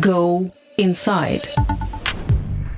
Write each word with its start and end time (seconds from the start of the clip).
Go 0.00 0.50
inside. 0.78 1.42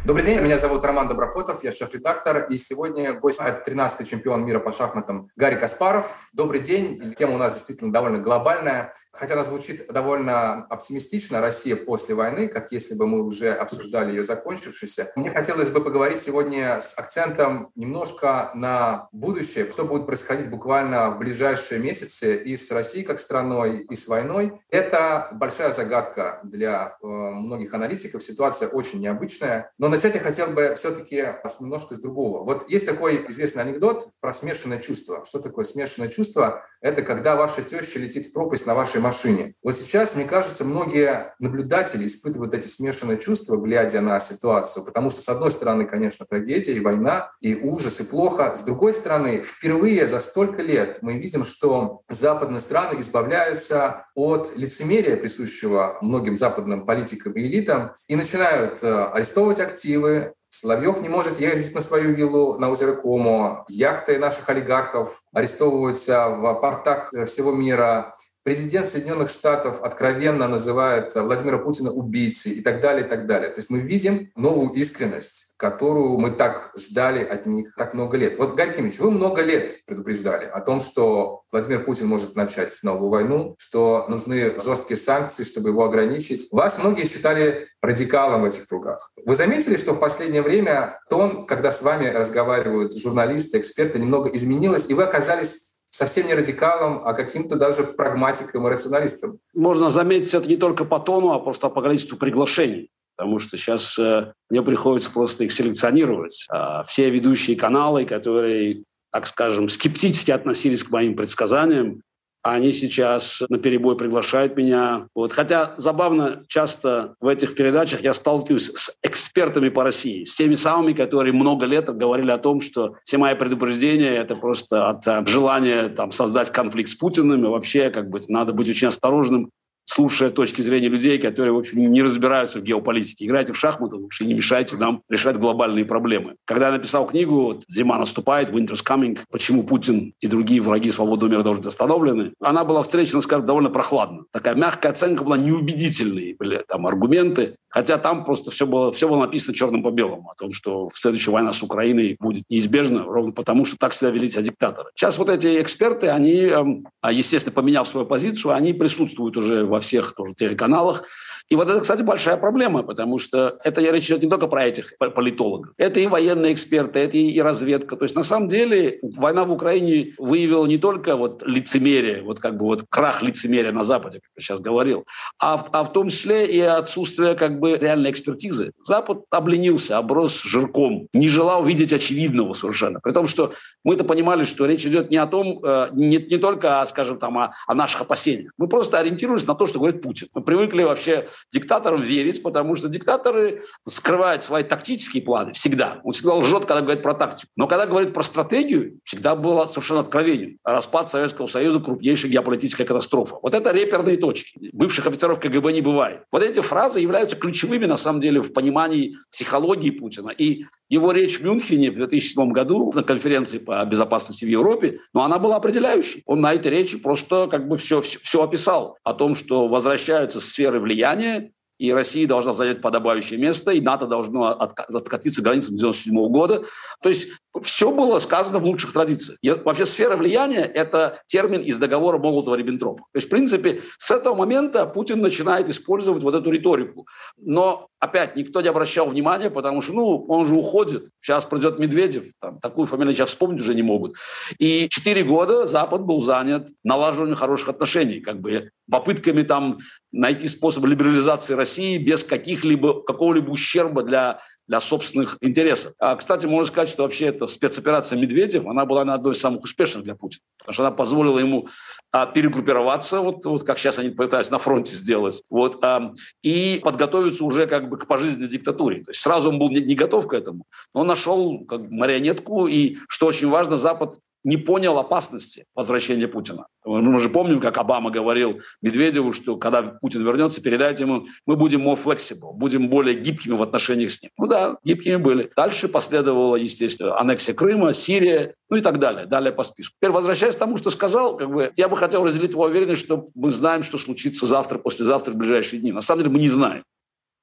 Добрый 0.05 0.25
день, 0.25 0.41
меня 0.41 0.59
зовут 0.59 0.85
Роман 0.85 1.07
Доброхотов, 1.07 1.63
я 1.63 1.71
шеф-редактор, 1.71 2.49
и 2.51 2.57
сегодня 2.57 3.13
гость– 3.13 3.41
это 3.45 3.71
13-й 3.71 4.05
чемпион 4.05 4.45
мира 4.45 4.59
по 4.59 4.73
шахматам 4.73 5.31
Гарри 5.37 5.55
Каспаров. 5.55 6.29
Добрый 6.33 6.59
день, 6.59 7.15
тема 7.15 7.37
у 7.37 7.39
нас 7.39 7.55
действительно 7.55 7.93
довольно 7.93 8.19
глобальная, 8.19 8.93
хотя 9.13 9.35
она 9.35 9.45
звучит 9.45 9.87
довольно 9.87 10.65
оптимистично, 10.65 11.41
Россия 11.41 11.77
после 11.77 12.17
войны, 12.17 12.49
как 12.49 12.73
если 12.73 12.97
бы 12.97 13.07
мы 13.07 13.23
уже 13.23 13.53
обсуждали 13.53 14.11
ее 14.11 14.25
закончившейся. 14.25 15.13
Мне 15.15 15.31
хотелось 15.31 15.71
бы 15.71 15.81
поговорить 15.81 16.19
сегодня 16.19 16.81
с 16.81 16.99
акцентом 16.99 17.71
немножко 17.77 18.51
на 18.55 19.09
будущее, 19.13 19.71
что 19.71 19.85
будет 19.85 20.07
происходить 20.07 20.51
буквально 20.51 21.11
в 21.11 21.19
ближайшие 21.19 21.81
месяцы 21.81 22.43
и 22.43 22.57
с 22.57 22.73
Россией 22.73 23.05
как 23.05 23.21
страной, 23.21 23.87
и 23.89 23.95
с 23.95 24.09
войной. 24.09 24.55
Это 24.69 25.29
большая 25.31 25.71
загадка 25.71 26.41
для 26.43 26.97
э, 27.01 27.07
многих 27.07 27.73
аналитиков, 27.73 28.21
ситуация 28.21 28.67
очень 28.67 28.99
необычная, 28.99 29.71
но 29.79 29.92
начать 29.93 30.15
я 30.15 30.21
хотел 30.21 30.49
бы 30.49 30.75
все-таки 30.77 31.35
немножко 31.61 31.95
с 31.95 32.01
другого. 32.01 32.45
Вот 32.45 32.69
есть 32.69 32.87
такой 32.87 33.29
известный 33.29 33.63
анекдот 33.63 34.09
про 34.21 34.33
смешанное 34.33 34.79
чувство. 34.79 35.25
Что 35.25 35.39
такое 35.39 35.65
смешанное 35.65 36.09
чувство? 36.09 36.65
Это 36.81 37.03
когда 37.03 37.37
ваша 37.37 37.63
теща 37.63 38.01
летит 38.01 38.27
в 38.27 38.33
пропасть 38.33 38.67
на 38.67 38.75
вашей 38.75 39.01
машине. 39.01 39.55
Вот 39.63 39.77
сейчас, 39.77 40.17
мне 40.17 40.25
кажется, 40.25 40.65
многие 40.65 41.35
наблюдатели 41.39 42.07
испытывают 42.07 42.55
эти 42.55 42.67
смешанные 42.67 43.19
чувства, 43.19 43.57
глядя 43.57 44.01
на 44.01 44.19
ситуацию, 44.19 44.85
потому 44.85 45.11
что, 45.11 45.23
с 45.23 45.29
одной 45.29 45.51
стороны, 45.51 45.87
конечно, 45.87 46.27
трагедия 46.27 46.73
и 46.73 46.81
война, 46.81 47.31
и 47.41 47.55
ужас, 47.55 48.01
и 48.01 48.05
плохо. 48.05 48.57
С 48.57 48.63
другой 48.63 48.93
стороны, 48.93 49.43
впервые 49.43 50.09
за 50.09 50.19
столько 50.19 50.63
лет 50.63 50.99
мы 51.03 51.19
видим, 51.19 51.45
что 51.45 52.03
западные 52.09 52.61
страны 52.61 53.01
избавляются 53.01 54.07
от 54.15 54.57
лицемерия, 54.57 55.17
присущего 55.17 55.99
многим 56.01 56.35
западным 56.35 56.85
политикам 56.85 57.33
и 57.33 57.43
элитам, 57.43 57.93
и 58.09 58.17
начинают 58.17 58.83
э, 58.83 59.05
арестовывать 59.13 59.61
активы, 59.61 59.82
активы. 59.83 60.35
Соловьев 60.49 61.01
не 61.01 61.09
может 61.09 61.41
ездить 61.41 61.75
на 61.75 61.81
свою 61.81 62.13
виллу 62.13 62.59
на 62.59 62.71
озеро 62.71 62.93
Комо. 62.93 63.65
Яхты 63.69 64.19
наших 64.19 64.49
олигархов 64.49 65.23
арестовываются 65.33 66.29
в 66.29 66.55
портах 66.61 67.11
всего 67.27 67.53
мира. 67.53 68.15
Президент 68.45 68.87
Соединенных 68.87 69.31
Штатов 69.31 69.83
откровенно 69.83 70.49
называет 70.49 71.15
Владимира 71.15 71.59
Путина 71.59 71.93
убийцей 71.93 72.53
и 72.53 72.63
так 72.63 72.81
далее, 72.81 73.07
и 73.07 73.09
так 73.09 73.27
далее. 73.27 73.51
То 73.51 73.61
есть 73.61 73.71
мы 73.71 73.81
видим 73.81 74.31
новую 74.35 74.73
искренность 74.73 75.53
которую 75.63 76.19
мы 76.19 76.33
так 76.33 76.73
ждали 76.77 77.25
от 77.25 77.47
них 77.47 77.77
так 77.77 77.95
много 77.95 78.17
лет. 78.17 78.37
Вот, 78.37 78.57
Гарри 78.57 78.75
Кимович, 78.75 78.99
вы 78.99 79.13
много 79.13 79.43
лет 79.43 79.85
предупреждали 79.87 80.45
о 80.45 80.61
том, 80.61 80.81
что 80.81 81.43
Владимир 81.53 81.85
Путин 81.85 82.09
может 82.09 82.35
начать 82.35 82.77
новую 82.83 83.11
войну, 83.11 83.55
что 83.59 84.07
нужны 84.09 84.59
жесткие 84.59 84.97
санкции, 84.97 85.45
чтобы 85.45 85.69
его 85.69 85.85
ограничить. 85.85 86.49
Вас 86.51 86.81
многие 86.81 87.07
считали 87.07 87.69
радикалом 87.81 88.41
в 88.41 88.45
этих 88.45 88.67
кругах. 88.67 89.13
Вы 89.25 89.37
заметили, 89.37 89.77
что 89.77 89.93
в 89.93 90.01
последнее 90.01 90.43
время 90.43 90.99
тон, 91.09 91.47
когда 91.47 91.71
с 91.71 91.81
вами 91.81 92.07
разговаривают 92.07 92.97
журналисты, 92.97 93.61
эксперты, 93.61 94.01
немного 94.01 94.31
изменилось, 94.31 94.91
и 94.91 94.95
вы 94.95 95.05
оказались 95.05 95.72
совсем 95.93 96.27
не 96.27 96.35
радикалом, 96.35 97.07
а 97.07 97.13
каким-то 97.13 97.57
даже 97.57 97.85
прагматиком 97.85 98.67
и 98.67 98.71
рационалистом. 98.71 99.39
Можно 99.55 99.91
заметить 99.91 100.35
это 100.35 100.49
не 100.49 100.57
только 100.57 100.85
по 100.85 100.99
тону, 100.99 101.33
а 101.33 101.39
просто 101.39 101.69
по 101.69 101.83
количеству 101.83 102.17
приглашений 102.17 102.91
потому 103.15 103.39
что 103.39 103.57
сейчас 103.57 103.97
э, 103.99 104.33
мне 104.51 104.63
приходится 104.63 105.11
просто 105.11 105.45
их 105.45 105.53
селекционировать. 105.53 106.47
А 106.49 106.83
все 106.85 107.09
ведущие 107.11 107.57
каналы, 107.57 108.05
которые, 108.05 108.83
так 109.13 109.27
скажем, 109.27 109.69
скептически 109.69 110.33
относились 110.33 110.83
к 110.83 110.91
моим 110.91 111.15
предсказаниям, 111.15 112.03
они 112.43 112.73
сейчас 112.73 113.43
на 113.49 113.59
перебой 113.59 113.97
приглашают 113.97 114.57
меня. 114.57 115.07
Вот. 115.15 115.33
Хотя 115.33 115.75
забавно, 115.77 116.45
часто 116.49 117.15
в 117.21 117.29
этих 117.29 117.55
передачах 117.55 118.01
я 118.03 118.15
сталкиваюсь 118.15 118.71
с 118.75 118.97
экспертами 119.03 119.69
по 119.69 119.85
России, 119.85 120.25
с 120.25 120.35
теми 120.35 120.57
самыми, 120.57 120.93
которые 120.93 121.33
много 121.33 121.67
лет 121.67 121.87
говорили 121.97 122.31
о 122.31 122.39
том, 122.39 122.61
что 122.61 122.97
все 123.05 123.19
мои 123.19 123.35
предупреждения– 123.35 124.11
это 124.17 124.35
просто 124.35 124.89
от, 124.89 125.07
от 125.07 125.29
желания 125.29 125.89
там, 125.89 126.13
создать 126.13 126.51
конфликт 126.51 126.91
с 126.91 126.95
Путиным, 126.95 127.45
и 127.45 127.49
вообще 127.49 127.91
как 127.91 128.11
бы, 128.11 128.21
надо 128.29 128.53
быть 128.53 128.69
очень 128.69 128.89
осторожным 128.89 129.51
слушая 129.85 130.31
точки 130.31 130.63
зрения 130.63 130.89
людей, 130.89 131.19
которые, 131.19 131.53
в 131.53 131.59
общем, 131.59 131.93
не 131.93 132.03
разбираются 132.03 132.61
в 132.61 132.63
геополитике. 132.63 133.27
Играйте 133.27 133.53
в 133.53 133.59
шахматы, 133.59 133.97
лучше 133.97 134.25
не 134.25 134.35
мешайте 134.35 134.77
нам 134.77 135.03
решать 135.09 135.37
глобальные 135.39 135.85
проблемы. 135.85 136.37
Когда 136.45 136.67
я 136.67 136.73
написал 136.73 137.07
книгу 137.07 137.41
вот, 137.41 137.65
«Зима 137.69 137.99
наступает», 137.99 138.51
«Winter's 138.51 138.85
coming», 138.85 139.19
«Почему 139.31 139.65
Путин 139.65 140.15
и 140.21 140.27
другие 140.27 140.61
враги 140.61 140.91
свободы 140.91 141.29
мира 141.29 141.43
должны 141.43 141.63
быть 141.63 141.73
остановлены», 141.73 142.33
она 142.41 142.65
была 142.65 142.83
встречена, 142.83 143.21
скажем, 143.21 143.47
довольно 143.47 143.71
прохладно. 143.71 144.25
Такая 144.31 144.55
мягкая 144.55 144.93
оценка 144.93 145.25
была 145.25 145.37
неубедительной, 145.37 146.37
были 146.39 146.65
там 146.69 146.87
аргументы, 146.87 147.57
хотя 147.69 147.99
там 147.99 148.25
просто 148.25 148.51
все 148.51 148.67
было, 148.67 148.93
все 148.93 149.09
было 149.09 149.21
написано 149.21 149.55
черным 149.55 149.83
по 149.83 149.91
белому 149.91 150.31
о 150.31 150.35
том, 150.35 150.53
что 150.53 150.91
следующая 150.95 151.33
война 151.33 151.53
с 151.53 151.63
Украиной 151.63 152.17
будет 152.21 152.45
неизбежна, 152.49 153.05
ровно 153.05 153.33
потому, 153.33 153.65
что 153.65 153.77
так 153.77 153.95
себя 153.95 154.11
вели 154.11 154.31
себя 154.31 154.43
диктаторы. 154.43 154.91
Сейчас 154.95 155.19
вот 155.19 155.29
эти 155.29 155.61
эксперты, 155.61 156.09
они, 156.09 156.37
эм, 156.43 156.85
естественно, 157.11 157.55
поменяв 157.55 157.89
свою 157.89 158.07
позицию, 158.07 158.55
они 158.55 158.73
присутствуют 158.73 159.37
уже 159.37 159.65
во 159.73 159.81
всех 159.81 160.15
тоже 160.15 160.35
телеканалах. 160.35 161.05
И 161.49 161.55
вот 161.57 161.69
это, 161.69 161.81
кстати, 161.81 162.03
большая 162.03 162.37
проблема, 162.37 162.83
потому 162.83 163.19
что 163.19 163.59
это 163.65 163.81
я 163.81 163.93
речь 163.93 164.07
идет 164.07 164.23
не 164.23 164.31
только 164.31 164.47
про 164.47 164.65
этих 164.65 164.97
политологов. 164.99 165.75
Это 165.77 166.01
и 166.01 166.07
военные 166.07 166.53
эксперты, 166.55 167.01
это 167.01 167.17
и 167.17 167.41
разведка. 167.41 167.97
То 167.97 168.05
есть 168.05 168.15
на 168.15 168.23
самом 168.23 168.49
деле 168.49 168.99
война 169.03 169.45
в 169.45 169.53
Украине 169.53 170.15
выявила 170.19 170.67
не 170.67 170.79
только 170.79 171.17
вот 171.17 171.43
лицемерие, 171.47 172.23
вот 172.23 172.39
как 172.39 172.57
бы 172.57 172.67
вот 172.67 172.85
крах 172.89 173.23
лицемерия 173.23 173.73
на 173.73 173.85
Западе, 173.85 174.21
как 174.21 174.31
я 174.37 174.43
сейчас 174.43 174.61
говорил, 174.61 175.05
а, 175.39 175.67
а 175.73 175.85
в 175.85 175.93
том 175.93 176.09
числе 176.09 176.47
и 176.47 176.61
отсутствие 176.61 177.35
как 177.35 177.59
бы 177.59 177.77
реальной 177.77 178.11
экспертизы. 178.11 178.73
Запад 178.85 179.25
обленился, 179.31 179.99
оброс 179.99 180.43
жирком, 180.43 181.09
не 181.13 181.29
желал 181.29 181.65
видеть 181.65 181.93
очевидного 181.93 182.55
совершенно. 182.55 183.01
При 183.01 183.13
том, 183.13 183.27
что 183.27 183.53
мы-то 183.85 184.05
понимали, 184.05 184.45
что 184.45 184.67
речь 184.67 184.87
идет 184.87 185.11
не 185.11 185.17
о 185.17 185.27
том, 185.27 185.61
э, 185.65 185.89
не, 185.93 186.17
не 186.19 186.37
только, 186.39 186.85
скажем, 186.89 187.19
там, 187.19 187.39
о, 187.39 187.55
о 187.67 187.75
наших 187.75 188.03
опасениях. 188.03 188.53
Мы 188.57 188.69
просто 188.69 188.99
ориентируемся 188.99 189.49
на 189.49 189.55
то, 189.55 189.67
что 189.67 189.79
говорит 189.79 190.03
Путин. 190.03 190.29
Мы 190.35 190.43
привыкли 190.43 190.83
вообще 190.83 191.29
диктаторам 191.53 192.03
верить, 192.03 192.43
потому 192.43 192.77
что 192.77 192.89
диктаторы 192.89 193.63
скрывают 193.87 194.45
свои 194.45 194.63
тактические 194.63 195.23
планы 195.23 195.53
всегда. 195.53 196.01
Он 196.05 196.13
всегда 196.13 196.35
лжет, 196.35 196.67
когда 196.67 196.83
говорит 196.83 197.03
про 197.03 197.15
тактику. 197.15 197.51
Но 197.57 197.67
когда 197.67 197.87
говорит 197.87 198.15
про 198.15 198.23
стратегию, 198.23 198.99
всегда 199.05 199.35
было 199.37 199.67
совершенно 199.67 200.01
откровением. 200.01 200.59
Распад 200.65 201.11
Советского 201.11 201.47
Союза– 201.47 201.81
крупнейшая 201.81 202.31
геополитическая 202.31 202.87
катастрофа. 202.87 203.37
Вот 203.43 203.55
это 203.55 203.73
реперные 203.73 204.17
точки. 204.17 204.71
Бывших 204.73 205.07
офицеров 205.07 205.41
КГБ 205.41 205.73
не 205.73 205.81
бывает. 205.81 206.25
Вот 206.31 206.43
эти 206.43 206.61
фразы 206.61 207.01
являются 207.01 207.37
ключевыми, 207.37 207.87
на 207.87 207.97
самом 207.97 208.21
деле, 208.21 208.41
в 208.43 208.53
понимании 208.53 209.17
психологии 209.31 209.91
Путина. 209.91 210.31
И 210.31 210.65
его 210.89 211.13
речь 211.13 211.41
в 211.41 211.43
Мюнхене 211.43 211.91
в 211.91 211.95
2007 211.95 212.53
году 212.53 212.93
на 212.93 213.03
конференции 213.03 213.59
по 213.59 213.72
безопасности 213.87 214.45
в 214.45 214.49
Европе, 214.49 215.01
но 215.13 215.23
она 215.23 215.39
была 215.39 215.57
определяющей. 215.57 216.23
Он 216.27 216.41
на 216.41 216.55
этой 216.55 216.71
речи 216.71 216.99
просто 216.99 217.49
как 217.51 217.69
бы 217.69 217.77
все, 217.77 218.01
все, 218.01 218.19
все 218.23 218.43
описал 218.43 218.99
о 219.03 219.15
том, 219.15 219.35
что 219.35 219.69
возвращаются 219.69 220.41
сферы 220.41 220.81
влияния, 220.81 221.53
и 221.83 221.93
Россия 221.93 222.29
должна 222.29 222.53
занять 222.53 222.81
подобающее 222.81 223.41
место, 223.41 223.73
и 223.73 223.81
НАТО 223.81 224.07
должно 224.07 224.47
откатиться 224.53 225.41
к 225.41 225.45
границам 225.45 225.75
1997 225.75 226.33
года. 226.33 226.65
То 227.03 227.09
есть 227.09 227.27
все 227.61 227.91
было 227.91 228.21
сказано 228.21 228.61
в 228.61 228.65
лучших 228.65 228.93
традициях. 228.93 229.37
И 229.43 229.51
вообще 229.51 229.85
сфера 229.85 230.17
влияния– 230.17 230.61
это 230.75 231.21
термин 231.27 231.61
из 231.61 231.79
договора 231.79 232.19
Молотова-Риббентропа. 232.19 232.99
То 232.99 233.17
есть, 233.17 233.27
в 233.27 233.31
принципе, 233.31 233.83
с 233.99 234.13
этого 234.13 234.37
момента 234.37 234.87
Путин 234.87 235.21
начинает 235.21 235.69
использовать 235.69 236.23
вот 236.23 236.37
эту 236.37 236.53
риторику. 236.53 237.09
Но, 237.37 237.89
опять, 238.03 238.35
никто 238.35 238.61
не 238.61 238.67
обращал 238.67 239.07
внимания, 239.07 239.49
потому 239.49 239.81
что, 239.81 239.93
ну, 239.93 240.25
он 240.27 240.45
же 240.45 240.57
уходит. 240.57 241.11
Сейчас 241.21 241.45
придет 241.45 241.79
Медведев, 241.79 242.25
там, 242.41 242.59
такую 242.59 242.89
фамилию 242.89 243.15
сейчас 243.15 243.29
вспомнить 243.29 243.61
уже 243.61 243.77
не 243.77 243.83
могут. 243.83 244.17
И 244.59 244.89
четыре 244.89 245.23
года 245.23 245.67
Запад 245.67 246.03
был 246.03 246.21
занят 246.21 246.69
налаживанием 246.83 247.37
хороших 247.37 247.69
отношений, 247.69 248.19
как 248.19 248.41
бы 248.41 248.71
попытками 248.91 249.43
там 249.43 249.79
найти 250.11 250.49
способ 250.49 250.85
либерализации 250.85 251.55
России 251.55 251.97
без 251.97 252.25
каких-либо, 252.25 253.03
какого-либо 253.03 253.51
ущерба 253.51 254.03
для 254.03 254.41
для 254.73 254.81
собственных 254.81 255.37
интересов. 255.43 255.93
А, 255.99 256.17
кстати, 256.17 256.47
можно 256.47 256.67
сказать, 256.67 256.89
что 256.89 257.03
вообще 257.03 257.27
эта 257.27 257.47
спецоперация 257.47 258.19
Медведев, 258.19 258.67
она 258.67 258.87
была 258.87 259.05
на 259.05 259.13
одной 259.13 259.35
из 259.35 259.39
самых 259.39 259.65
успешных 259.65 260.03
для 260.03 260.15
Путина, 260.15 260.41
потому 260.57 260.73
что 260.73 260.87
она 260.87 260.97
позволила 260.97 261.39
ему 261.39 261.69
а, 262.11 262.25
перегруппироваться, 262.25 263.21
вот, 263.21 263.45
вот 263.45 263.65
как 263.65 263.79
сейчас 263.79 263.99
они 263.99 264.09
пытаются 264.09 264.51
на 264.51 264.59
фронте 264.59 264.95
сделать, 264.95 265.43
вот, 265.51 265.85
а, 265.85 266.15
и 266.43 266.81
подготовиться 266.83 267.45
уже 267.45 267.67
как 267.67 267.91
бы 267.91 267.99
к 267.99 268.07
пожизненной 268.07 268.49
диктатуре. 268.49 269.05
То 269.05 269.11
есть 269.11 269.21
сразу 269.21 269.51
он 269.51 269.59
был 269.59 269.69
не, 269.69 269.83
не 269.83 269.95
готов 269.95 270.27
к 270.27 270.33
этому, 270.33 270.65
но 270.95 271.03
он 271.03 271.07
нашел 271.07 271.67
как 271.67 271.91
марионетку, 271.91 272.67
и, 272.67 272.97
что 273.09 273.27
очень 273.27 273.51
важно, 273.51 273.77
Запад 273.77 274.21
не 274.45 274.57
понял 274.57 274.99
опасности 274.99 275.67
возвращения 275.75 276.29
Путина. 276.29 276.67
Мы 276.85 277.21
же 277.21 277.29
помним, 277.29 277.61
как 277.61 277.79
Обама 277.79 278.11
говорил 278.11 278.61
Медведеву, 278.81 279.33
что 279.33 279.57
когда 279.57 279.83
Путин 279.83 280.25
вернется, 280.25 280.61
передайте 280.61 281.05
ему, 281.05 281.27
мы 281.47 281.57
будем 281.57 281.87
more 281.87 281.99
flexible, 282.03 282.53
будем 282.53 282.89
более 282.89 283.15
гибкими 283.15 283.55
в 283.55 283.63
отношениях 283.63 284.11
с 284.11 284.23
ним. 284.23 284.31
Ну 284.37 284.47
да, 284.47 284.77
гибкими 284.83 285.17
были. 285.17 285.51
Дальше 285.57 285.89
последовала, 285.89 286.57
естественно, 286.57 287.19
аннексия 287.19 287.55
Крыма, 287.55 287.93
Сирия, 287.93 288.55
ну 288.69 288.77
и 288.77 288.81
так 288.81 288.99
далее, 288.99 289.27
далее 289.27 289.53
по 289.53 289.63
списку. 289.63 289.95
Теперь, 289.99 290.11
возвращаясь 290.11 290.57
к 290.57 290.59
тому, 290.59 290.77
что 290.77 290.91
сказал, 290.91 291.37
как 291.37 291.51
бы, 291.51 291.73
я 291.77 291.89
бы 291.89 291.97
хотел 291.97 292.25
разделить 292.25 292.53
его 292.53 292.65
уверенность, 292.65 293.05
что 293.05 293.29
мы 293.35 293.51
знаем, 293.51 293.83
что 293.83 293.99
случится 293.99 294.47
завтра, 294.47 294.79
послезавтра, 294.79 295.33
в 295.33 295.37
ближайшие 295.37 295.81
дни. 295.81 295.93
На 295.93 296.01
самом 296.01 296.23
деле 296.23 296.35
мы 296.35 296.41
не 296.41 296.49
знаем. 296.49 296.83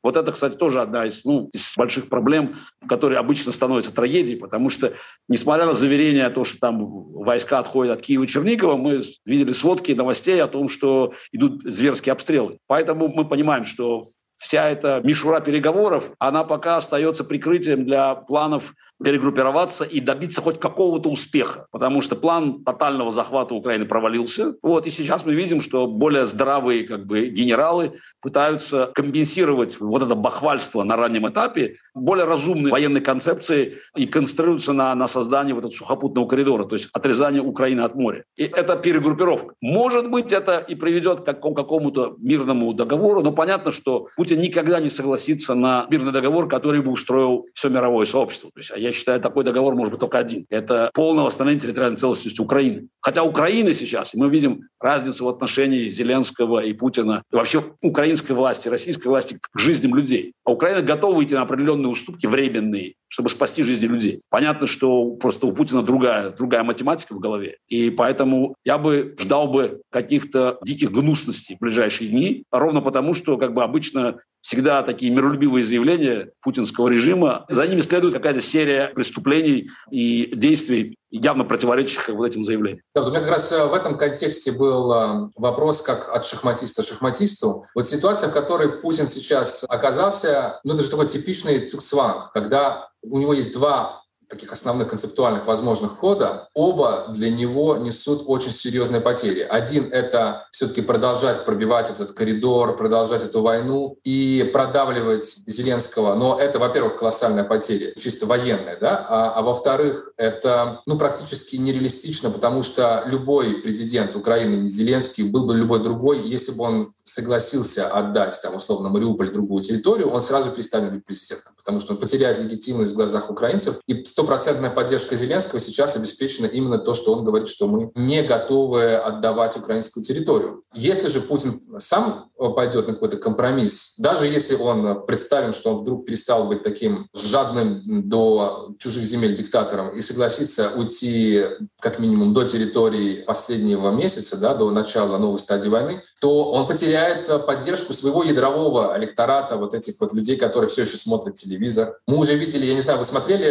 Вот 0.01 0.15
это, 0.15 0.31
кстати, 0.31 0.55
тоже 0.55 0.81
одна 0.81 1.05
из, 1.05 1.25
ну, 1.25 1.49
из 1.53 1.73
больших 1.75 2.07
проблем, 2.07 2.55
которые 2.87 3.19
обычно 3.19 3.51
становятся 3.51 3.93
трагедией, 3.93 4.37
потому 4.37 4.69
что, 4.69 4.93
несмотря 5.27 5.65
на 5.65 5.73
заверение 5.73 6.25
о 6.25 6.29
том, 6.29 6.45
что 6.45 6.57
там 6.59 6.79
войска 7.13 7.59
отходят 7.59 7.97
от 7.97 8.05
Киева 8.05 8.23
и 8.23 8.27
Чернигова, 8.27 8.77
мы 8.77 9.01
видели 9.25 9.51
сводки 9.51 9.91
новостей 9.91 10.41
о 10.41 10.47
том, 10.47 10.69
что 10.69 11.13
идут 11.31 11.63
зверские 11.63 12.13
обстрелы. 12.13 12.59
Поэтому 12.67 13.09
мы 13.09 13.27
понимаем, 13.27 13.65
что 13.65 14.05
вся 14.37 14.69
эта 14.69 15.01
мишура 15.03 15.41
переговоров, 15.41 16.11
она 16.17 16.45
пока 16.45 16.77
остается 16.77 17.23
прикрытием 17.23 17.85
для 17.85 18.15
планов 18.15 18.73
перегруппироваться 19.03 19.83
и 19.83 19.99
добиться 19.99 20.41
хоть 20.41 20.59
какого-то 20.59 21.09
успеха, 21.09 21.67
потому 21.71 22.01
что 22.01 22.15
план 22.15 22.63
тотального 22.63 23.11
захвата 23.11 23.53
Украины 23.53 23.85
провалился. 23.85 24.55
Вот, 24.61 24.87
и 24.87 24.89
сейчас 24.89 25.25
мы 25.25 25.33
видим, 25.33 25.61
что 25.61 25.87
более 25.87 26.25
здравые 26.25 26.85
как 26.85 27.05
бы, 27.05 27.27
генералы 27.27 27.93
пытаются 28.21 28.91
компенсировать 28.93 29.79
вот 29.79 30.01
это 30.03 30.15
бахвальство 30.15 30.83
на 30.83 30.95
раннем 30.95 31.27
этапе 31.29 31.77
более 31.93 32.25
разумной 32.25 32.71
военной 32.71 33.01
концепцией 33.01 33.77
и 33.95 34.05
концентрируются 34.05 34.73
на, 34.73 34.93
на 34.95 35.07
создании 35.07 35.53
вот 35.53 35.59
этого 35.59 35.71
сухопутного 35.71 36.27
коридора, 36.27 36.65
то 36.65 36.75
есть 36.75 36.89
отрезание 36.93 37.41
Украины 37.41 37.81
от 37.81 37.95
моря. 37.95 38.23
И 38.35 38.43
это 38.43 38.75
перегруппировка. 38.75 39.55
Может 39.61 40.09
быть, 40.09 40.31
это 40.31 40.57
и 40.57 40.75
приведет 40.75 41.21
к 41.21 41.25
какому-то 41.25 42.15
мирному 42.19 42.73
договору, 42.73 43.21
но 43.21 43.31
понятно, 43.31 43.71
что 43.71 44.07
Путин 44.15 44.39
никогда 44.39 44.79
не 44.79 44.89
согласится 44.89 45.55
на 45.55 45.87
мирный 45.89 46.11
договор, 46.11 46.47
который 46.47 46.81
бы 46.81 46.91
устроил 46.91 47.47
все 47.53 47.69
мировое 47.69 48.05
сообщество. 48.05 48.51
То 48.53 48.59
есть, 48.59 48.71
а 48.71 48.77
я 48.89 48.93
считаю, 48.93 49.21
такой 49.21 49.43
договор 49.43 49.75
может 49.75 49.91
быть 49.91 49.99
только 49.99 50.17
один. 50.17 50.45
Это 50.49 50.89
полное 50.93 51.23
восстановление 51.23 51.61
территориальной 51.61 51.97
целостности 51.97 52.41
Украины. 52.41 52.87
Хотя 53.01 53.23
Украина 53.23 53.73
сейчас, 53.73 54.13
мы 54.13 54.29
видим 54.29 54.67
разницу 54.79 55.25
в 55.25 55.29
отношении 55.29 55.89
Зеленского 55.89 56.59
и 56.59 56.73
Путина, 56.73 57.23
и 57.31 57.35
вообще 57.35 57.73
украинской 57.81 58.33
власти, 58.33 58.67
российской 58.67 59.07
власти 59.07 59.39
к 59.39 59.59
жизням 59.59 59.95
людей. 59.95 60.33
А 60.43 60.51
Украина 60.51 60.81
готова 60.81 61.23
идти 61.23 61.35
на 61.35 61.43
определенные 61.43 61.89
уступки 61.89 62.25
временные, 62.25 62.95
чтобы 63.19 63.31
спасти 63.31 63.63
жизни 63.63 63.85
людей. 63.85 64.21
Понятно, 64.29 64.65
что 64.65 65.11
просто 65.15 65.45
у 65.45 65.51
Путина 65.51 65.83
другая, 65.83 66.29
другая 66.29 66.63
математика 66.63 67.13
в 67.13 67.19
голове. 67.19 67.57
И 67.67 67.89
поэтому 67.89 68.55
я 68.63 68.77
бы 68.77 69.13
ждал 69.19 69.51
бы 69.51 69.81
каких-то 69.91 70.57
диких 70.63 70.93
гнусностей 70.93 71.57
в 71.57 71.59
ближайшие 71.59 72.09
дни, 72.09 72.45
ровно 72.49 72.79
потому, 72.79 73.13
что 73.13 73.37
как 73.37 73.53
бы 73.53 73.61
обычно 73.61 74.19
всегда 74.39 74.83
такие 74.83 75.11
миролюбивые 75.11 75.65
заявления 75.65 76.31
путинского 76.41 76.87
режима, 76.87 77.45
за 77.49 77.67
ними 77.67 77.81
следует 77.81 78.13
какая-то 78.13 78.41
серия 78.41 78.87
преступлений 78.95 79.69
и 79.91 80.31
действий, 80.33 80.95
явно 81.11 81.43
противоречащих 81.43 82.09
вот 82.09 82.25
этим 82.25 82.43
заявлениям. 82.43 82.83
Да, 82.93 83.03
у 83.03 83.09
меня 83.09 83.19
как 83.19 83.29
раз 83.29 83.51
э, 83.51 83.65
в 83.65 83.73
этом 83.73 83.97
контексте 83.97 84.51
был 84.51 84.91
э, 84.91 85.29
вопрос 85.35 85.81
как 85.81 86.09
от 86.13 86.25
шахматиста 86.25 86.83
шахматисту. 86.83 87.65
Вот 87.75 87.87
ситуация, 87.87 88.29
в 88.29 88.33
которой 88.33 88.81
Путин 88.81 89.07
сейчас 89.07 89.65
оказался, 89.67 90.59
ну 90.63 90.73
это 90.73 90.83
же 90.83 90.89
такой 90.89 91.07
типичный 91.07 91.67
цуксванг, 91.67 92.31
когда 92.31 92.89
у 93.01 93.19
него 93.19 93.33
есть 93.33 93.53
два 93.53 94.03
таких 94.29 94.53
основных 94.53 94.89
концептуальных 94.89 95.45
возможных 95.45 95.91
хода, 95.97 96.47
оба 96.53 97.07
для 97.09 97.29
него 97.29 97.77
несут 97.77 98.23
очень 98.27 98.51
серьезные 98.51 99.01
потери. 99.01 99.41
Один— 99.41 99.89
это 99.91 100.47
все-таки 100.51 100.81
продолжать 100.81 101.43
пробивать 101.43 101.89
этот 101.89 102.11
коридор, 102.11 102.75
продолжать 102.75 103.25
эту 103.25 103.41
войну 103.41 103.97
и 104.03 104.49
продавливать 104.53 105.25
Зеленского. 105.47 106.15
Но 106.15 106.39
это, 106.39 106.59
во-первых, 106.59 106.95
колоссальная 106.97 107.43
потеря, 107.43 107.93
чисто 107.97 108.25
военная, 108.25 108.77
да, 108.79 109.05
а, 109.09 109.33
а 109.33 109.41
во-вторых, 109.41 110.11
это 110.17 110.81
ну, 110.85 110.97
практически 110.97 111.55
нереалистично, 111.55 112.29
потому 112.29 112.61
что 112.61 113.03
любой 113.07 113.55
президент 113.61 114.15
Украины, 114.15 114.55
не 114.55 114.67
Зеленский, 114.67 115.23
был 115.23 115.45
бы 115.45 115.55
любой 115.55 115.81
другой, 115.83 116.19
если 116.21 116.51
бы 116.51 116.63
он 116.63 116.93
согласился 117.09 117.87
отдать, 117.87 118.39
там, 118.41 118.55
условно, 118.55 118.89
Мариуполь 118.89 119.31
другую 119.31 119.63
территорию, 119.63 120.09
он 120.09 120.21
сразу 120.21 120.51
перестанет 120.51 120.93
быть 120.93 121.05
президентом, 121.05 121.53
потому 121.57 121.79
что 121.79 121.93
он 121.93 121.99
потеряет 121.99 122.39
легитимность 122.39 122.93
в 122.93 122.95
глазах 122.95 123.29
украинцев, 123.29 123.79
и 123.87 124.03
стопроцентная 124.05 124.69
поддержка 124.69 125.15
Зеленского 125.15 125.59
сейчас 125.59 125.95
обеспечена 125.95 126.45
именно 126.45 126.77
то, 126.77 126.93
что 126.93 127.13
он 127.13 127.25
говорит, 127.25 127.47
что 127.47 127.67
мы 127.67 127.91
не 127.95 128.21
готовы 128.21 128.95
отдавать 128.95 129.57
украинскую 129.57 130.03
территорию. 130.03 130.61
Если 130.73 131.07
же 131.07 131.21
Путин 131.21 131.59
сам 131.79 132.28
пойдет 132.55 132.87
на 132.87 132.93
какой-то 132.93 133.17
компромисс, 133.17 133.95
даже 133.97 134.25
если 134.25 134.55
он 134.55 135.05
представим, 135.05 135.51
что 135.51 135.71
он 135.71 135.81
вдруг 135.81 136.05
перестал 136.05 136.47
быть 136.47 136.63
таким 136.63 137.09
жадным 137.13 138.07
до 138.09 138.73
чужих 138.79 139.03
земель 139.03 139.35
диктатором 139.35 139.89
и 139.89 140.01
согласится 140.01 140.71
уйти 140.75 141.43
как 141.79 141.99
минимум 141.99 142.33
до 142.33 142.45
территории 142.45 143.23
последнего 143.23 143.91
месяца, 143.91 144.37
да, 144.37 144.53
до 144.53 144.71
начала 144.71 145.17
новой 145.17 145.39
стадии 145.39 145.69
войны, 145.69 146.01
то 146.21 146.51
он 146.51 146.67
потеряет 146.67 147.45
поддержку 147.45 147.93
своего 147.93 148.23
ядрового 148.23 148.97
электората, 148.97 149.57
вот 149.57 149.73
этих 149.73 149.99
вот 149.99 150.13
людей, 150.13 150.37
которые 150.37 150.69
все 150.69 150.83
еще 150.83 150.97
смотрят 150.97 151.35
телевизор. 151.35 151.97
Мы 152.07 152.17
уже 152.17 152.35
видели, 152.35 152.65
я 152.65 152.73
не 152.73 152.81
знаю, 152.81 152.99
вы 152.99 153.05
смотрели 153.05 153.49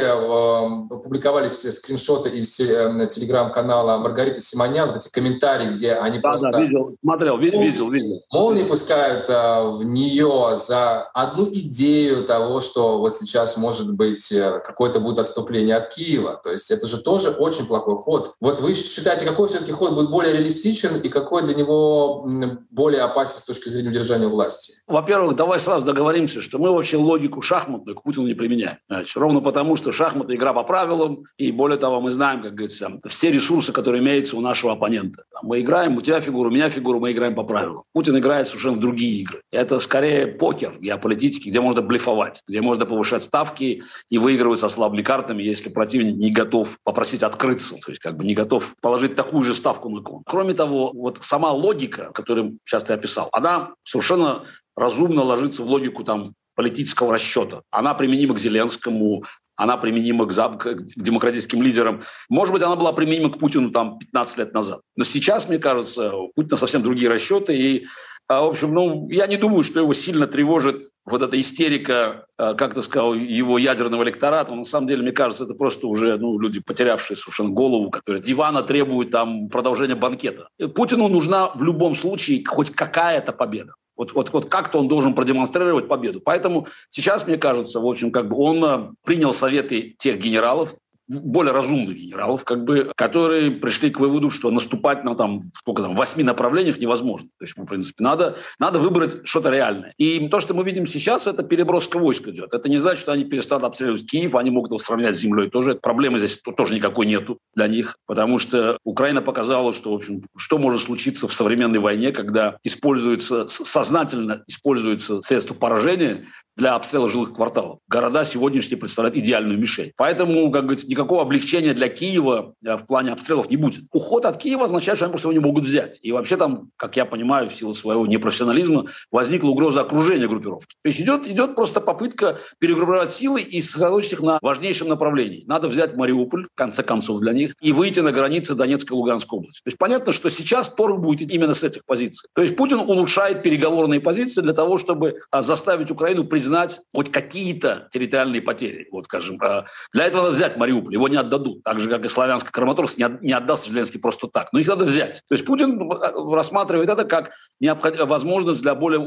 публиковались 0.88 1.60
скриншоты 1.76 2.30
из 2.30 2.58
э, 2.60 3.08
телеграм-канала 3.10 3.98
Маргариты 3.98 4.40
Симонян, 4.40 4.88
вот 4.88 4.98
эти 4.98 5.10
комментарии, 5.10 5.70
где 5.70 5.92
они 5.94 6.18
да, 6.18 6.28
просто... 6.30 6.50
Да, 6.50 6.60
видел, 6.60 6.96
смотрел, 7.02 7.38
видел, 7.38 7.60
видел, 7.60 7.90
видел. 7.90 8.22
Молнии 8.32 8.64
пускают 8.78 9.28
э, 9.28 9.68
в 9.70 9.82
нее 9.84 10.54
за 10.54 11.02
одну 11.12 11.44
идею 11.46 12.24
того, 12.24 12.60
что 12.60 12.98
вот 12.98 13.16
сейчас 13.16 13.56
может 13.56 13.96
быть 13.96 14.30
э, 14.30 14.60
какое-то 14.64 15.00
будет 15.00 15.18
отступление 15.18 15.74
от 15.74 15.92
Киева. 15.92 16.40
То 16.42 16.52
есть 16.52 16.70
это 16.70 16.86
же 16.86 17.02
тоже 17.02 17.30
очень 17.30 17.66
плохой 17.66 17.96
ход. 17.96 18.34
Вот 18.40 18.60
вы 18.60 18.74
считаете, 18.74 19.24
какой 19.26 19.48
все-таки 19.48 19.72
ход 19.72 19.94
будет 19.94 20.10
более 20.10 20.32
реалистичен 20.32 21.00
и 21.00 21.08
какой 21.08 21.42
для 21.42 21.54
него 21.54 22.24
более 22.70 23.02
опасен 23.02 23.40
с 23.40 23.44
точки 23.44 23.68
зрения 23.68 23.88
удержания 23.88 24.28
власти? 24.28 24.74
Во-первых, 24.86 25.34
давай 25.34 25.58
сразу 25.58 25.84
договоримся, 25.84 26.40
что 26.40 26.58
мы 26.58 26.72
вообще 26.72 26.98
логику 26.98 27.42
шахматную 27.42 27.96
к 27.96 28.02
Путину 28.04 28.28
не 28.28 28.34
применяем. 28.34 28.78
Значит, 28.88 29.16
ровно 29.16 29.40
потому, 29.40 29.74
что 29.74 29.92
шахматы 29.92 30.36
игра 30.36 30.52
по 30.52 30.62
правилам, 30.62 31.24
и 31.36 31.50
более 31.50 31.78
того, 31.78 32.00
мы 32.00 32.12
знаем, 32.12 32.42
как 32.42 32.54
говорится, 32.54 32.90
все 33.08 33.32
ресурсы, 33.32 33.72
которые 33.72 34.02
имеются 34.02 34.36
у 34.36 34.40
нашего 34.40 34.72
оппонента. 34.74 35.24
Мы 35.42 35.60
играем, 35.60 35.96
у 35.96 36.00
тебя 36.00 36.20
фигура, 36.20 36.48
у 36.48 36.52
меня 36.52 36.70
фигура, 36.70 36.98
мы 37.00 37.10
играем 37.10 37.34
по 37.34 37.42
правилам. 37.42 37.82
Путин 37.92 38.16
играет 38.18 38.46
совершенно 38.68 38.80
другие 38.80 39.20
игры. 39.20 39.42
Это 39.50 39.78
скорее 39.78 40.26
покер 40.26 40.78
геополитический, 40.78 41.50
где 41.50 41.60
можно 41.60 41.82
блефовать, 41.82 42.42
где 42.46 42.60
можно 42.60 42.86
повышать 42.86 43.22
ставки 43.22 43.82
и 44.10 44.18
выигрывать 44.18 44.60
со 44.60 44.68
слабыми 44.68 45.02
картами, 45.02 45.42
если 45.42 45.70
противник 45.70 46.16
не 46.16 46.30
готов 46.30 46.78
попросить 46.84 47.22
открыться, 47.22 47.76
то 47.76 47.90
есть 47.90 48.00
как 48.00 48.16
бы 48.16 48.24
не 48.24 48.34
готов 48.34 48.74
положить 48.80 49.14
такую 49.14 49.44
же 49.44 49.54
ставку 49.54 49.88
на 49.88 50.02
кон. 50.02 50.22
Кроме 50.26 50.54
того, 50.54 50.92
вот 50.92 51.18
сама 51.22 51.52
логика, 51.52 52.10
которую 52.12 52.58
сейчас 52.64 52.84
ты 52.84 52.92
описал, 52.92 53.28
она 53.32 53.74
совершенно 53.84 54.44
разумно 54.76 55.22
ложится 55.22 55.62
в 55.62 55.66
логику 55.66 56.04
там 56.04 56.34
политического 56.54 57.14
расчета. 57.14 57.62
Она 57.70 57.94
применима 57.94 58.34
к 58.34 58.38
Зеленскому, 58.38 59.24
она 59.58 59.76
применима 59.76 60.24
к, 60.24 60.30
зап- 60.30 60.58
к 60.58 60.82
демократическим 60.96 61.62
лидерам. 61.62 62.02
Может 62.28 62.54
быть, 62.54 62.62
она 62.62 62.76
была 62.76 62.92
применима 62.92 63.30
к 63.30 63.38
Путину 63.38 63.70
там 63.72 63.98
15 63.98 64.38
лет 64.38 64.54
назад. 64.54 64.80
Но 64.96 65.02
сейчас, 65.02 65.48
мне 65.48 65.58
кажется, 65.58 66.14
у 66.14 66.30
Путина 66.32 66.56
совсем 66.56 66.82
другие 66.82 67.10
расчеты. 67.10 67.56
И, 67.56 67.86
а, 68.28 68.42
в 68.42 68.50
общем, 68.50 68.74
ну, 68.74 69.08
я 69.08 69.26
не 69.26 69.38
думаю, 69.38 69.64
что 69.64 69.80
его 69.80 69.94
сильно 69.94 70.26
тревожит 70.26 70.90
вот 71.06 71.22
эта 71.22 71.40
истерика, 71.40 72.26
а, 72.36 72.52
как 72.52 72.74
ты 72.74 72.82
сказал, 72.82 73.14
его 73.14 73.56
ядерного 73.56 74.02
электората. 74.02 74.54
На 74.54 74.64
самом 74.64 74.86
деле, 74.86 75.02
мне 75.02 75.12
кажется, 75.12 75.44
это 75.44 75.54
просто 75.54 75.86
уже 75.86 76.18
ну, 76.18 76.38
люди, 76.38 76.60
потерявшие 76.60 77.16
совершенно 77.16 77.48
голову, 77.48 77.90
которые 77.90 78.22
дивана 78.22 78.62
требуют 78.62 79.10
там 79.10 79.48
продолжения 79.48 79.94
банкета. 79.94 80.48
Путину 80.74 81.08
нужна 81.08 81.50
в 81.54 81.62
любом 81.62 81.94
случае 81.94 82.44
хоть 82.44 82.70
какая-то 82.70 83.32
победа. 83.32 83.72
Вот, 83.96 84.12
вот, 84.12 84.30
вот 84.30 84.48
как-то 84.48 84.78
он 84.78 84.88
должен 84.88 85.14
продемонстрировать 85.14 85.88
победу. 85.88 86.20
Поэтому 86.20 86.68
сейчас, 86.90 87.26
мне 87.26 87.38
кажется, 87.38 87.80
в 87.80 87.86
общем, 87.86 88.12
как 88.12 88.28
бы 88.28 88.36
он 88.36 88.64
э, 88.64 88.90
принял 89.04 89.32
советы 89.32 89.96
тех 89.98 90.20
генералов, 90.20 90.74
более 91.08 91.52
разумных 91.52 91.96
генералов, 91.96 92.44
как 92.44 92.64
бы, 92.64 92.92
которые 92.96 93.50
пришли 93.50 93.90
к 93.90 93.98
выводу, 93.98 94.30
что 94.30 94.50
наступать 94.50 95.04
на 95.04 95.14
там, 95.14 95.50
сколько 95.54 95.82
там, 95.82 95.94
восьми 95.94 96.22
направлениях 96.22 96.78
невозможно. 96.78 97.28
То 97.38 97.44
есть, 97.44 97.56
в 97.56 97.64
принципе, 97.64 98.04
надо, 98.04 98.36
надо 98.58 98.78
выбрать 98.78 99.26
что-то 99.26 99.50
реальное. 99.50 99.94
И 99.96 100.28
то, 100.28 100.40
что 100.40 100.54
мы 100.54 100.64
видим 100.64 100.86
сейчас, 100.86 101.26
это 101.26 101.42
переброска 101.42 101.98
войск 101.98 102.28
идет. 102.28 102.52
Это 102.52 102.68
не 102.68 102.78
значит, 102.78 103.00
что 103.00 103.12
они 103.12 103.24
перестанут 103.24 103.64
обстреливать 103.64 104.08
Киев, 104.08 104.34
они 104.34 104.50
могут 104.50 104.70
его 104.70 104.78
сравнять 104.78 105.16
с 105.16 105.20
землей 105.20 105.48
тоже. 105.48 105.74
Проблемы 105.76 106.18
здесь 106.18 106.40
тоже 106.56 106.74
никакой 106.74 107.06
нету 107.06 107.38
для 107.54 107.68
них, 107.68 107.96
потому 108.06 108.38
что 108.38 108.78
Украина 108.84 109.22
показала, 109.22 109.72
что, 109.72 109.92
в 109.92 109.94
общем, 109.94 110.24
что 110.36 110.58
может 110.58 110.82
случиться 110.82 111.26
в 111.26 111.32
современной 111.32 111.78
войне, 111.78 112.12
когда 112.12 112.58
используется, 112.64 113.48
сознательно 113.48 114.44
используется 114.46 115.20
средство 115.20 115.54
поражения 115.54 116.26
для 116.58 116.74
обстрела 116.74 117.08
жилых 117.08 117.32
кварталов. 117.32 117.78
Города 117.88 118.24
сегодняшние 118.24 118.78
представляют 118.78 119.16
идеальную 119.16 119.58
мишень. 119.58 119.92
Поэтому, 119.96 120.50
как 120.50 120.64
говорится, 120.64 120.88
никакого 120.88 121.22
облегчения 121.22 121.72
для 121.72 121.88
Киева 121.88 122.54
э, 122.64 122.76
в 122.76 122.84
плане 122.84 123.12
обстрелов 123.12 123.48
не 123.48 123.56
будет. 123.56 123.84
Уход 123.92 124.24
от 124.24 124.38
Киева 124.38 124.64
означает, 124.64 124.98
что 124.98 125.06
они 125.06 125.12
просто 125.12 125.28
его 125.28 125.32
не 125.40 125.44
могут 125.44 125.64
взять. 125.64 126.00
И 126.02 126.10
вообще 126.10 126.36
там, 126.36 126.70
как 126.76 126.96
я 126.96 127.04
понимаю, 127.04 127.48
в 127.48 127.54
силу 127.54 127.74
своего 127.74 128.06
непрофессионализма, 128.08 128.86
возникла 129.12 129.50
угроза 129.50 129.82
окружения 129.82 130.26
группировки. 130.26 130.74
То 130.82 130.88
есть 130.88 131.00
идет, 131.00 131.28
идет 131.28 131.54
просто 131.54 131.80
попытка 131.80 132.38
перегруппировать 132.58 133.12
силы 133.12 133.40
и 133.40 133.62
сосредоточить 133.62 134.14
их 134.14 134.20
на 134.20 134.40
важнейшем 134.42 134.88
направлении. 134.88 135.44
Надо 135.46 135.68
взять 135.68 135.94
Мариуполь, 135.96 136.46
в 136.46 136.56
конце 136.56 136.82
концов, 136.82 137.20
для 137.20 137.32
них, 137.32 137.54
и 137.60 137.72
выйти 137.72 138.00
на 138.00 138.10
границы 138.10 138.56
Донецкой 138.56 138.96
и 138.96 138.98
Луганской 138.98 139.38
области. 139.38 139.62
То 139.62 139.68
есть 139.68 139.78
понятно, 139.78 140.12
что 140.12 140.28
сейчас 140.28 140.68
торг 140.68 140.98
будет 141.00 141.32
именно 141.32 141.54
с 141.54 141.62
этих 141.62 141.84
позиций. 141.84 142.28
То 142.34 142.42
есть 142.42 142.56
Путин 142.56 142.80
улучшает 142.80 143.44
переговорные 143.44 144.00
позиции 144.00 144.40
для 144.40 144.54
того, 144.54 144.76
чтобы 144.76 145.20
а, 145.30 145.42
заставить 145.42 145.92
Украину 145.92 146.24
признать 146.24 146.47
хоть 146.94 147.12
какие-то 147.12 147.88
территориальные 147.92 148.42
потери. 148.42 148.88
Вот, 148.90 149.04
скажем, 149.04 149.38
а, 149.40 149.66
для 149.92 150.06
этого 150.06 150.22
надо 150.22 150.34
взять 150.34 150.56
Мариуполь, 150.56 150.94
его 150.94 151.08
не 151.08 151.16
отдадут. 151.16 151.62
Так 151.62 151.80
же, 151.80 151.88
как 151.88 152.04
и 152.04 152.08
Славянск, 152.08 152.50
Краматорск 152.50 152.98
не, 152.98 153.32
отдаст 153.32 153.66
Зеленский 153.66 154.00
просто 154.00 154.28
так. 154.28 154.52
Но 154.52 154.58
их 154.58 154.68
надо 154.68 154.84
взять. 154.84 155.22
То 155.28 155.34
есть 155.34 155.44
Путин 155.44 155.90
а, 155.90 156.34
рассматривает 156.34 156.88
это 156.88 157.04
как 157.04 157.32
возможность 157.60 158.62
для 158.62 158.74
более 158.74 159.00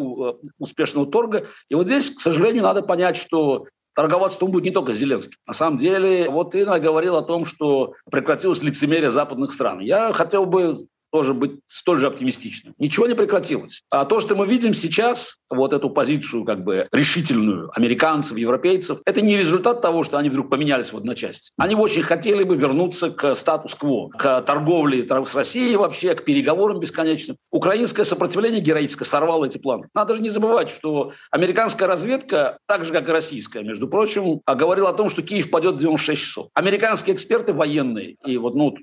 успешного 0.59 1.09
торга. 1.09 1.47
И 1.69 1.75
вот 1.75 1.87
здесь, 1.87 2.13
к 2.15 2.21
сожалению, 2.21 2.63
надо 2.63 2.81
понять, 2.81 3.17
что 3.17 3.65
торговаться 3.93 4.43
он 4.43 4.51
будет 4.51 4.65
не 4.65 4.71
только 4.71 4.93
с 4.93 4.97
Зеленским. 4.97 5.37
На 5.45 5.53
самом 5.53 5.77
деле, 5.77 6.29
вот 6.29 6.55
Инна 6.55 6.79
говорил 6.79 7.17
о 7.17 7.23
том, 7.23 7.45
что 7.45 7.95
прекратилось 8.09 8.61
лицемерие 8.61 9.11
западных 9.11 9.51
стран. 9.51 9.79
Я 9.79 10.13
хотел 10.13 10.45
бы 10.45 10.87
тоже 11.11 11.33
быть 11.33 11.59
столь 11.65 11.99
же 11.99 12.07
оптимистичным. 12.07 12.73
Ничего 12.77 13.07
не 13.07 13.13
прекратилось. 13.13 13.83
А 13.89 14.05
то, 14.05 14.19
что 14.19 14.35
мы 14.35 14.47
видим 14.47 14.73
сейчас, 14.73 15.37
вот 15.49 15.73
эту 15.73 15.89
позицию 15.89 16.45
как 16.45 16.63
бы 16.63 16.87
решительную 16.91 17.69
американцев, 17.75 18.37
европейцев, 18.37 18.99
это 19.05 19.21
не 19.21 19.37
результат 19.37 19.81
того, 19.81 20.03
что 20.03 20.17
они 20.17 20.29
вдруг 20.29 20.49
поменялись 20.49 20.93
в 20.93 20.97
одночасье. 20.97 21.51
Они 21.57 21.75
очень 21.75 22.03
хотели 22.03 22.43
бы 22.43 22.55
вернуться 22.55 23.11
к 23.11 23.35
статус-кво, 23.35 24.09
к 24.09 24.41
торговле 24.41 25.03
с 25.03 25.35
Россией 25.35 25.75
вообще, 25.75 26.15
к 26.15 26.23
переговорам 26.23 26.79
бесконечным. 26.79 27.37
Украинское 27.51 28.05
сопротивление 28.05 28.61
героическое 28.61 29.05
сорвало 29.05 29.45
эти 29.45 29.57
планы. 29.57 29.87
Надо 29.93 30.15
же 30.15 30.21
не 30.21 30.29
забывать, 30.29 30.69
что 30.69 31.11
американская 31.29 31.87
разведка, 31.87 32.57
так 32.67 32.85
же 32.85 32.93
как 32.93 33.09
и 33.09 33.11
российская, 33.11 33.63
между 33.63 33.87
прочим, 33.87 34.41
говорила 34.47 34.89
о 34.89 34.93
том, 34.93 35.09
что 35.09 35.21
Киев 35.21 35.49
падет 35.51 35.75
в 35.75 35.79
96 35.79 36.21
часов. 36.21 36.47
Американские 36.53 37.15
эксперты 37.15 37.53
военные, 37.53 38.15
и 38.25 38.37
вот, 38.37 38.55
ну, 38.55 38.73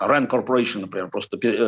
Rand 0.00 0.28
Corporation, 0.28 0.80
например, 0.80 1.08
просто 1.08 1.38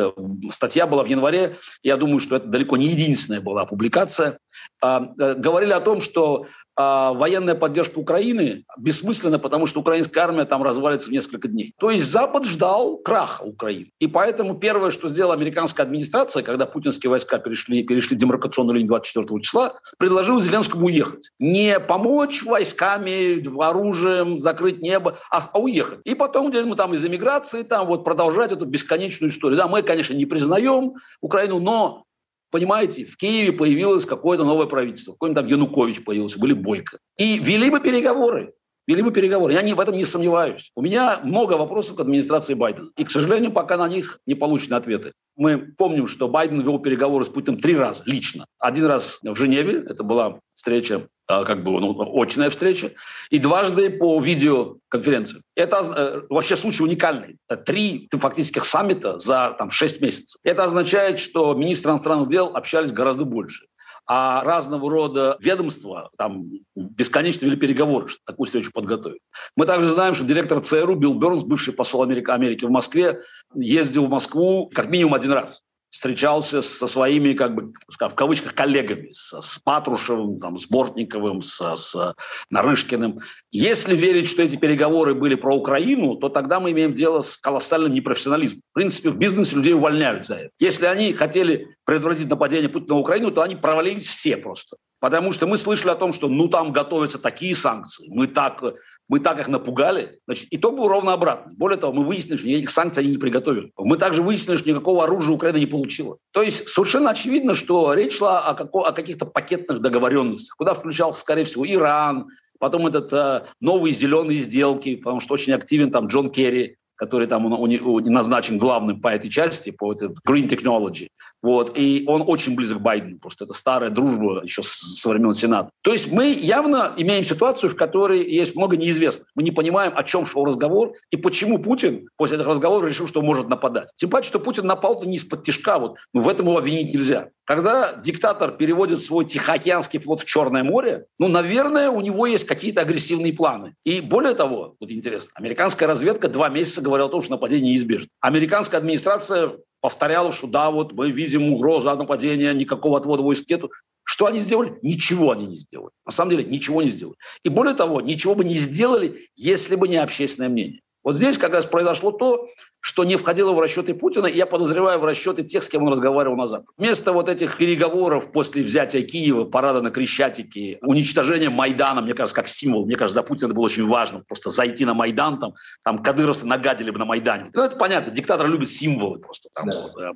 статья 0.51 0.87
была 0.87 1.03
в 1.03 1.07
январе, 1.07 1.57
я 1.83 1.97
думаю, 1.97 2.19
что 2.19 2.35
это 2.37 2.47
далеко 2.47 2.77
не 2.77 2.87
единственная 2.87 3.41
была 3.41 3.65
публикация, 3.65 4.39
а, 4.81 5.11
э, 5.19 5.35
говорили 5.35 5.73
о 5.73 5.79
том, 5.81 6.01
что 6.01 6.47
военная 6.77 7.55
поддержка 7.55 7.99
Украины 7.99 8.63
бессмысленна, 8.77 9.39
потому 9.39 9.65
что 9.65 9.81
украинская 9.81 10.23
армия 10.23 10.45
там 10.45 10.63
развалится 10.63 11.09
в 11.09 11.11
несколько 11.11 11.47
дней. 11.47 11.73
То 11.79 11.89
есть 11.89 12.09
Запад 12.09 12.45
ждал 12.45 12.97
краха 12.97 13.43
Украины. 13.43 13.91
И 13.99 14.07
поэтому 14.07 14.55
первое, 14.55 14.91
что 14.91 15.09
сделала 15.09 15.33
американская 15.33 15.85
администрация, 15.85 16.43
когда 16.43 16.65
путинские 16.65 17.09
войска 17.09 17.39
перешли, 17.39 17.83
перешли 17.83 18.15
демаркационную 18.17 18.75
линию 18.75 18.89
24 18.89 19.41
числа, 19.41 19.79
предложил 19.97 20.39
Зеленскому 20.39 20.85
уехать. 20.85 21.31
Не 21.39 21.79
помочь 21.79 22.43
войсками, 22.43 23.41
оружием, 23.61 24.37
закрыть 24.37 24.81
небо, 24.81 25.17
а, 25.29 25.41
а 25.51 25.59
уехать. 25.59 25.99
И 26.05 26.15
потом 26.15 26.49
где 26.49 26.63
мы 26.63 26.75
там 26.75 26.93
из 26.93 27.03
эмиграции 27.05 27.63
там 27.63 27.87
вот 27.87 28.03
продолжать 28.03 28.51
эту 28.51 28.65
бесконечную 28.65 29.31
историю. 29.31 29.57
Да, 29.57 29.67
мы, 29.67 29.81
конечно, 29.81 30.13
не 30.13 30.25
признаем 30.25 30.93
Украину, 31.21 31.59
но 31.59 32.05
Понимаете, 32.51 33.05
в 33.05 33.15
Киеве 33.15 33.53
появилось 33.53 34.05
какое-то 34.05 34.43
новое 34.43 34.67
правительство, 34.67 35.13
какой-нибудь 35.13 35.41
там 35.41 35.49
Янукович 35.49 36.03
появился, 36.03 36.37
были 36.37 36.53
Бойко. 36.53 36.99
И 37.17 37.37
вели 37.37 37.69
бы 37.69 37.79
переговоры. 37.79 38.53
Вели 38.91 39.03
бы 39.03 39.13
переговоры. 39.13 39.53
Я 39.53 39.61
не, 39.61 39.73
в 39.73 39.79
этом 39.79 39.95
не 39.95 40.03
сомневаюсь. 40.03 40.69
У 40.75 40.81
меня 40.81 41.21
много 41.23 41.53
вопросов 41.53 41.95
к 41.95 42.01
администрации 42.01 42.55
Байдена. 42.55 42.89
И, 42.97 43.05
к 43.05 43.11
сожалению, 43.11 43.53
пока 43.53 43.77
на 43.77 43.87
них 43.87 44.19
не 44.25 44.35
получены 44.35 44.73
ответы. 44.73 45.13
Мы 45.37 45.57
помним, 45.57 46.07
что 46.07 46.27
Байден 46.27 46.59
вел 46.59 46.77
переговоры 46.77 47.23
с 47.23 47.29
Путиным 47.29 47.61
три 47.61 47.77
раза 47.77 48.03
лично. 48.05 48.45
Один 48.59 48.87
раз 48.87 49.19
в 49.23 49.35
Женеве, 49.37 49.85
это 49.87 50.03
была 50.03 50.39
встреча 50.55 51.07
а, 51.29 51.45
как 51.45 51.63
бы 51.63 51.79
ну, 51.79 52.21
очная 52.21 52.49
встреча, 52.49 52.91
и 53.29 53.37
дважды 53.37 53.91
по 53.91 54.19
видеоконференции. 54.19 55.41
Это 55.55 55.77
э, 55.77 56.21
вообще 56.29 56.57
случай 56.57 56.83
уникальный. 56.83 57.37
Три 57.65 58.09
фактических 58.11 58.65
саммита 58.65 59.19
за 59.19 59.55
там, 59.57 59.71
шесть 59.71 60.01
месяцев. 60.01 60.37
Это 60.43 60.65
означает, 60.65 61.19
что 61.19 61.53
министры 61.53 61.91
иностранных 61.91 62.27
дел 62.27 62.51
общались 62.53 62.91
гораздо 62.91 63.23
больше 63.23 63.67
а 64.07 64.43
разного 64.43 64.89
рода 64.89 65.37
ведомства 65.39 66.09
там 66.17 66.49
бесконечно 66.75 67.45
вели 67.45 67.55
переговоры, 67.55 68.07
чтобы 68.07 68.23
такую 68.25 68.45
встречу 68.47 68.71
подготовить. 68.73 69.21
Мы 69.55 69.65
также 69.65 69.89
знаем, 69.89 70.13
что 70.13 70.25
директор 70.25 70.59
ЦРУ 70.59 70.95
Билл 70.95 71.15
Бернс, 71.15 71.43
бывший 71.43 71.73
посол 71.73 72.03
Америки, 72.03 72.29
Америки 72.29 72.65
в 72.65 72.71
Москве, 72.71 73.21
ездил 73.53 74.05
в 74.07 74.09
Москву 74.09 74.69
как 74.73 74.89
минимум 74.89 75.13
один 75.13 75.31
раз 75.31 75.61
встречался 75.91 76.61
со 76.61 76.87
своими, 76.87 77.33
как 77.33 77.53
бы, 77.53 77.73
в 77.87 78.15
кавычках, 78.15 78.55
коллегами, 78.55 79.11
с, 79.11 79.39
с 79.39 79.59
Патрушевым, 79.59 80.39
там, 80.39 80.57
с 80.57 80.65
Бортниковым, 80.65 81.41
с, 81.41 81.75
с 81.75 82.15
Нарышкиным. 82.49 83.19
Если 83.51 83.95
верить, 83.95 84.29
что 84.29 84.41
эти 84.41 84.55
переговоры 84.55 85.13
были 85.13 85.35
про 85.35 85.55
Украину, 85.55 86.15
то 86.15 86.29
тогда 86.29 86.61
мы 86.61 86.71
имеем 86.71 86.93
дело 86.93 87.21
с 87.21 87.37
колоссальным 87.37 87.91
непрофессионализмом. 87.91 88.61
В 88.71 88.73
принципе, 88.73 89.09
в 89.09 89.17
бизнесе 89.17 89.57
людей 89.57 89.73
увольняют 89.73 90.25
за 90.25 90.35
это. 90.35 90.49
Если 90.59 90.85
они 90.85 91.11
хотели 91.11 91.75
предотвратить 91.83 92.29
нападение 92.29 92.69
Путина 92.69 92.95
на 92.95 93.01
Украину, 93.01 93.31
то 93.31 93.41
они 93.41 93.57
провалились 93.57 94.07
все 94.07 94.37
просто. 94.37 94.77
Потому 95.01 95.33
что 95.33 95.45
мы 95.45 95.57
слышали 95.57 95.91
о 95.91 95.95
том, 95.95 96.13
что 96.13 96.29
ну 96.29 96.47
там 96.47 96.71
готовятся 96.71 97.17
такие 97.17 97.55
санкции, 97.55 98.05
мы 98.07 98.27
так 98.27 98.63
мы 99.11 99.19
так 99.19 99.41
их 99.41 99.49
напугали, 99.49 100.19
значит, 100.25 100.47
итог 100.51 100.77
был 100.77 100.87
ровно 100.87 101.11
обратный. 101.11 101.53
Более 101.53 101.77
того, 101.77 101.91
мы 101.91 102.05
выяснили, 102.05 102.37
что 102.37 102.47
никаких 102.47 102.69
санкций 102.69 103.03
они 103.03 103.11
не 103.11 103.17
приготовили. 103.17 103.73
Мы 103.77 103.97
также 103.97 104.21
выяснили, 104.21 104.55
что 104.55 104.69
никакого 104.69 105.03
оружия 105.03 105.35
Украина 105.35 105.57
не 105.57 105.65
получила. 105.65 106.17
То 106.31 106.41
есть 106.41 106.69
совершенно 106.69 107.09
очевидно, 107.09 107.53
что 107.53 107.93
речь 107.93 108.17
шла 108.17 108.39
о, 108.39 108.53
како- 108.53 108.85
о 108.85 108.93
каких-то 108.93 109.25
пакетных 109.25 109.81
договоренностях, 109.81 110.55
куда 110.55 110.73
включался, 110.73 111.19
скорее 111.19 111.43
всего, 111.43 111.67
Иран, 111.67 112.29
потом 112.57 112.87
этот 112.87 113.11
э, 113.11 113.47
новые 113.59 113.93
зеленые 113.93 114.39
сделки, 114.39 114.95
потому 114.95 115.19
что 115.19 115.33
очень 115.33 115.51
активен 115.51 115.91
там 115.91 116.07
Джон 116.07 116.29
Керри, 116.29 116.77
который 117.01 117.25
там 117.25 117.47
у, 117.47 117.63
у, 117.63 117.99
назначен 117.99 118.59
главным 118.59 119.01
по 119.01 119.07
этой 119.07 119.27
части, 119.27 119.71
по 119.71 119.91
этой 119.91 120.09
Green 120.09 120.47
Technology. 120.47 121.07
Вот, 121.41 121.75
и 121.75 122.03
он 122.05 122.23
очень 122.27 122.55
близок 122.55 122.77
к 122.77 122.81
Байдену, 122.81 123.17
просто 123.17 123.45
это 123.45 123.55
старая 123.55 123.89
дружба 123.89 124.43
еще 124.43 124.61
со 124.61 125.09
времен 125.09 125.33
Сената. 125.33 125.71
То 125.81 125.93
есть 125.93 126.11
мы 126.11 126.31
явно 126.31 126.93
имеем 126.97 127.23
ситуацию, 127.23 127.71
в 127.71 127.75
которой 127.75 128.23
есть 128.23 128.55
много 128.55 128.77
неизвестных. 128.77 129.27
Мы 129.33 129.41
не 129.41 129.49
понимаем, 129.49 129.93
о 129.95 130.03
чем 130.03 130.27
шел 130.27 130.45
разговор 130.45 130.93
и 131.09 131.17
почему 131.17 131.57
Путин 131.57 132.07
после 132.17 132.35
этого 132.35 132.51
разговора 132.51 132.87
решил, 132.87 133.07
что 133.07 133.23
может 133.23 133.49
нападать. 133.49 133.89
Тем 133.95 134.11
паче, 134.11 134.27
что 134.27 134.39
Путин 134.39 134.67
напал-то 134.67 135.07
не 135.07 135.17
из-под 135.17 135.43
тяжка, 135.43 135.79
вот, 135.79 135.97
ну, 136.13 136.21
в 136.21 136.29
этом 136.29 136.45
его 136.45 136.59
обвинить 136.59 136.93
нельзя. 136.93 137.29
Когда 137.51 137.95
диктатор 138.01 138.51
переводит 138.51 139.03
свой 139.03 139.25
Тихоокеанский 139.25 139.99
флот 139.99 140.21
в 140.21 140.25
Черное 140.25 140.63
море, 140.63 141.07
ну, 141.19 141.27
наверное, 141.27 141.89
у 141.89 141.99
него 141.99 142.25
есть 142.25 142.45
какие-то 142.45 142.79
агрессивные 142.79 143.33
планы. 143.33 143.75
И 143.83 143.99
более 143.99 144.35
того, 144.35 144.77
вот 144.79 144.89
интересно, 144.89 145.31
американская 145.33 145.85
разведка 145.85 146.29
два 146.29 146.47
месяца 146.47 146.79
говорила 146.79 147.09
о 147.09 147.11
том, 147.11 147.21
что 147.21 147.31
нападение 147.31 147.73
неизбежно. 147.73 148.07
Американская 148.21 148.79
администрация 148.79 149.57
повторяла, 149.81 150.31
что 150.31 150.47
да, 150.47 150.71
вот 150.71 150.93
мы 150.93 151.11
видим 151.11 151.51
угрозу 151.51 151.93
нападения, 151.93 152.53
никакого 152.53 152.97
отвода 152.97 153.21
войск 153.21 153.49
нету. 153.49 153.69
Что 154.05 154.27
они 154.27 154.39
сделали? 154.39 154.79
Ничего 154.81 155.31
они 155.31 155.45
не 155.45 155.57
сделали. 155.57 155.91
На 156.05 156.13
самом 156.13 156.31
деле 156.31 156.45
ничего 156.45 156.81
не 156.81 156.87
сделали. 156.87 157.17
И 157.43 157.49
более 157.49 157.75
того, 157.75 157.99
ничего 157.99 158.33
бы 158.33 158.45
не 158.45 158.55
сделали, 158.55 159.27
если 159.35 159.75
бы 159.75 159.89
не 159.89 159.97
общественное 159.97 160.47
мнение. 160.47 160.79
Вот 161.03 161.17
здесь 161.17 161.37
как 161.37 161.51
раз 161.51 161.65
произошло 161.65 162.11
то, 162.11 162.47
что 162.81 163.03
не 163.03 163.15
входило 163.15 163.53
в 163.53 163.59
расчеты 163.59 163.93
Путина, 163.93 164.25
и 164.25 164.35
я 164.35 164.45
подозреваю 164.45 164.99
в 164.99 165.05
расчеты 165.05 165.43
тех, 165.43 165.63
с 165.63 165.69
кем 165.69 165.83
он 165.83 165.93
разговаривал 165.93 166.35
на 166.35 166.47
Запад. 166.47 166.67
Вместо 166.77 167.13
вот 167.13 167.29
этих 167.29 167.57
переговоров 167.57 168.31
после 168.31 168.63
взятия 168.63 169.03
Киева, 169.03 169.45
парада 169.45 169.81
на 169.81 169.91
Крещатике, 169.91 170.79
уничтожения 170.81 171.49
Майдана, 171.49 172.01
мне 172.01 172.15
кажется, 172.15 172.35
как 172.35 172.47
символ, 172.47 172.85
мне 172.85 172.95
кажется, 172.95 173.15
для 173.15 173.23
Путина 173.23 173.47
это 173.47 173.55
было 173.55 173.65
очень 173.65 173.85
важно, 173.85 174.23
просто 174.27 174.49
зайти 174.49 174.83
на 174.83 174.95
Майдан, 174.95 175.39
там, 175.39 175.53
там 175.83 176.03
кадыровцы 176.03 176.45
нагадили 176.45 176.89
бы 176.89 176.97
на 176.97 177.05
Майдане. 177.05 177.51
Ну, 177.53 177.63
это 177.63 177.75
понятно, 177.75 178.11
диктатор 178.11 178.47
любит 178.47 178.69
символы 178.71 179.19
просто. 179.19 179.49
Там, 179.53 179.69
да. 179.69 179.81
вот, 179.81 179.91
да. 179.95 180.11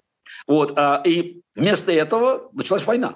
вот 0.47 0.73
а, 0.77 1.01
и 1.05 1.41
вместо 1.55 1.91
этого 1.91 2.49
началась 2.51 2.85
война. 2.85 3.15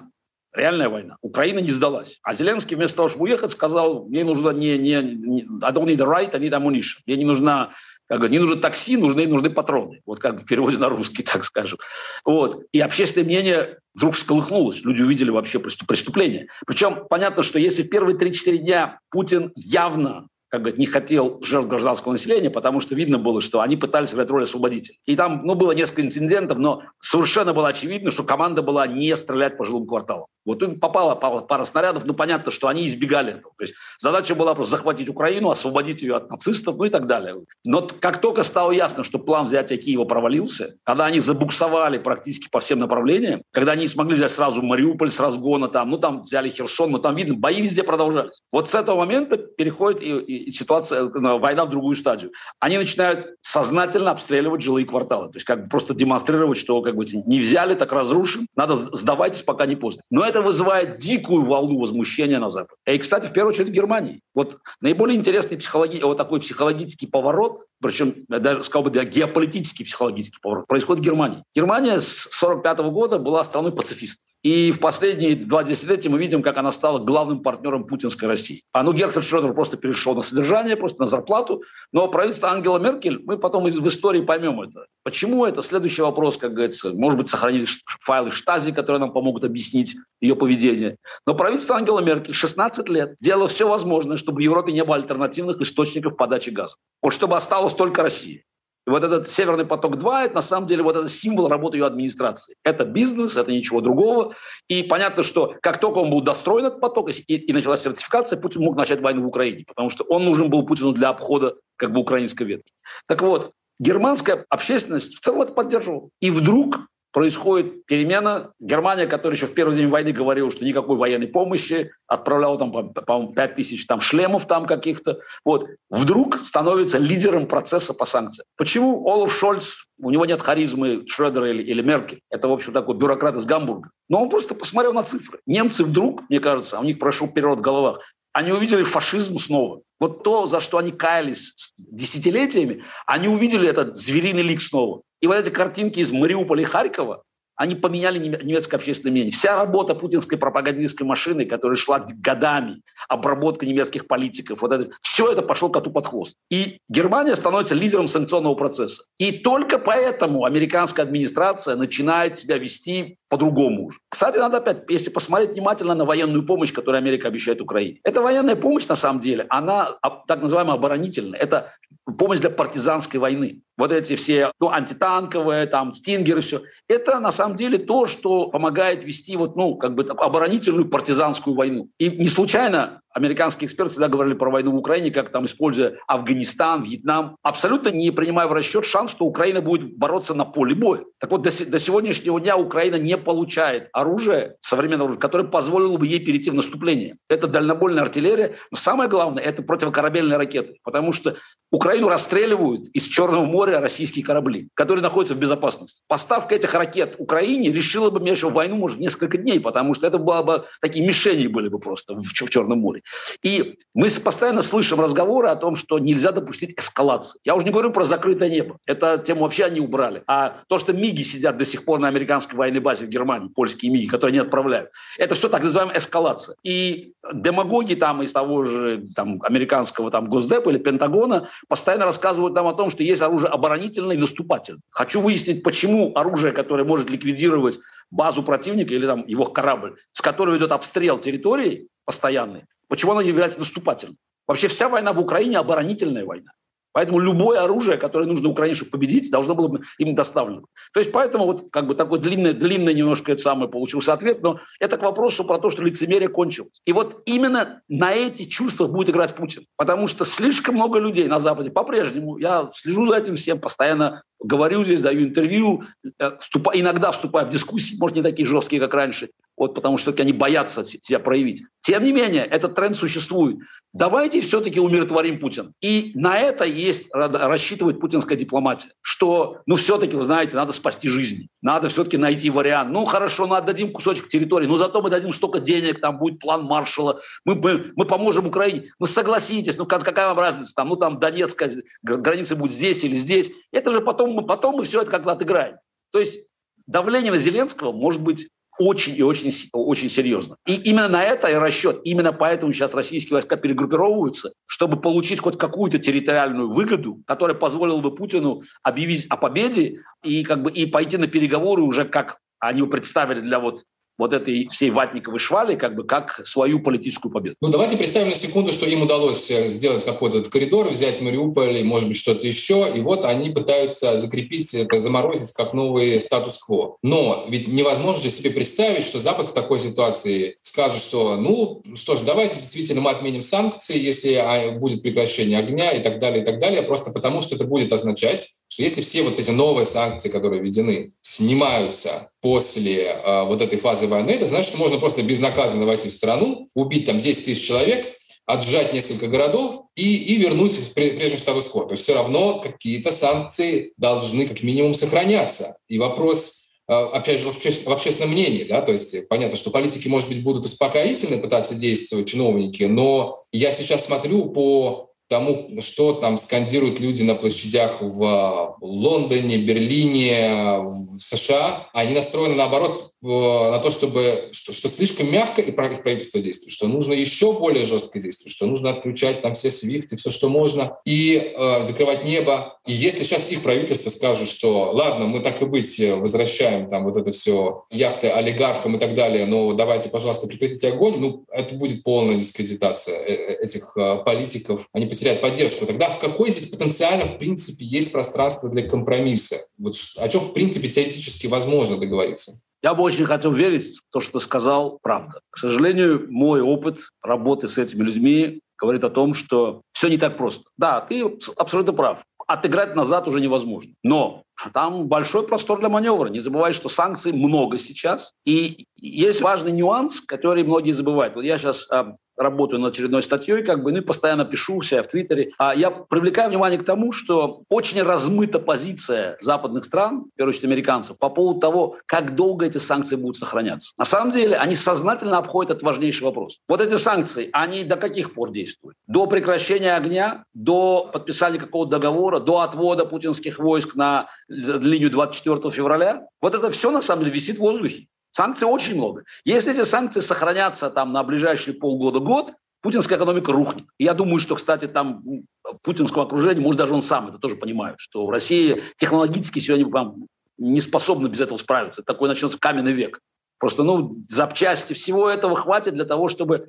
Реальная 0.52 0.88
война. 0.88 1.16
Украина 1.22 1.60
не 1.60 1.70
сдалась. 1.70 2.18
А 2.24 2.34
Зеленский 2.34 2.74
вместо 2.74 2.96
того, 2.96 3.08
чтобы 3.08 3.24
уехать, 3.24 3.52
сказал, 3.52 4.06
мне 4.08 4.24
нужно 4.24 4.50
не, 4.50 4.78
не, 4.78 5.00
не 5.00 5.42
I 5.62 5.72
don't 5.72 5.86
need 5.86 6.00
a 6.00 6.06
right, 6.06 6.34
I 6.34 6.40
need 6.40 6.50
ammunition. 6.50 6.98
Мне 7.06 7.16
не 7.16 7.24
нужна 7.24 7.70
как 8.10 8.18
говорят, 8.18 8.32
не 8.32 8.40
нужно 8.40 8.56
такси, 8.56 8.96
нужны, 8.96 9.28
нужны 9.28 9.50
патроны. 9.50 10.00
Вот 10.04 10.18
как 10.18 10.42
в 10.42 10.44
переводе 10.44 10.78
на 10.78 10.88
русский, 10.88 11.22
так 11.22 11.44
скажем. 11.44 11.78
Вот. 12.24 12.64
И 12.72 12.80
общественное 12.80 13.24
мнение 13.24 13.78
вдруг 13.94 14.16
всколыхнулось. 14.16 14.82
Люди 14.82 15.00
увидели 15.00 15.30
вообще 15.30 15.60
преступление. 15.60 16.48
Причем 16.66 17.06
понятно, 17.08 17.44
что 17.44 17.60
если 17.60 17.84
в 17.84 17.88
первые 17.88 18.18
3-4 18.18 18.56
дня 18.58 18.98
Путин 19.10 19.52
явно 19.54 20.26
как 20.48 20.62
бы 20.62 20.72
не 20.72 20.86
хотел 20.86 21.40
жертв 21.44 21.68
гражданского 21.68 22.10
населения, 22.10 22.50
потому 22.50 22.80
что 22.80 22.96
видно 22.96 23.18
было, 23.18 23.40
что 23.40 23.60
они 23.60 23.76
пытались 23.76 24.12
играть 24.12 24.30
роль 24.30 24.42
освободителей. 24.42 24.98
И 25.06 25.14
там 25.14 25.42
ну, 25.44 25.54
было 25.54 25.70
несколько 25.70 26.02
инцидентов, 26.02 26.58
но 26.58 26.82
совершенно 26.98 27.54
было 27.54 27.68
очевидно, 27.68 28.10
что 28.10 28.24
команда 28.24 28.60
была 28.60 28.88
не 28.88 29.16
стрелять 29.16 29.56
по 29.56 29.64
жилым 29.64 29.86
кварталам. 29.86 30.26
Вот 30.44 30.58
тут 30.60 30.80
попала 30.80 31.14
пара, 31.14 31.64
снарядов, 31.64 32.04
но 32.04 32.14
понятно, 32.14 32.50
что 32.50 32.68
они 32.68 32.86
избегали 32.86 33.34
этого. 33.34 33.52
То 33.58 33.64
есть 33.64 33.74
задача 33.98 34.34
была 34.34 34.54
просто 34.54 34.76
захватить 34.76 35.08
Украину, 35.08 35.50
освободить 35.50 36.02
ее 36.02 36.16
от 36.16 36.30
нацистов, 36.30 36.76
ну 36.76 36.84
и 36.84 36.90
так 36.90 37.06
далее. 37.06 37.36
Но 37.64 37.82
как 37.82 38.20
только 38.20 38.42
стало 38.42 38.72
ясно, 38.72 39.04
что 39.04 39.18
план 39.18 39.46
взятия 39.46 39.76
Киева 39.76 40.04
провалился, 40.04 40.76
когда 40.84 41.06
они 41.06 41.20
забуксовали 41.20 41.98
практически 41.98 42.48
по 42.50 42.60
всем 42.60 42.78
направлениям, 42.78 43.42
когда 43.50 43.72
они 43.72 43.86
смогли 43.86 44.16
взять 44.16 44.32
сразу 44.32 44.62
Мариуполь 44.62 45.10
с 45.10 45.20
разгона, 45.20 45.68
там, 45.68 45.90
ну 45.90 45.98
там 45.98 46.22
взяли 46.22 46.48
Херсон, 46.48 46.92
но 46.92 46.98
там 46.98 47.16
видно, 47.16 47.34
бои 47.34 47.60
везде 47.60 47.82
продолжались. 47.82 48.40
Вот 48.52 48.68
с 48.70 48.74
этого 48.74 48.96
момента 48.96 49.36
переходит 49.36 50.02
и, 50.02 50.18
и 50.18 50.50
ситуация, 50.52 51.02
э, 51.02 51.38
война 51.38 51.64
в 51.64 51.70
другую 51.70 51.96
стадию. 51.96 52.32
Они 52.58 52.78
начинают 52.78 53.34
сознательно 53.42 54.12
обстреливать 54.12 54.62
жилые 54.62 54.86
кварталы. 54.86 55.28
То 55.28 55.36
есть 55.36 55.46
как 55.46 55.64
бы 55.64 55.68
просто 55.68 55.94
демонстрировать, 55.94 56.58
что 56.58 56.80
как 56.82 56.96
бы 56.96 57.04
не 57.04 57.40
взяли, 57.40 57.74
так 57.74 57.92
разрушим, 57.92 58.46
надо 58.56 58.76
сдавайтесь, 58.76 59.42
пока 59.42 59.66
не 59.66 59.76
поздно. 59.76 60.02
Но 60.10 60.24
это 60.30 60.42
вызывает 60.42 60.98
дикую 60.98 61.44
волну 61.44 61.78
возмущения 61.78 62.38
на 62.38 62.50
Западе. 62.50 62.80
И, 62.86 62.98
кстати, 62.98 63.26
в 63.26 63.32
первую 63.32 63.52
очередь 63.52 63.68
в 63.68 63.72
Германии. 63.72 64.20
Вот 64.34 64.58
наиболее 64.80 65.18
интересный 65.18 65.58
психологи... 65.58 66.00
вот 66.02 66.16
такой 66.16 66.40
психологический 66.40 67.06
поворот, 67.06 67.66
причем, 67.82 68.24
я 68.28 68.38
даже 68.38 68.64
сказал 68.64 68.84
бы, 68.84 69.04
геополитический 69.04 69.84
психологический 69.84 70.38
поворот, 70.40 70.66
происходит 70.66 71.02
в 71.02 71.04
Германии. 71.04 71.42
Германия 71.54 72.00
с 72.00 72.26
1945 72.26 72.78
года 72.92 73.18
была 73.18 73.44
страной 73.44 73.72
пацифистов. 73.72 74.24
И 74.42 74.72
в 74.72 74.80
последние 74.80 75.36
два 75.36 75.64
десятилетия 75.64 76.08
мы 76.08 76.18
видим, 76.18 76.42
как 76.42 76.56
она 76.56 76.72
стала 76.72 76.98
главным 76.98 77.42
партнером 77.42 77.84
путинской 77.84 78.26
России. 78.26 78.62
А 78.72 78.82
ну 78.82 78.92
Герхард 78.92 79.26
Шредер 79.26 79.52
просто 79.52 79.76
перешел 79.76 80.14
на 80.14 80.22
содержание, 80.22 80.76
просто 80.76 81.02
на 81.02 81.08
зарплату. 81.08 81.62
Но 81.92 82.08
правительство 82.08 82.50
Ангела 82.50 82.78
Меркель, 82.78 83.20
мы 83.24 83.36
потом 83.36 83.64
в 83.64 83.88
истории 83.88 84.22
поймем 84.22 84.60
это. 84.62 84.86
Почему 85.02 85.44
это? 85.44 85.60
Следующий 85.62 86.02
вопрос, 86.02 86.38
как 86.38 86.54
говорится. 86.54 86.90
Может 86.90 87.18
быть, 87.18 87.28
сохранили 87.28 87.66
файлы 88.00 88.30
Штази, 88.30 88.72
которые 88.72 89.00
нам 89.00 89.12
помогут 89.12 89.44
объяснить 89.44 89.96
ее 90.20 90.36
поведение. 90.36 90.96
Но 91.26 91.34
правительство 91.34 91.76
Ангела 91.76 92.00
Меркель 92.00 92.34
16 92.34 92.88
лет 92.88 93.16
делало 93.20 93.48
все 93.48 93.68
возможное, 93.68 94.16
чтобы 94.16 94.38
в 94.38 94.40
Европе 94.40 94.72
не 94.72 94.84
было 94.84 94.96
альтернативных 94.96 95.60
источников 95.60 96.16
подачи 96.16 96.50
газа. 96.50 96.76
Вот 97.02 97.12
чтобы 97.12 97.36
осталось 97.36 97.74
только 97.74 98.02
Россия. 98.02 98.42
И 98.86 98.90
вот 98.90 99.04
этот 99.04 99.28
«Северный 99.28 99.66
поток-2»– 99.66 100.24
это 100.24 100.34
на 100.34 100.42
самом 100.42 100.66
деле 100.66 100.82
вот 100.82 100.96
этот 100.96 101.10
символ 101.10 101.48
работы 101.48 101.76
ее 101.76 101.86
администрации. 101.86 102.56
Это 102.64 102.84
бизнес, 102.84 103.36
это 103.36 103.52
ничего 103.52 103.82
другого. 103.82 104.34
И 104.68 104.82
понятно, 104.82 105.22
что 105.22 105.54
как 105.60 105.80
только 105.80 105.98
он 105.98 106.10
был 106.10 106.22
достроен, 106.22 106.66
этот 106.66 106.80
поток, 106.80 107.10
и, 107.10 107.34
и 107.36 107.52
началась 107.52 107.82
сертификация, 107.82 108.40
Путин 108.40 108.62
мог 108.62 108.76
начать 108.76 109.00
войну 109.00 109.22
в 109.22 109.26
Украине, 109.26 109.64
потому 109.66 109.90
что 109.90 110.04
он 110.04 110.24
нужен 110.24 110.48
был 110.48 110.64
Путину 110.64 110.92
для 110.92 111.10
обхода 111.10 111.56
как 111.76 111.92
бы 111.92 112.00
украинской 112.00 112.44
ветки. 112.44 112.72
Так 113.06 113.20
вот, 113.20 113.52
германская 113.78 114.46
общественность 114.48 115.14
в 115.14 115.20
целом 115.20 115.42
это 115.42 115.52
поддерживала. 115.52 116.08
И 116.20 116.30
вдруг 116.30 116.86
происходит 117.12 117.86
перемена. 117.86 118.52
Германия, 118.60 119.06
которая 119.06 119.36
еще 119.36 119.46
в 119.46 119.54
первый 119.54 119.76
день 119.76 119.88
войны 119.88 120.12
говорила, 120.12 120.50
что 120.50 120.64
никакой 120.64 120.96
военной 120.96 121.28
помощи, 121.28 121.90
отправляла 122.06 122.58
там, 122.58 122.72
по-моему, 122.92 123.32
5 123.32 123.54
тысяч 123.54 123.86
там, 123.86 124.00
шлемов 124.00 124.46
там 124.46 124.66
каких-то, 124.66 125.20
вот, 125.44 125.66
вдруг 125.88 126.38
становится 126.44 126.98
лидером 126.98 127.46
процесса 127.46 127.94
по 127.94 128.04
санкциям. 128.04 128.46
Почему 128.56 129.08
Олаф 129.08 129.36
Шольц, 129.36 129.76
у 130.00 130.10
него 130.10 130.24
нет 130.26 130.42
харизмы 130.42 131.04
Шредера 131.06 131.50
или, 131.50 131.62
или 131.62 131.82
Меркель, 131.82 132.20
это, 132.30 132.48
в 132.48 132.52
общем, 132.52 132.72
такой 132.72 132.96
бюрократ 132.96 133.36
из 133.36 133.44
Гамбурга, 133.44 133.90
но 134.08 134.22
он 134.22 134.28
просто 134.28 134.54
посмотрел 134.54 134.92
на 134.92 135.04
цифры. 135.04 135.40
Немцы 135.46 135.84
вдруг, 135.84 136.22
мне 136.28 136.40
кажется, 136.40 136.78
у 136.78 136.84
них 136.84 136.98
прошел 136.98 137.28
перерод 137.28 137.58
в 137.58 137.62
головах, 137.62 138.00
они 138.32 138.52
увидели 138.52 138.82
фашизм 138.82 139.38
снова. 139.38 139.82
Вот 139.98 140.22
то, 140.22 140.46
за 140.46 140.60
что 140.60 140.78
они 140.78 140.92
каялись 140.92 141.54
десятилетиями, 141.76 142.84
они 143.06 143.28
увидели 143.28 143.68
этот 143.68 143.96
звериный 143.96 144.42
лик 144.42 144.60
снова. 144.60 145.02
И 145.20 145.26
вот 145.26 145.36
эти 145.36 145.50
картинки 145.50 145.98
из 145.98 146.10
Мариуполя 146.10 146.62
и 146.62 146.64
Харькова, 146.64 147.22
они 147.60 147.74
поменяли 147.74 148.18
немецкое 148.18 148.78
общественное 148.78 149.12
мнение. 149.12 149.32
Вся 149.32 149.54
работа 149.54 149.94
путинской 149.94 150.38
пропагандистской 150.38 151.06
машины, 151.06 151.44
которая 151.44 151.76
шла 151.76 152.06
годами, 152.08 152.80
обработка 153.06 153.66
немецких 153.66 154.06
политиков, 154.06 154.62
вот 154.62 154.72
это, 154.72 154.90
все 155.02 155.30
это 155.30 155.42
пошло 155.42 155.68
коту 155.68 155.90
под 155.90 156.06
хвост. 156.06 156.36
И 156.50 156.78
Германия 156.88 157.36
становится 157.36 157.74
лидером 157.74 158.08
санкционного 158.08 158.54
процесса. 158.54 159.04
И 159.18 159.32
только 159.32 159.78
поэтому 159.78 160.46
американская 160.46 161.04
администрация 161.04 161.76
начинает 161.76 162.38
себя 162.38 162.56
вести 162.56 163.18
по-другому 163.30 163.92
Кстати, 164.08 164.38
надо 164.38 164.58
опять, 164.58 164.82
если 164.88 165.08
посмотреть 165.08 165.52
внимательно 165.52 165.94
на 165.94 166.04
военную 166.04 166.44
помощь, 166.44 166.72
которую 166.72 166.98
Америка 166.98 167.28
обещает 167.28 167.60
Украине. 167.60 168.00
Эта 168.02 168.20
военная 168.20 168.56
помощь, 168.56 168.88
на 168.88 168.96
самом 168.96 169.20
деле, 169.20 169.46
она 169.48 169.98
так 170.26 170.42
называемая 170.42 170.74
оборонительная. 170.74 171.38
Это 171.38 171.72
помощь 172.18 172.40
для 172.40 172.50
партизанской 172.50 173.20
войны. 173.20 173.62
Вот 173.78 173.92
эти 173.92 174.16
все 174.16 174.52
ну, 174.60 174.68
антитанковые, 174.70 175.66
там, 175.66 175.92
стингеры, 175.92 176.40
все. 176.40 176.62
Это 176.88 177.20
на 177.20 177.30
самом 177.30 177.56
деле 177.56 177.78
то, 177.78 178.06
что 178.06 178.48
помогает 178.48 179.04
вести 179.04 179.36
вот, 179.36 179.56
ну, 179.56 179.76
как 179.76 179.94
бы 179.94 180.02
оборонительную 180.02 180.88
партизанскую 180.88 181.54
войну. 181.54 181.88
И 181.98 182.10
не 182.10 182.28
случайно 182.28 183.00
американские 183.12 183.66
эксперты 183.66 183.92
всегда 183.92 184.08
говорили 184.08 184.34
про 184.34 184.50
войну 184.50 184.72
в 184.72 184.76
Украине, 184.76 185.10
как 185.10 185.30
там, 185.30 185.46
используя 185.46 185.98
Афганистан, 186.06 186.84
Вьетнам, 186.84 187.36
абсолютно 187.42 187.90
не 187.90 188.10
принимая 188.10 188.46
в 188.46 188.52
расчет 188.52 188.84
шанс, 188.84 189.10
что 189.10 189.24
Украина 189.24 189.60
будет 189.60 189.96
бороться 189.96 190.34
на 190.34 190.44
поле 190.44 190.74
боя. 190.74 191.04
Так 191.18 191.30
вот, 191.30 191.42
до, 191.42 191.50
до 191.66 191.78
сегодняшнего 191.78 192.40
дня 192.40 192.56
Украина 192.56 192.96
не 192.96 193.16
получает 193.16 193.88
оружие, 193.92 194.56
современное 194.60 195.04
оружие, 195.04 195.20
которое 195.20 195.44
позволило 195.44 195.96
бы 195.96 196.06
ей 196.06 196.24
перейти 196.24 196.50
в 196.50 196.54
наступление. 196.54 197.16
Это 197.28 197.46
дальнобольная 197.46 198.02
артиллерия, 198.02 198.56
но 198.70 198.76
самое 198.76 199.08
главное, 199.08 199.42
это 199.42 199.62
противокорабельные 199.62 200.36
ракеты, 200.36 200.76
потому 200.82 201.12
что 201.12 201.36
Украину 201.70 202.08
расстреливают 202.08 202.88
из 202.88 203.04
Черного 203.04 203.44
моря 203.44 203.80
российские 203.80 204.24
корабли, 204.24 204.68
которые 204.74 205.02
находятся 205.02 205.34
в 205.34 205.38
безопасности. 205.38 206.02
Поставка 206.08 206.54
этих 206.54 206.74
ракет 206.74 207.16
Украине 207.18 207.72
решила 207.72 208.10
бы, 208.10 208.20
между 208.20 208.50
войну, 208.50 208.76
может, 208.76 208.98
несколько 208.98 209.38
дней, 209.38 209.60
потому 209.60 209.94
что 209.94 210.06
это 210.06 210.18
было 210.18 210.42
бы, 210.42 210.64
такие 210.80 211.06
мишени 211.06 211.46
были 211.46 211.68
бы 211.68 211.78
просто 211.78 212.14
в, 212.14 212.22
в 212.22 212.50
Черном 212.50 212.80
море. 212.80 212.99
И 213.42 213.78
мы 213.94 214.10
постоянно 214.10 214.62
слышим 214.62 215.00
разговоры 215.00 215.48
о 215.48 215.56
том, 215.56 215.76
что 215.76 215.98
нельзя 215.98 216.32
допустить 216.32 216.78
эскалации. 216.78 217.40
Я 217.44 217.54
уже 217.54 217.66
не 217.66 217.72
говорю 217.72 217.92
про 217.92 218.04
закрытое 218.04 218.48
небо. 218.48 218.78
Это 218.86 219.18
тему 219.18 219.42
вообще 219.42 219.64
они 219.64 219.80
убрали. 219.80 220.22
А 220.26 220.58
то, 220.68 220.78
что 220.78 220.92
МИГи 220.92 221.22
сидят 221.22 221.56
до 221.56 221.64
сих 221.64 221.84
пор 221.84 221.98
на 221.98 222.08
американской 222.08 222.56
военной 222.56 222.80
базе 222.80 223.06
в 223.06 223.08
Германии, 223.08 223.48
польские 223.48 223.92
МИГи, 223.92 224.06
которые 224.06 224.32
не 224.34 224.40
отправляют, 224.40 224.90
это 225.18 225.34
все 225.34 225.48
так 225.48 225.62
называемая 225.62 225.98
эскалация. 225.98 226.56
И 226.62 227.12
демагоги 227.32 227.94
там 227.94 228.22
из 228.22 228.32
того 228.32 228.64
же 228.64 229.08
там, 229.14 229.40
американского 229.42 230.10
там, 230.10 230.28
Госдепа 230.28 230.70
или 230.70 230.78
Пентагона 230.78 231.48
постоянно 231.68 232.04
рассказывают 232.04 232.54
нам 232.54 232.66
о 232.66 232.74
том, 232.74 232.90
что 232.90 233.02
есть 233.02 233.22
оружие 233.22 233.50
оборонительное 233.50 234.16
и 234.16 234.18
наступательное. 234.18 234.82
Хочу 234.90 235.20
выяснить, 235.20 235.62
почему 235.62 236.12
оружие, 236.14 236.52
которое 236.52 236.84
может 236.84 237.10
ликвидировать 237.10 237.78
базу 238.10 238.42
противника 238.42 238.94
или 238.94 239.06
там 239.06 239.26
его 239.26 239.46
корабль, 239.46 239.96
с 240.12 240.20
которого 240.20 240.56
идет 240.56 240.72
обстрел 240.72 241.18
территории 241.18 241.88
постоянный, 242.04 242.64
Почему 242.90 243.12
она 243.12 243.22
является 243.22 243.60
наступательной? 243.60 244.16
Вообще 244.48 244.66
вся 244.66 244.88
война 244.88 245.12
в 245.12 245.20
Украине 245.20 245.58
оборонительная 245.58 246.26
война. 246.26 246.50
Поэтому 246.92 247.20
любое 247.20 247.60
оружие, 247.60 247.98
которое 247.98 248.26
нужно 248.26 248.48
Украине, 248.48 248.74
чтобы 248.74 248.90
победить, 248.90 249.30
должно 249.30 249.54
было 249.54 249.68
бы 249.68 249.82
им 249.98 250.16
доставлено. 250.16 250.64
То 250.92 250.98
есть 250.98 251.12
поэтому 251.12 251.46
вот 251.46 251.68
как 251.70 251.86
бы 251.86 251.94
такой 251.94 252.18
длинный, 252.18 252.52
длинный 252.52 252.92
немножко 252.92 253.30
это 253.30 253.40
самое 253.40 253.70
получился 253.70 254.12
ответ, 254.12 254.42
но 254.42 254.58
это 254.80 254.98
к 254.98 255.02
вопросу 255.02 255.44
про 255.44 255.60
то, 255.60 255.70
что 255.70 255.84
лицемерие 255.84 256.28
кончилось. 256.28 256.82
И 256.84 256.92
вот 256.92 257.22
именно 257.26 257.80
на 257.86 258.12
эти 258.12 258.44
чувства 258.44 258.88
будет 258.88 259.10
играть 259.10 259.36
Путин. 259.36 259.66
Потому 259.76 260.08
что 260.08 260.24
слишком 260.24 260.74
много 260.74 260.98
людей 260.98 261.28
на 261.28 261.38
Западе 261.38 261.70
по-прежнему, 261.70 262.38
я 262.38 262.70
слежу 262.74 263.06
за 263.06 263.18
этим 263.18 263.36
всем, 263.36 263.60
постоянно 263.60 264.24
говорю 264.40 264.84
здесь, 264.84 265.02
даю 265.02 265.28
интервью, 265.28 265.84
э, 266.18 266.36
вступа, 266.38 266.72
иногда 266.74 267.12
вступаю 267.12 267.46
в 267.46 267.50
дискуссии, 267.50 267.96
может, 267.98 268.16
не 268.16 268.22
такие 268.22 268.46
жесткие, 268.46 268.80
как 268.80 268.94
раньше, 268.94 269.30
вот 269.56 269.74
потому 269.74 269.98
что 269.98 270.14
они 270.18 270.32
боятся 270.32 270.84
себя 270.84 271.18
проявить. 271.18 271.62
Тем 271.82 272.02
не 272.02 272.12
менее, 272.12 272.44
этот 272.44 272.74
тренд 272.74 272.96
существует. 272.96 273.58
Давайте 273.92 274.40
все-таки 274.40 274.80
умиротворим 274.80 275.38
Путина. 275.38 275.72
И 275.80 276.12
на 276.14 276.38
это 276.38 276.64
есть 276.64 277.08
рассчитывает 277.12 278.00
путинская 278.00 278.38
дипломатия, 278.38 278.88
что, 279.02 279.60
ну, 279.66 279.76
все-таки, 279.76 280.16
вы 280.16 280.24
знаете, 280.24 280.56
надо 280.56 280.72
спасти 280.72 281.08
жизни, 281.08 281.48
надо 281.60 281.88
все-таки 281.88 282.16
найти 282.16 282.48
вариант. 282.50 282.90
Ну, 282.92 283.04
хорошо, 283.04 283.46
мы 283.46 283.58
отдадим 283.58 283.92
кусочек 283.92 284.28
территории, 284.28 284.66
но 284.66 284.78
зато 284.78 285.02
мы 285.02 285.10
дадим 285.10 285.32
столько 285.32 285.60
денег, 285.60 286.00
там 286.00 286.18
будет 286.18 286.38
план 286.38 286.64
маршала, 286.64 287.20
мы, 287.44 287.54
мы, 287.56 287.92
мы 287.96 288.04
поможем 288.06 288.46
Украине. 288.46 288.90
Ну, 288.98 289.06
согласитесь, 289.06 289.76
ну, 289.76 289.86
какая 289.86 290.28
вам 290.28 290.38
разница, 290.38 290.74
там, 290.74 290.88
ну, 290.88 290.96
там, 290.96 291.18
Донецкая 291.18 291.70
граница 292.02 292.56
будет 292.56 292.72
здесь 292.72 293.04
или 293.04 293.14
здесь. 293.14 293.50
Это 293.72 293.92
же 293.92 294.00
потом 294.00 294.29
мы, 294.34 294.46
потом 294.46 294.76
мы 294.76 294.84
все 294.84 295.02
это 295.02 295.10
как-то 295.10 295.32
отыграем. 295.32 295.76
То 296.12 296.18
есть 296.18 296.44
давление 296.86 297.32
на 297.32 297.38
Зеленского 297.38 297.92
может 297.92 298.22
быть 298.22 298.48
очень 298.78 299.16
и 299.16 299.22
очень, 299.22 299.52
очень 299.72 300.08
серьезно. 300.08 300.56
И 300.66 300.74
именно 300.74 301.08
на 301.08 301.22
это 301.22 301.48
и 301.48 301.54
расчет. 301.54 302.00
Именно 302.04 302.32
поэтому 302.32 302.72
сейчас 302.72 302.94
российские 302.94 303.34
войска 303.34 303.56
перегруппировываются, 303.56 304.52
чтобы 304.66 305.00
получить 305.00 305.40
хоть 305.40 305.58
какую-то 305.58 305.98
территориальную 305.98 306.68
выгоду, 306.68 307.20
которая 307.26 307.56
позволила 307.56 308.00
бы 308.00 308.14
Путину 308.14 308.62
объявить 308.82 309.26
о 309.26 309.36
победе 309.36 309.98
и, 310.22 310.42
как 310.44 310.62
бы, 310.62 310.70
и 310.70 310.86
пойти 310.86 311.16
на 311.16 311.26
переговоры 311.26 311.82
уже 311.82 312.04
как 312.04 312.38
они 312.58 312.82
представили 312.82 313.40
для 313.40 313.58
вот 313.58 313.84
вот 314.20 314.34
этой 314.34 314.68
всей 314.68 314.90
ватниковой 314.90 315.38
швали 315.38 315.76
как 315.76 315.96
бы 315.96 316.04
как 316.04 316.42
свою 316.44 316.78
политическую 316.80 317.32
победу. 317.32 317.56
Ну, 317.62 317.68
давайте 317.68 317.96
представим 317.96 318.28
на 318.28 318.34
секунду, 318.34 318.70
что 318.70 318.86
им 318.86 319.02
удалось 319.02 319.50
э, 319.50 319.66
сделать 319.68 320.04
какой-то 320.04 320.42
коридор, 320.42 320.90
взять 320.90 321.22
Мариуполь, 321.22 321.78
и, 321.78 321.82
может 321.82 322.06
быть, 322.06 322.18
что-то 322.18 322.46
еще, 322.46 322.86
и 322.94 323.00
вот 323.00 323.24
они 323.24 323.48
пытаются 323.50 324.16
закрепить 324.18 324.74
это, 324.74 325.00
заморозить 325.00 325.52
как 325.54 325.72
новый 325.72 326.20
статус-кво. 326.20 326.98
Но 327.02 327.46
ведь 327.48 327.66
невозможно 327.66 328.22
же 328.22 328.30
себе 328.30 328.50
представить, 328.50 329.04
что 329.04 329.18
Запад 329.18 329.46
в 329.46 329.54
такой 329.54 329.78
ситуации 329.78 330.56
скажет, 330.62 331.00
что, 331.00 331.36
ну, 331.36 331.82
что 331.94 332.16
ж, 332.16 332.20
давайте 332.20 332.56
действительно 332.56 333.00
мы 333.00 333.12
отменим 333.12 333.40
санкции, 333.40 333.98
если 333.98 334.34
а, 334.34 334.72
будет 334.72 335.02
прекращение 335.02 335.58
огня 335.58 335.92
и 335.92 336.02
так 336.02 336.18
далее, 336.18 336.42
и 336.42 336.44
так 336.44 336.58
далее, 336.58 336.82
просто 336.82 337.10
потому 337.10 337.40
что 337.40 337.54
это 337.54 337.64
будет 337.64 337.90
означать, 337.90 338.48
что 338.80 338.84
если 338.84 339.02
все 339.02 339.22
вот 339.22 339.38
эти 339.38 339.50
новые 339.50 339.84
санкции, 339.84 340.30
которые 340.30 340.62
введены, 340.62 341.12
снимаются 341.20 342.30
после 342.40 343.04
э, 343.04 343.44
вот 343.44 343.60
этой 343.60 343.78
фазы 343.78 344.06
войны, 344.06 344.30
это 344.30 344.46
значит, 344.46 344.70
что 344.70 344.78
можно 344.78 344.98
просто 344.98 345.22
безнаказанно 345.22 345.84
войти 345.84 346.08
в 346.08 346.12
страну, 346.12 346.68
убить 346.74 347.04
там 347.04 347.20
10 347.20 347.44
тысяч 347.44 347.66
человек, 347.66 348.14
отжать 348.46 348.94
несколько 348.94 349.26
городов 349.26 349.82
и, 349.94 350.16
и 350.16 350.36
вернуть 350.36 350.94
прежний 350.94 351.38
статус-кво. 351.38 351.84
То 351.86 351.92
есть 351.92 352.04
все 352.04 352.14
равно 352.14 352.60
какие-то 352.60 353.12
санкции 353.12 353.92
должны 353.98 354.48
как 354.48 354.62
минимум 354.62 354.94
сохраняться. 354.94 355.76
И 355.86 355.98
вопрос 355.98 356.70
э, 356.88 356.94
опять 356.94 357.38
же, 357.38 357.50
в 357.50 357.88
общественном 357.92 358.30
мнении, 358.30 358.64
да, 358.64 358.80
то 358.80 358.92
есть 358.92 359.28
понятно, 359.28 359.58
что 359.58 359.70
политики, 359.70 360.08
может 360.08 360.28
быть, 360.28 360.42
будут 360.42 360.64
успокоительно 360.64 361.36
пытаться 361.36 361.74
действовать, 361.74 362.28
чиновники, 362.28 362.84
но 362.84 363.36
я 363.52 363.70
сейчас 363.72 364.06
смотрю 364.06 364.46
по 364.46 365.09
тому, 365.30 365.68
что 365.80 366.12
там 366.12 366.38
скандируют 366.38 366.98
люди 366.98 367.22
на 367.22 367.36
площадях 367.36 368.02
в 368.02 368.76
Лондоне, 368.80 369.58
Берлине, 369.58 370.80
в 370.80 371.20
США, 371.20 371.88
они 371.92 372.14
настроены 372.14 372.56
наоборот 372.56 373.12
на 373.22 373.78
то, 373.78 373.90
чтобы 373.90 374.48
что, 374.50 374.72
что 374.72 374.88
слишком 374.88 375.30
мягко 375.30 375.60
и 375.62 375.70
правительство 375.70 376.40
действует, 376.40 376.72
что 376.72 376.88
нужно 376.88 377.12
еще 377.12 377.52
более 377.52 377.84
жестко 377.84 378.18
действовать, 378.18 378.52
что 378.52 378.66
нужно 378.66 378.90
отключать 378.90 379.40
там 379.40 379.54
все 379.54 379.70
свифты, 379.70 380.16
все, 380.16 380.30
что 380.30 380.48
можно, 380.48 380.98
и 381.04 381.52
э, 381.54 381.82
закрывать 381.82 382.24
небо. 382.24 382.79
И 382.90 382.92
если 382.92 383.22
сейчас 383.22 383.48
их 383.52 383.62
правительство 383.62 384.10
скажет, 384.10 384.48
что 384.48 384.90
ладно, 384.90 385.28
мы 385.28 385.38
так 385.38 385.62
и 385.62 385.64
быть 385.64 385.96
возвращаем 385.96 386.88
там 386.88 387.04
вот 387.04 387.16
это 387.16 387.30
все 387.30 387.84
яхты 387.88 388.26
олигархам 388.26 388.96
и 388.96 388.98
так 388.98 389.14
далее, 389.14 389.46
но 389.46 389.74
давайте, 389.74 390.08
пожалуйста, 390.08 390.48
прекратите 390.48 390.88
огонь, 390.88 391.14
ну 391.18 391.44
это 391.52 391.76
будет 391.76 392.02
полная 392.02 392.34
дискредитация 392.34 393.14
э, 393.14 393.32
э, 393.32 393.54
этих 393.62 393.96
э, 393.96 394.24
политиков. 394.24 394.88
Они 394.92 395.06
потеряют 395.06 395.40
поддержку. 395.40 395.86
Тогда 395.86 396.10
в 396.10 396.18
какой 396.18 396.50
здесь 396.50 396.68
потенциально, 396.68 397.26
в 397.26 397.38
принципе, 397.38 397.84
есть 397.84 398.10
пространство 398.10 398.68
для 398.68 398.88
компромисса? 398.88 399.58
Вот 399.78 399.94
о 400.16 400.28
чем, 400.28 400.40
в 400.40 400.52
принципе, 400.52 400.88
теоретически 400.88 401.46
возможно 401.46 401.96
договориться? 401.96 402.54
Я 402.82 402.94
бы 402.94 403.04
очень 403.04 403.24
хотел 403.24 403.52
верить 403.52 403.98
в 403.98 404.02
то, 404.10 404.20
что 404.20 404.40
сказал, 404.40 404.98
правда. 405.00 405.38
К 405.50 405.58
сожалению, 405.58 406.26
мой 406.28 406.60
опыт 406.60 406.98
работы 407.22 407.68
с 407.68 407.78
этими 407.78 408.02
людьми 408.02 408.62
говорит 408.80 409.04
о 409.04 409.10
том, 409.10 409.34
что 409.34 409.82
все 409.92 410.08
не 410.08 410.18
так 410.18 410.36
просто. 410.36 410.64
Да, 410.76 411.00
ты 411.00 411.22
абсолютно 411.56 411.92
прав. 411.92 412.24
Отыграть 412.50 412.96
назад 412.96 413.28
уже 413.28 413.40
невозможно. 413.40 413.92
Но 414.02 414.42
там 414.74 415.06
большой 415.06 415.46
простор 415.46 415.78
для 415.78 415.88
маневра. 415.88 416.30
Не 416.30 416.40
забывай, 416.40 416.72
что 416.72 416.88
санкций 416.88 417.30
много 417.32 417.78
сейчас. 417.78 418.32
И 418.44 418.86
есть 418.96 419.40
важный 419.40 419.70
нюанс, 419.70 420.20
который 420.20 420.64
многие 420.64 420.90
забывают. 420.90 421.36
Вот 421.36 421.44
я 421.44 421.58
сейчас 421.58 421.86
а, 421.92 422.16
работаю 422.40 422.80
над 422.80 422.92
очередной 422.92 423.22
статьей, 423.22 423.62
как 423.62 423.82
бы, 423.82 423.92
ну 423.92 423.98
и 423.98 424.00
постоянно 424.00 424.44
пишу 424.44 424.76
у 424.76 424.82
себя 424.82 425.02
в 425.02 425.08
Твиттере. 425.08 425.52
А 425.58 425.74
я 425.74 425.90
привлекаю 425.90 426.48
внимание 426.48 426.78
к 426.78 426.84
тому, 426.84 427.12
что 427.12 427.62
очень 427.68 428.02
размыта 428.02 428.58
позиция 428.58 429.36
западных 429.40 429.84
стран, 429.84 430.24
в 430.32 430.36
первую 430.36 430.54
очередь 430.54 430.64
американцев, 430.64 431.18
по 431.18 431.28
поводу 431.28 431.60
того, 431.60 431.96
как 432.06 432.34
долго 432.34 432.66
эти 432.66 432.78
санкции 432.78 433.16
будут 433.16 433.36
сохраняться. 433.36 433.92
На 433.98 434.04
самом 434.04 434.30
деле 434.30 434.56
они 434.56 434.74
сознательно 434.74 435.38
обходят 435.38 435.70
этот 435.70 435.82
важнейший 435.82 436.24
вопрос. 436.24 436.58
Вот 436.68 436.80
эти 436.80 436.96
санкции, 436.96 437.50
они 437.52 437.84
до 437.84 437.96
каких 437.96 438.34
пор 438.34 438.50
действуют? 438.50 438.96
До 439.06 439.26
прекращения 439.26 439.94
огня, 439.94 440.44
до 440.54 441.10
подписания 441.12 441.58
какого-то 441.58 441.90
договора, 441.90 442.40
до 442.40 442.60
отвода 442.60 443.04
путинских 443.04 443.58
войск 443.58 443.94
на 443.94 444.28
линию 444.48 445.10
24 445.10 445.70
февраля? 445.70 446.26
Вот 446.40 446.54
это 446.54 446.70
все 446.70 446.90
на 446.90 447.02
самом 447.02 447.24
деле 447.24 447.34
висит 447.34 447.56
в 447.56 447.60
воздухе. 447.60 448.06
Санкций 448.32 448.66
очень 448.66 448.94
много. 448.94 449.24
Если 449.44 449.72
эти 449.72 449.84
санкции 449.84 450.20
сохранятся 450.20 450.90
там 450.90 451.12
на 451.12 451.22
ближайшие 451.24 451.74
полгода-год, 451.74 452.54
путинская 452.80 453.18
экономика 453.18 453.52
рухнет. 453.52 453.86
Я 453.98 454.14
думаю, 454.14 454.38
что, 454.38 454.54
кстати, 454.54 454.86
там 454.86 455.22
в 455.64 455.78
путинском 455.82 456.22
окружении, 456.22 456.62
может, 456.62 456.78
даже 456.78 456.94
он 456.94 457.02
сам 457.02 457.28
это 457.28 457.38
тоже 457.38 457.56
понимает, 457.56 457.96
что 457.98 458.26
в 458.26 458.30
России 458.30 458.82
технологически 458.96 459.58
сегодня 459.58 459.86
вам 459.88 460.26
не 460.58 460.80
способны 460.80 461.28
без 461.28 461.40
этого 461.40 461.58
справиться. 461.58 462.02
Такой 462.02 462.28
начнется 462.28 462.58
каменный 462.58 462.92
век. 462.92 463.20
Просто, 463.58 463.82
ну, 463.82 464.12
запчасти 464.28 464.94
всего 464.94 465.28
этого 465.28 465.56
хватит 465.56 465.94
для 465.94 466.04
того, 466.04 466.28
чтобы 466.28 466.66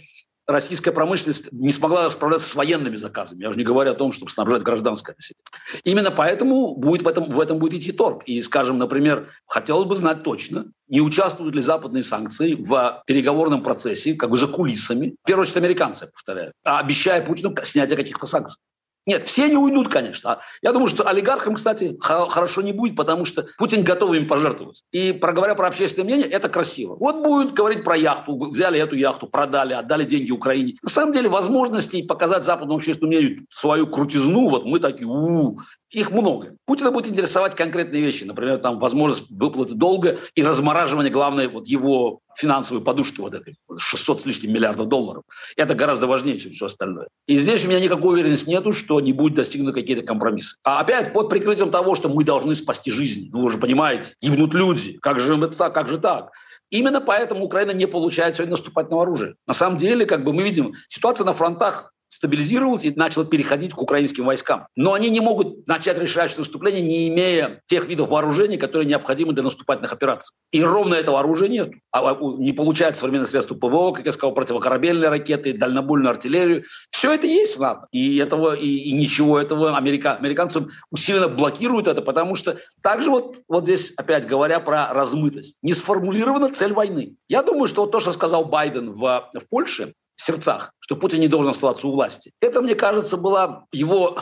российская 0.48 0.92
промышленность 0.92 1.52
не 1.52 1.72
смогла 1.72 2.10
справляться 2.10 2.48
с 2.48 2.56
военными 2.56 2.96
заказами. 2.96 3.44
Я 3.44 3.50
уже 3.50 3.58
не 3.58 3.64
говорю 3.64 3.92
о 3.92 3.96
том, 3.96 4.12
чтобы 4.12 4.32
снабжать 4.32 4.64
гражданское 4.64 5.16
население. 5.16 5.44
Именно 5.84 6.12
поэтому 6.12 6.76
будет 6.76 7.04
в, 7.04 7.08
этом, 7.08 7.32
в 7.32 7.40
этом 7.40 7.60
будет 7.60 7.76
идти 7.76 7.92
торг. 7.92 8.24
И, 8.26 8.42
скажем, 8.42 8.78
например, 8.78 9.30
хотелось 9.48 9.88
бы 9.88 9.96
знать 9.96 10.24
точно, 10.24 10.72
не 10.88 11.02
участвуют 11.02 11.56
ли 11.56 11.62
западные 11.62 12.04
санкции 12.04 12.56
в 12.56 13.04
переговорном 13.06 13.64
процессе, 13.64 14.14
как 14.14 14.30
бы 14.30 14.38
за 14.38 14.48
кулисами, 14.48 15.16
в 15.24 15.28
первую 15.28 15.44
очередь 15.44 15.58
американцы, 15.58 16.08
повторяю, 16.14 16.54
обещая 16.64 17.22
Путину 17.22 17.56
снятие 17.64 17.98
каких-то 17.98 18.26
санкций. 18.26 18.60
Нет, 19.08 19.26
все 19.26 19.50
не 19.50 19.58
уйдут, 19.58 19.90
конечно. 19.90 20.40
Я 20.62 20.74
думаю, 20.74 20.88
что 20.88 21.08
олигархам, 21.08 21.56
кстати, 21.56 21.98
хорошо 22.00 22.62
не 22.62 22.72
будет, 22.72 22.96
потому 22.96 23.26
что 23.26 23.48
Путин 23.58 23.84
готов 23.84 24.14
им 24.14 24.28
пожертвовать. 24.28 24.84
И 24.92 25.12
проговоря 25.12 25.56
про 25.56 25.68
общественное 25.68 26.06
мнение, 26.06 26.28
это 26.28 26.50
красиво. 26.50 26.96
Вот 27.00 27.24
будет 27.24 27.54
говорить 27.54 27.84
про 27.84 27.98
яхту, 27.98 28.38
взяли 28.52 28.80
эту 28.80 28.96
яхту, 28.96 29.26
продали, 29.28 29.74
отдали 29.74 30.06
деньги 30.06 30.32
Украине. 30.32 30.76
На 30.84 30.90
самом 30.90 31.14
деле 31.14 31.30
возможностей 31.30 32.04
показать 32.04 32.44
западному 32.44 32.78
общественному 32.78 33.18
мнению 33.18 33.46
свою 33.50 33.88
крутизну, 33.88 34.50
вот 34.50 34.66
мы 34.66 34.80
такие, 34.80 35.08
у, 35.08 35.60
их 35.92 36.12
много. 36.12 36.56
Путина 36.66 36.92
будет 36.92 37.12
интересовать 37.12 37.56
конкретные 37.56 38.02
вещи, 38.02 38.24
например, 38.24 38.60
там 38.60 38.80
возможность 38.80 39.30
выплаты 39.30 39.74
долга 39.74 40.20
и 40.36 40.44
размораживание, 40.44 41.12
главное, 41.12 41.50
вот 41.50 41.68
его 41.68 42.22
финансовой 42.38 42.82
подушки 42.82 43.20
вот 43.20 43.34
этой, 43.34 43.58
600 43.78 44.22
с 44.22 44.26
лишним 44.26 44.54
миллиардов 44.54 44.88
долларов. 44.88 45.24
Это 45.58 45.76
гораздо 45.76 46.08
важнее, 46.08 46.40
чем 46.40 46.54
все 46.54 46.68
остальное. 46.68 47.08
И 47.28 47.36
здесь 47.38 47.66
у 47.66 47.68
меня 47.68 47.80
никакой 47.80 48.14
уверенности 48.14 48.50
нету, 48.50 48.72
что 48.72 49.02
не 49.02 49.12
будет 49.12 49.36
достигнуты 49.36 49.82
какие-то 49.82 50.04
компромиссы. 50.04 50.56
А 50.64 50.80
опять 50.80 51.12
под 51.12 51.30
прикрытием 51.30 51.72
того, 51.72 51.96
что 51.96 52.08
мы 52.08 52.24
должны 52.24 52.56
спасти 52.56 52.90
жизни. 52.90 53.30
Ну, 53.32 53.42
вы 53.42 53.52
же 53.52 53.58
понимаете, 53.58 54.14
гибнут 54.22 54.54
люди. 54.54 54.98
Как 55.02 55.20
же 55.20 55.36
это 55.36 55.58
так? 55.58 55.74
Как 55.74 55.90
же 55.90 55.98
так? 55.98 56.32
Именно 56.70 57.02
поэтому 57.02 57.44
Украина 57.44 57.72
не 57.72 57.86
получает 57.86 58.36
сегодня 58.38 58.52
наступательного 58.52 59.04
оружия. 59.04 59.36
На 59.46 59.54
самом 59.54 59.78
деле, 59.78 60.06
как 60.06 60.24
бы 60.24 60.32
мы 60.32 60.44
видим, 60.44 60.74
ситуация 60.88 61.26
на 61.26 61.34
фронтах 61.34 61.91
стабилизировалась 62.12 62.84
и 62.84 62.92
начала 62.92 63.26
переходить 63.26 63.74
к 63.74 63.78
украинским 63.82 64.26
войскам. 64.26 64.68
Но 64.76 64.94
они 64.94 65.10
не 65.10 65.22
могут 65.22 65.68
начать 65.68 65.98
решающее 65.98 66.38
наступление, 66.38 66.82
не 66.82 67.08
имея 67.08 67.62
тех 67.66 67.88
видов 67.88 68.10
вооружений, 68.10 68.58
которые 68.58 68.88
необходимы 68.88 69.34
для 69.34 69.44
наступательных 69.44 69.94
операций. 69.94 70.36
И 70.52 70.62
ровно 70.62 70.96
этого 70.96 71.20
оружия 71.20 71.48
нет. 71.48 71.72
А, 71.92 72.12
а 72.12 72.18
не 72.38 72.52
получают 72.52 72.98
современные 72.98 73.28
средства 73.28 73.56
ПВО, 73.56 73.94
как 73.94 74.06
я 74.06 74.12
сказал, 74.12 74.34
противокорабельные 74.34 75.10
ракеты, 75.10 75.54
дальнобойную 75.54 76.12
артиллерию. 76.12 76.66
Все 76.92 77.14
это 77.14 77.28
есть 77.28 77.56
в 77.58 77.62
НАТО. 77.62 77.88
И, 77.92 78.18
этого, 78.18 78.54
и, 78.56 78.68
и 78.68 78.92
ничего 78.92 79.40
этого 79.40 79.78
америка, 79.78 80.14
американцам 80.16 80.70
усиленно 80.92 81.30
блокируют 81.30 81.88
это, 81.88 82.02
потому 82.02 82.36
что 82.36 82.58
также 82.84 83.10
вот, 83.10 83.40
вот 83.48 83.64
здесь, 83.64 83.94
опять 83.96 84.28
говоря 84.28 84.60
про 84.60 84.94
размытость, 84.94 85.58
не 85.62 85.74
сформулирована 85.74 86.54
цель 86.54 86.74
войны. 86.74 87.16
Я 87.30 87.42
думаю, 87.42 87.68
что 87.68 87.82
вот 87.82 87.92
то, 87.92 88.02
что 88.02 88.12
сказал 88.12 88.46
Байден 88.46 88.92
в, 88.92 89.30
в 89.34 89.50
Польше, 89.50 89.94
сердцах, 90.22 90.74
что 90.80 90.96
Путин 90.96 91.20
не 91.20 91.28
должен 91.28 91.52
оставаться 91.52 91.88
у 91.88 91.92
власти. 91.92 92.32
Это, 92.42 92.62
мне 92.62 92.76
кажется, 92.76 93.18
была 93.18 93.66
его 93.72 94.18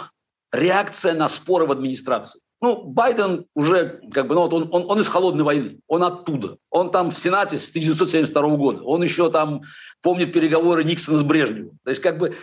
реакция 0.51 1.13
на 1.13 1.29
споры 1.29 1.65
в 1.65 1.71
администрации. 1.71 2.41
Ну, 2.61 2.83
Байден 2.83 3.45
уже, 3.55 4.01
как 4.11 4.27
бы, 4.27 4.35
ну, 4.35 4.41
вот 4.41 4.53
он, 4.53 4.69
он, 4.71 4.91
он 4.91 4.99
из 4.99 5.07
холодной 5.07 5.45
войны, 5.45 5.79
он 5.87 6.03
оттуда. 6.03 6.57
Он 6.69 6.91
там 6.91 7.11
в 7.11 7.17
Сенате 7.17 7.57
с 7.57 7.69
1972 7.69 8.57
года. 8.57 8.83
Он 8.83 9.01
еще 9.01 9.31
там 9.31 9.61
помнит 10.01 10.33
переговоры 10.33 10.83
Никсона 10.83 11.19
с 11.19 11.23
Брежневым. 11.23 11.79
То 11.85 11.91
есть, 11.91 12.01
как 12.01 12.17
бы, 12.17 12.35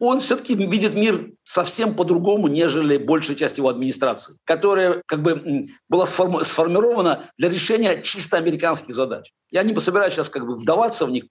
он 0.00 0.18
все-таки 0.18 0.54
видит 0.54 0.94
мир 0.94 1.30
совсем 1.44 1.94
по-другому, 1.94 2.48
нежели 2.48 2.96
большая 2.96 3.36
часть 3.36 3.58
его 3.58 3.68
администрации, 3.68 4.36
которая 4.44 5.02
как 5.06 5.20
бы 5.20 5.66
была 5.88 6.06
сформирована 6.06 7.30
для 7.36 7.50
решения 7.50 8.02
чисто 8.02 8.38
американских 8.38 8.94
задач. 8.94 9.30
Я 9.50 9.62
не 9.62 9.78
собираюсь 9.78 10.14
сейчас 10.14 10.30
как 10.30 10.46
бы 10.46 10.56
вдаваться 10.56 11.06
в 11.06 11.10
них. 11.10 11.24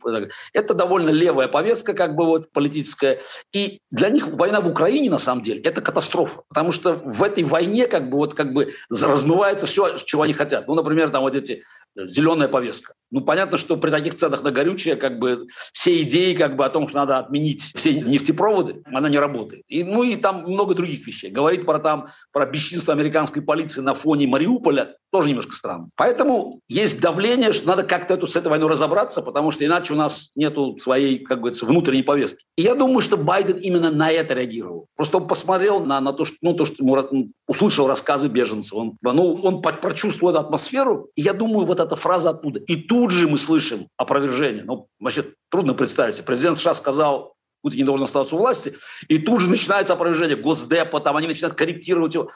Это 0.53 0.73
довольно 0.73 1.09
левая 1.09 1.47
повестка 1.47 1.93
как 1.93 2.15
бы 2.15 2.25
вот 2.25 2.51
политическая. 2.51 3.21
И 3.53 3.79
для 3.91 4.09
них 4.09 4.27
война 4.27 4.61
в 4.61 4.67
Украине 4.67 5.09
на 5.09 5.19
самом 5.19 5.41
деле 5.41 5.61
это 5.61 5.81
катастрофа. 5.81 6.43
Потому 6.49 6.71
что 6.71 6.93
в 6.93 7.23
этой 7.23 7.43
войне 7.45 7.87
как 7.87 8.09
бы 8.09 8.17
вот 8.17 8.33
как 8.33 8.53
бы 8.53 8.73
размывается 8.89 9.65
все, 9.67 9.97
чего 9.99 10.23
они 10.23 10.33
хотят. 10.33 10.67
Ну, 10.67 10.75
например, 10.75 11.09
там 11.09 11.23
вот 11.23 11.33
эти 11.33 11.63
э, 11.95 12.07
зеленая 12.07 12.49
повестка. 12.49 12.93
Ну, 13.09 13.21
понятно, 13.21 13.57
что 13.57 13.77
при 13.77 13.89
таких 13.89 14.17
ценах 14.17 14.43
на 14.43 14.51
горючее 14.51 14.95
как 14.95 15.17
бы 15.17 15.47
все 15.73 16.01
идеи 16.03 16.33
как 16.33 16.55
бы 16.57 16.65
о 16.65 16.69
том, 16.69 16.87
что 16.87 16.97
надо 16.97 17.17
отменить 17.17 17.63
все 17.73 17.93
нефтепроводы, 17.93 18.58
доводы, 18.59 18.81
она 18.85 19.09
не 19.09 19.17
работает. 19.17 19.63
И, 19.67 19.83
ну 19.83 20.03
и 20.03 20.15
там 20.15 20.43
много 20.43 20.75
других 20.75 21.05
вещей. 21.05 21.31
Говорить 21.31 21.65
про 21.65 21.79
там, 21.79 22.07
про 22.31 22.45
бесчинство 22.45 22.93
американской 22.93 23.41
полиции 23.41 23.81
на 23.81 23.93
фоне 23.93 24.27
Мариуполя 24.27 24.95
тоже 25.11 25.29
немножко 25.29 25.55
странно. 25.55 25.89
Поэтому 25.95 26.61
есть 26.67 27.01
давление, 27.01 27.53
что 27.53 27.67
надо 27.67 27.83
как-то 27.83 28.13
эту, 28.13 28.27
с 28.27 28.35
этой 28.35 28.49
войной 28.49 28.69
разобраться, 28.69 29.21
потому 29.21 29.51
что 29.51 29.65
иначе 29.65 29.93
у 29.93 29.95
нас 29.95 30.31
нету 30.35 30.77
своей, 30.77 31.19
как 31.19 31.39
говорится, 31.39 31.65
внутренней 31.65 32.03
повестки. 32.03 32.45
И 32.55 32.61
я 32.61 32.75
думаю, 32.75 33.01
что 33.01 33.17
Байден 33.17 33.57
именно 33.57 33.91
на 33.91 34.11
это 34.11 34.33
реагировал. 34.33 34.87
Просто 34.95 35.17
он 35.17 35.27
посмотрел 35.27 35.79
на, 35.79 35.99
на 35.99 36.13
то, 36.13 36.25
что, 36.25 36.37
ну, 36.41 36.53
то, 36.53 36.65
что 36.65 36.83
ему 36.83 37.27
услышал 37.47 37.87
рассказы 37.87 38.27
беженцев. 38.27 38.73
Он, 38.73 38.97
ну, 39.01 39.33
он 39.33 39.61
прочувствовал 39.61 40.31
эту 40.31 40.41
атмосферу, 40.41 41.09
и 41.15 41.21
я 41.21 41.33
думаю, 41.33 41.65
вот 41.65 41.79
эта 41.79 41.95
фраза 41.95 42.31
оттуда. 42.31 42.59
И 42.59 42.75
тут 42.75 43.11
же 43.11 43.27
мы 43.27 43.37
слышим 43.37 43.87
опровержение. 43.97 44.63
Ну, 44.63 44.87
значит, 44.99 45.33
трудно 45.49 45.73
представить. 45.73 46.23
Президент 46.23 46.57
США 46.57 46.73
сказал, 46.75 47.33
Путин 47.61 47.79
не 47.79 47.83
должен 47.83 48.05
оставаться 48.05 48.35
у 48.35 48.39
власти, 48.39 48.77
и 49.07 49.19
тут 49.19 49.41
же 49.41 49.49
начинается 49.49 49.93
опровержение 49.93 50.37
Госдепа, 50.37 50.99
там 50.99 51.17
они 51.17 51.27
начинают 51.27 51.57
корректировать 51.57 52.13
его. 52.13 52.31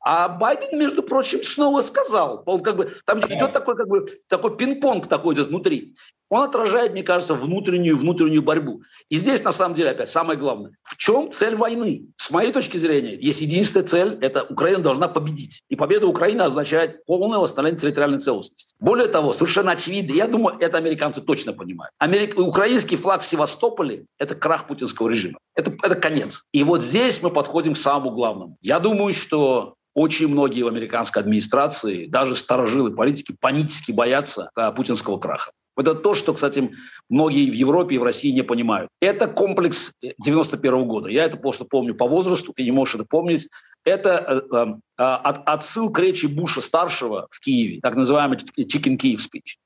А 0.00 0.28
Байден, 0.28 0.78
между 0.78 1.02
прочим, 1.02 1.42
снова 1.42 1.80
сказал, 1.80 2.42
он 2.44 2.60
как 2.60 2.76
бы, 2.76 2.94
там 3.06 3.20
идет 3.20 3.52
такой, 3.52 3.76
как 3.76 3.88
бы, 3.88 4.06
такой 4.28 4.56
пинг-понг 4.56 5.06
такой 5.06 5.34
идет 5.34 5.46
внутри. 5.48 5.94
Он 6.34 6.42
отражает, 6.42 6.90
мне 6.90 7.04
кажется, 7.04 7.34
внутреннюю, 7.34 7.96
внутреннюю 7.96 8.42
борьбу. 8.42 8.82
И 9.08 9.18
здесь, 9.18 9.44
на 9.44 9.52
самом 9.52 9.76
деле, 9.76 9.90
опять 9.90 10.10
самое 10.10 10.36
главное. 10.36 10.72
В 10.82 10.96
чем 10.96 11.30
цель 11.30 11.54
войны? 11.54 12.06
С 12.16 12.28
моей 12.32 12.52
точки 12.52 12.76
зрения, 12.76 13.14
есть 13.14 13.40
единственная 13.40 13.86
цель– 13.86 14.18
это 14.20 14.42
Украина 14.42 14.82
должна 14.82 15.06
победить. 15.06 15.62
И 15.68 15.76
победа 15.76 16.08
Украины 16.08 16.42
означает 16.42 17.06
полное 17.06 17.38
восстановление 17.38 17.80
территориальной 17.80 18.18
целостности. 18.18 18.74
Более 18.80 19.06
того, 19.06 19.32
совершенно 19.32 19.70
очевидно, 19.70 20.12
я 20.12 20.26
думаю, 20.26 20.56
это 20.58 20.76
американцы 20.76 21.20
точно 21.20 21.52
понимают. 21.52 21.92
Америк... 21.98 22.36
Украинский 22.36 22.96
флаг 22.96 23.22
в 23.22 23.26
Севастополе– 23.26 24.06
это 24.18 24.34
крах 24.34 24.66
путинского 24.66 25.08
режима. 25.10 25.38
Это, 25.54 25.70
это 25.84 25.94
конец. 25.94 26.42
И 26.50 26.64
вот 26.64 26.82
здесь 26.82 27.22
мы 27.22 27.30
подходим 27.30 27.74
к 27.74 27.78
самому 27.78 28.10
главному. 28.10 28.56
Я 28.60 28.80
думаю, 28.80 29.12
что 29.12 29.74
очень 29.94 30.26
многие 30.26 30.62
в 30.62 30.66
американской 30.66 31.22
администрации, 31.22 32.06
даже 32.06 32.34
старожилы 32.34 32.90
политики, 32.90 33.36
панически 33.40 33.92
боятся 33.92 34.50
а, 34.56 34.72
путинского 34.72 35.18
краха. 35.20 35.52
Это 35.76 35.94
то, 35.94 36.14
что, 36.14 36.34
кстати, 36.34 36.70
многие 37.08 37.50
в 37.50 37.54
Европе 37.54 37.96
и 37.96 37.98
в 37.98 38.02
России 38.02 38.30
не 38.30 38.42
понимают. 38.42 38.88
Это 39.00 39.26
комплекс 39.26 39.92
91 40.18 40.84
года. 40.86 41.08
Я 41.08 41.24
это 41.24 41.36
просто 41.36 41.64
помню 41.64 41.94
по 41.94 42.06
возрасту, 42.06 42.52
ты 42.52 42.64
не 42.64 42.72
можешь 42.72 42.94
это 42.94 43.04
помнить. 43.04 43.48
Это 43.84 44.42
э, 44.50 44.56
э, 44.56 45.02
от, 45.02 45.48
отсыл 45.48 45.90
к 45.90 45.98
речи 45.98 46.26
Буша-старшего 46.26 47.28
в 47.30 47.40
Киеве, 47.40 47.80
так 47.80 47.96
называемый 47.96 48.38
Chicken 48.38 48.96
Kiev 48.96 49.18
speech 49.18 49.56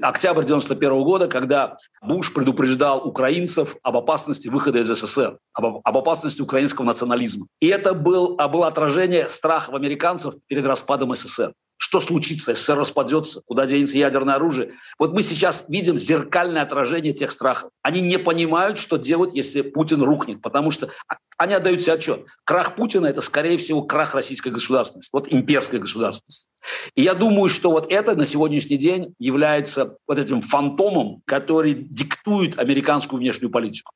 октябрь 0.00 0.44
91 0.44 1.02
года, 1.02 1.28
когда 1.28 1.76
Буш 2.02 2.32
предупреждал 2.32 3.06
украинцев 3.06 3.76
об 3.82 3.96
опасности 3.96 4.48
выхода 4.48 4.78
из 4.78 4.86
СССР, 4.88 5.38
об, 5.52 5.80
об 5.82 5.98
опасности 5.98 6.40
украинского 6.40 6.84
национализма. 6.84 7.46
И 7.60 7.66
это 7.66 7.94
был, 7.94 8.36
а, 8.38 8.48
было 8.48 8.68
отражение 8.68 9.28
страхов 9.28 9.74
американцев 9.74 10.34
перед 10.46 10.64
распадом 10.66 11.14
СССР. 11.14 11.52
Что 11.82 12.00
случится, 12.00 12.54
СССР 12.54 12.78
распадется, 12.78 13.42
куда 13.44 13.66
денется 13.66 13.98
ядерное 13.98 14.36
оружие? 14.36 14.74
Вот 15.00 15.12
мы 15.14 15.24
сейчас 15.24 15.64
видим 15.66 15.98
зеркальное 15.98 16.62
отражение 16.62 17.12
тех 17.12 17.32
страхов. 17.32 17.72
Они 17.82 18.00
не 18.00 18.20
понимают, 18.20 18.78
что 18.78 18.98
делать, 18.98 19.34
если 19.34 19.62
Путин 19.62 20.00
рухнет, 20.00 20.40
потому 20.40 20.70
что 20.70 20.90
они 21.38 21.54
отдают 21.54 21.82
себе 21.82 21.94
отчет. 21.94 22.24
Крах 22.44 22.76
Путина– 22.76 23.06
это, 23.08 23.20
скорее 23.20 23.58
всего, 23.58 23.82
крах 23.82 24.14
российской 24.14 24.50
государственности, 24.50 25.10
вот 25.12 25.26
имперской 25.32 25.80
государственности. 25.80 26.46
И 26.94 27.02
я 27.02 27.14
думаю, 27.14 27.48
что 27.48 27.72
вот 27.72 27.92
это 27.92 28.14
на 28.14 28.26
сегодняшний 28.26 28.76
день 28.76 29.16
является 29.18 29.96
вот 30.06 30.20
этим 30.20 30.40
фантомом, 30.40 31.20
который 31.26 31.74
диктует 31.74 32.60
американскую 32.60 33.18
внешнюю 33.18 33.50
политику. 33.50 33.90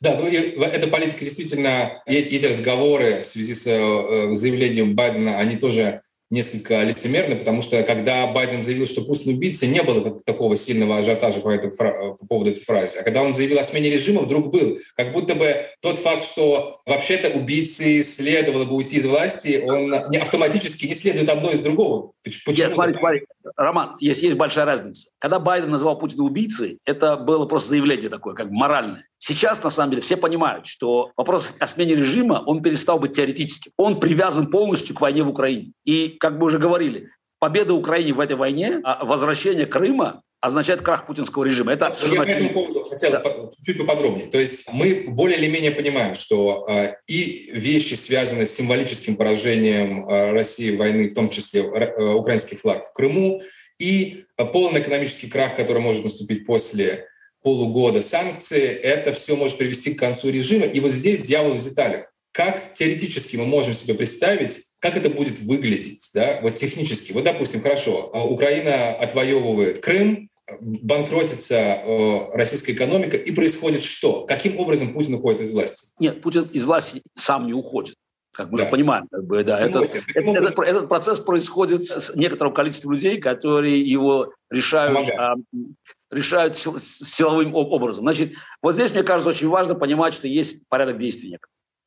Да, 0.00 0.16
ну 0.16 0.28
и 0.28 0.36
эта 0.36 0.86
политика 0.86 1.24
действительно, 1.24 2.02
эти 2.06 2.46
разговоры 2.46 3.22
в 3.22 3.26
связи 3.26 3.54
с 3.54 3.66
э, 3.66 4.32
заявлением 4.32 4.94
Байдена, 4.94 5.38
они 5.38 5.56
тоже 5.56 6.02
несколько 6.32 6.82
лицемерно, 6.82 7.36
потому 7.36 7.60
что 7.60 7.82
когда 7.82 8.26
Байден 8.26 8.62
заявил, 8.62 8.86
что 8.86 9.02
Путин 9.02 9.34
убийца, 9.34 9.66
не 9.66 9.82
было 9.82 10.18
такого 10.24 10.56
сильного 10.56 10.96
ажиотажа 10.96 11.40
по, 11.40 11.50
этой, 11.50 11.70
по 11.70 12.16
поводу 12.26 12.50
этой 12.50 12.64
фразы. 12.64 12.98
А 12.98 13.02
когда 13.02 13.22
он 13.22 13.34
заявил 13.34 13.58
о 13.58 13.62
смене 13.62 13.90
режима, 13.90 14.22
вдруг 14.22 14.50
был. 14.50 14.78
Как 14.96 15.12
будто 15.12 15.34
бы 15.34 15.66
тот 15.82 15.98
факт, 15.98 16.24
что 16.24 16.80
вообще-то 16.86 17.28
убийцы 17.38 18.02
следовало 18.02 18.64
бы 18.64 18.76
уйти 18.76 18.96
из 18.96 19.04
власти, 19.04 19.62
он 19.62 19.90
не, 20.10 20.16
автоматически 20.16 20.86
не 20.86 20.94
следует 20.94 21.28
одно 21.28 21.50
из 21.50 21.58
другого. 21.58 22.12
Почему? 22.24 22.54
Нет, 22.56 22.72
смотри, 22.72 22.94
смотри, 22.98 23.26
Роман, 23.56 23.96
есть, 24.00 24.22
есть 24.22 24.36
большая 24.36 24.64
разница. 24.64 25.10
Когда 25.18 25.38
Байден 25.38 25.70
называл 25.70 25.98
Путина 25.98 26.24
убийцей, 26.24 26.78
это 26.86 27.16
было 27.18 27.44
просто 27.44 27.70
заявление 27.70 28.08
такое, 28.08 28.34
как 28.34 28.50
моральное. 28.50 29.06
Сейчас, 29.24 29.62
на 29.62 29.70
самом 29.70 29.90
деле, 29.90 30.02
все 30.02 30.16
понимают, 30.16 30.66
что 30.66 31.12
вопрос 31.16 31.54
о 31.60 31.68
смене 31.68 31.94
режима, 31.94 32.42
он 32.44 32.60
перестал 32.60 32.98
быть 32.98 33.12
теоретическим. 33.12 33.70
Он 33.76 34.00
привязан 34.00 34.50
полностью 34.50 34.96
к 34.96 35.00
войне 35.00 35.22
в 35.22 35.28
Украине. 35.28 35.70
И, 35.84 36.16
как 36.18 36.32
мы 36.32 36.46
уже 36.46 36.58
говорили, 36.58 37.08
победа 37.38 37.72
Украины 37.72 38.14
в 38.14 38.18
этой 38.18 38.34
войне, 38.34 38.80
а 38.82 39.04
возвращение 39.04 39.66
Крыма 39.66 40.22
означает 40.40 40.82
крах 40.82 41.06
путинского 41.06 41.44
режима. 41.44 41.72
Это 41.72 41.94
Я 42.10 42.16
по 42.16 42.22
этому 42.28 42.50
поводу 42.50 42.82
хотел 42.82 43.12
да. 43.12 43.22
чуть 43.64 43.78
поподробнее. 43.78 44.26
То 44.26 44.40
есть 44.40 44.68
мы 44.72 45.04
более 45.06 45.38
или 45.38 45.46
менее 45.46 45.70
понимаем, 45.70 46.16
что 46.16 46.66
э, 46.68 46.96
и 47.06 47.48
вещи, 47.52 47.94
связанные 47.94 48.46
с 48.46 48.54
символическим 48.56 49.14
поражением 49.14 50.08
э, 50.08 50.32
России 50.32 50.74
войны, 50.74 51.08
в 51.08 51.14
том 51.14 51.28
числе 51.28 51.60
э, 51.60 52.12
украинский 52.12 52.56
флаг 52.56 52.84
в 52.88 52.92
Крыму, 52.92 53.40
и 53.78 54.24
э, 54.36 54.44
полный 54.46 54.80
экономический 54.80 55.28
крах, 55.28 55.54
который 55.54 55.80
может 55.80 56.02
наступить 56.02 56.44
после 56.44 57.06
полугода 57.42 58.02
санкции, 58.02 58.66
это 58.66 59.12
все 59.12 59.36
может 59.36 59.58
привести 59.58 59.94
к 59.94 59.98
концу 59.98 60.30
режима. 60.30 60.66
И 60.66 60.80
вот 60.80 60.92
здесь 60.92 61.22
дьявол 61.22 61.54
в 61.54 61.60
деталях. 61.60 62.12
Как 62.32 62.74
теоретически 62.74 63.36
мы 63.36 63.44
можем 63.44 63.74
себе 63.74 63.94
представить, 63.94 64.60
как 64.78 64.96
это 64.96 65.10
будет 65.10 65.38
выглядеть, 65.40 66.10
да, 66.14 66.40
вот 66.42 66.54
технически. 66.56 67.12
Вот, 67.12 67.24
допустим, 67.24 67.60
хорошо, 67.60 68.10
а, 68.12 68.24
Украина 68.24 68.92
отвоевывает 68.94 69.80
Крым, 69.80 70.28
банкротится 70.60 71.54
э, 71.54 72.34
российская 72.34 72.72
экономика, 72.72 73.16
и 73.16 73.32
происходит 73.32 73.84
что? 73.84 74.24
Каким 74.26 74.58
образом 74.58 74.92
Путин 74.92 75.14
уходит 75.14 75.42
из 75.42 75.52
власти? 75.52 75.94
Нет, 75.98 76.20
Путин 76.20 76.44
из 76.52 76.64
власти 76.64 77.02
сам 77.16 77.46
не 77.46 77.52
уходит. 77.52 77.94
Как 78.32 78.50
мы 78.50 78.58
да. 78.58 78.64
же 78.64 78.70
понимаем, 78.70 79.06
как 79.10 79.24
бы, 79.24 79.44
да, 79.44 79.60
этот, 79.60 79.84
этот, 79.94 80.16
этот, 80.16 80.58
этот 80.58 80.88
процесс 80.88 81.20
происходит 81.20 81.84
с 81.84 82.14
некоторым 82.16 82.54
количеством 82.54 82.92
людей, 82.92 83.20
которые 83.20 83.82
его 83.82 84.32
решают, 84.50 85.10
а, 85.10 85.34
решают 86.12 86.56
силовым 86.56 87.54
образом. 87.54 88.04
Значит, 88.04 88.34
вот 88.62 88.74
здесь, 88.74 88.92
мне 88.92 89.02
кажется, 89.02 89.30
очень 89.30 89.48
важно 89.48 89.74
понимать, 89.74 90.14
что 90.14 90.28
есть 90.28 90.68
порядок 90.68 90.98
действий. 90.98 91.38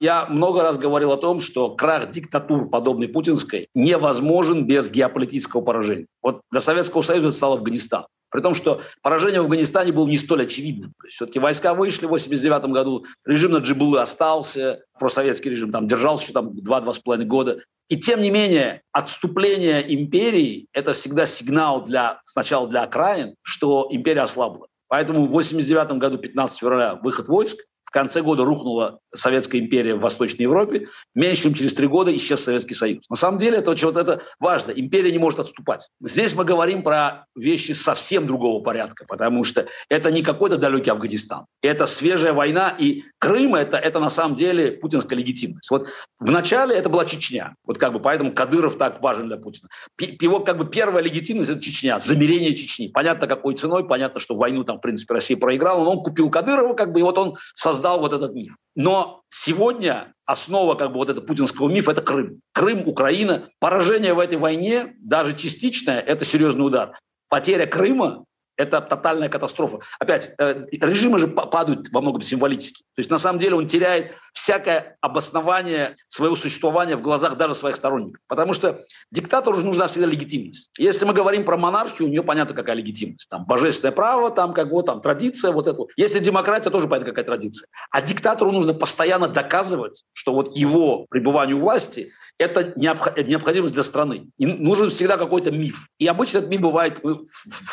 Я 0.01 0.25
много 0.25 0.61
раз 0.61 0.77
говорил 0.77 1.13
о 1.13 1.17
том, 1.17 1.39
что 1.39 1.73
крах 1.73 2.11
диктатур, 2.11 2.69
подобной 2.69 3.07
путинской, 3.07 3.69
невозможен 3.73 4.65
без 4.67 4.89
геополитического 4.89 5.61
поражения. 5.61 6.07
Вот 6.21 6.41
для 6.51 6.59
Советского 6.59 7.01
Союза 7.01 7.29
это 7.29 7.37
стал 7.37 7.53
Афганистан. 7.53 8.05
При 8.29 8.41
том, 8.41 8.53
что 8.53 8.81
поражение 9.01 9.39
в 9.39 9.45
Афганистане 9.45 9.93
было 9.93 10.07
не 10.07 10.17
столь 10.17 10.43
очевидным. 10.43 10.93
Все-таки 11.07 11.39
войска 11.39 11.73
вышли 11.73 12.05
в 12.05 12.09
1989 12.09 12.73
году, 12.73 13.05
режим 13.23 13.53
на 13.53 13.59
Джибулы 13.59 14.01
остался, 14.01 14.81
просоветский 14.99 15.51
режим 15.51 15.71
там 15.71 15.87
держался 15.87 16.23
еще 16.25 16.33
там 16.33 16.49
2-2,5 16.49 17.23
года. 17.23 17.61
И 17.87 17.97
тем 17.97 18.21
не 18.21 18.31
менее, 18.31 18.81
отступление 18.91 19.93
империи– 19.93 20.67
это 20.73 20.93
всегда 20.93 21.27
сигнал 21.27 21.83
для, 21.83 22.21
сначала 22.25 22.67
для 22.67 22.83
окраин, 22.83 23.35
что 23.43 23.87
империя 23.91 24.21
ослабла. 24.21 24.67
Поэтому 24.87 25.27
в 25.27 25.29
1989 25.29 25.99
году, 25.99 26.17
15 26.17 26.59
февраля, 26.59 26.95
выход 26.95 27.27
войск, 27.27 27.59
конце 27.95 28.21
года 28.21 28.43
рухнула 28.43 28.99
Советская 29.13 29.61
империя 29.61 29.95
в 29.95 30.01
Восточной 30.01 30.43
Европе, 30.43 30.89
меньше 31.15 31.43
чем 31.43 31.53
через 31.53 31.73
три 31.73 31.87
года 31.87 32.13
исчез 32.17 32.43
Советский 32.43 32.75
Союз. 32.75 33.09
На 33.09 33.15
самом 33.15 33.37
деле 33.37 33.59
это 33.59 33.71
очень 33.71 33.87
вот 33.87 33.95
это 33.95 34.21
важно. 34.37 34.71
Империя 34.71 35.13
не 35.13 35.17
может 35.17 35.39
отступать. 35.39 35.87
Здесь 36.01 36.35
мы 36.35 36.43
говорим 36.43 36.83
про 36.83 37.25
вещи 37.37 37.71
совсем 37.71 38.27
другого 38.27 38.61
порядка, 38.61 39.05
потому 39.07 39.45
что 39.45 39.67
это 39.87 40.11
не 40.11 40.23
какой-то 40.23 40.57
далекий 40.57 40.91
Афганистан. 40.91 41.45
Это 41.61 41.85
свежая 41.85 42.33
война, 42.33 42.75
и 42.77 43.03
Крым 43.17 43.55
это, 43.55 43.77
это 43.77 44.01
на 44.01 44.09
самом 44.09 44.35
деле 44.35 44.73
путинская 44.73 45.17
легитимность. 45.17 45.71
Вот 45.71 45.87
вначале 46.19 46.75
это 46.75 46.89
была 46.89 47.05
Чечня. 47.05 47.55
Вот 47.63 47.77
как 47.77 47.93
бы 47.93 48.01
поэтому 48.01 48.33
Кадыров 48.33 48.77
так 48.77 49.01
важен 49.01 49.27
для 49.27 49.37
Путина. 49.37 49.69
Его 49.97 50.41
как 50.41 50.57
бы 50.57 50.65
первая 50.65 51.01
легитимность– 51.01 51.49
это 51.49 51.61
Чечня, 51.61 51.97
замерение 51.99 52.55
Чечни. 52.55 52.89
Понятно, 52.89 53.25
какой 53.25 53.55
ценой, 53.55 53.87
понятно, 53.87 54.19
что 54.19 54.35
войну 54.35 54.65
там, 54.65 54.79
в 54.79 54.81
принципе, 54.81 55.13
Россия 55.13 55.37
проиграла, 55.37 55.81
но 55.81 55.93
он 55.93 56.03
купил 56.03 56.29
Кадырова, 56.29 56.73
как 56.73 56.91
бы, 56.91 56.99
и 56.99 57.03
вот 57.03 57.17
он 57.17 57.35
создал 57.53 57.84
создал 57.85 57.99
вот 57.99 58.13
этот 58.13 58.33
миф. 58.33 58.55
Но 58.75 59.21
сегодня 59.29 60.13
основа 60.25 60.75
как 60.75 60.91
бы 60.91 60.95
вот 60.95 61.09
этого 61.09 61.25
путинского 61.25 61.69
мифа– 61.69 61.91
это 61.91 62.01
Крым. 62.01 62.41
Крым, 62.51 62.87
Украина. 62.87 63.47
Поражение 63.59 64.13
в 64.13 64.19
этой 64.19 64.37
войне, 64.37 64.95
даже 64.99 65.35
частичное, 65.35 65.99
это 65.99 66.25
серьезный 66.25 66.65
удар. 66.65 66.97
Потеря 67.29 67.67
Крыма 67.67 68.25
это 68.57 68.81
тотальная 68.81 69.29
катастрофа. 69.29 69.79
Опять, 69.99 70.31
э, 70.37 70.65
режимы 70.71 71.19
же 71.19 71.27
падают 71.27 71.89
во 71.91 72.01
многом 72.01 72.21
символически. 72.21 72.83
То 72.95 72.99
есть 72.99 73.11
на 73.11 73.19
самом 73.19 73.39
деле 73.39 73.55
он 73.55 73.67
теряет 73.67 74.13
всякое 74.33 74.97
обоснование 75.01 75.95
своего 76.07 76.35
существования 76.35 76.95
в 76.95 77.01
глазах 77.01 77.37
даже 77.37 77.55
своих 77.55 77.75
сторонников. 77.75 78.21
Потому 78.27 78.53
что 78.53 78.81
диктатору 79.11 79.57
же 79.57 79.65
нужна 79.65 79.87
всегда 79.87 80.07
легитимность. 80.07 80.71
Если 80.77 81.05
мы 81.05 81.13
говорим 81.13 81.45
про 81.45 81.57
монархию, 81.57 82.07
у 82.07 82.11
нее 82.11 82.23
понятно, 82.23 82.55
какая 82.55 82.75
легитимность. 82.75 83.29
Там 83.29 83.45
божественное 83.45 83.91
право, 83.91 84.31
там 84.31 84.53
как 84.53 84.69
бы 84.69 84.83
там 84.83 85.01
традиция, 85.01 85.51
вот 85.51 85.67
это. 85.67 85.83
Если 85.97 86.19
демократия, 86.19 86.69
тоже 86.69 86.87
понятно, 86.87 87.11
какая 87.11 87.25
традиция. 87.25 87.67
А 87.91 88.01
диктатору 88.01 88.51
нужно 88.51 88.73
постоянно 88.73 89.27
доказывать, 89.27 90.03
что 90.13 90.33
вот 90.33 90.55
его 90.55 91.05
пребывание 91.09 91.55
у 91.55 91.59
власти 91.59 92.11
это 92.37 92.73
необходимость 92.75 93.73
для 93.73 93.83
страны. 93.83 94.27
И 94.37 94.45
нужен 94.45 94.89
всегда 94.89 95.17
какой-то 95.17 95.51
миф. 95.51 95.87
И 95.99 96.07
обычно 96.07 96.39
этот 96.39 96.49
миф 96.49 96.61
бывает 96.61 97.01
в 97.03 97.27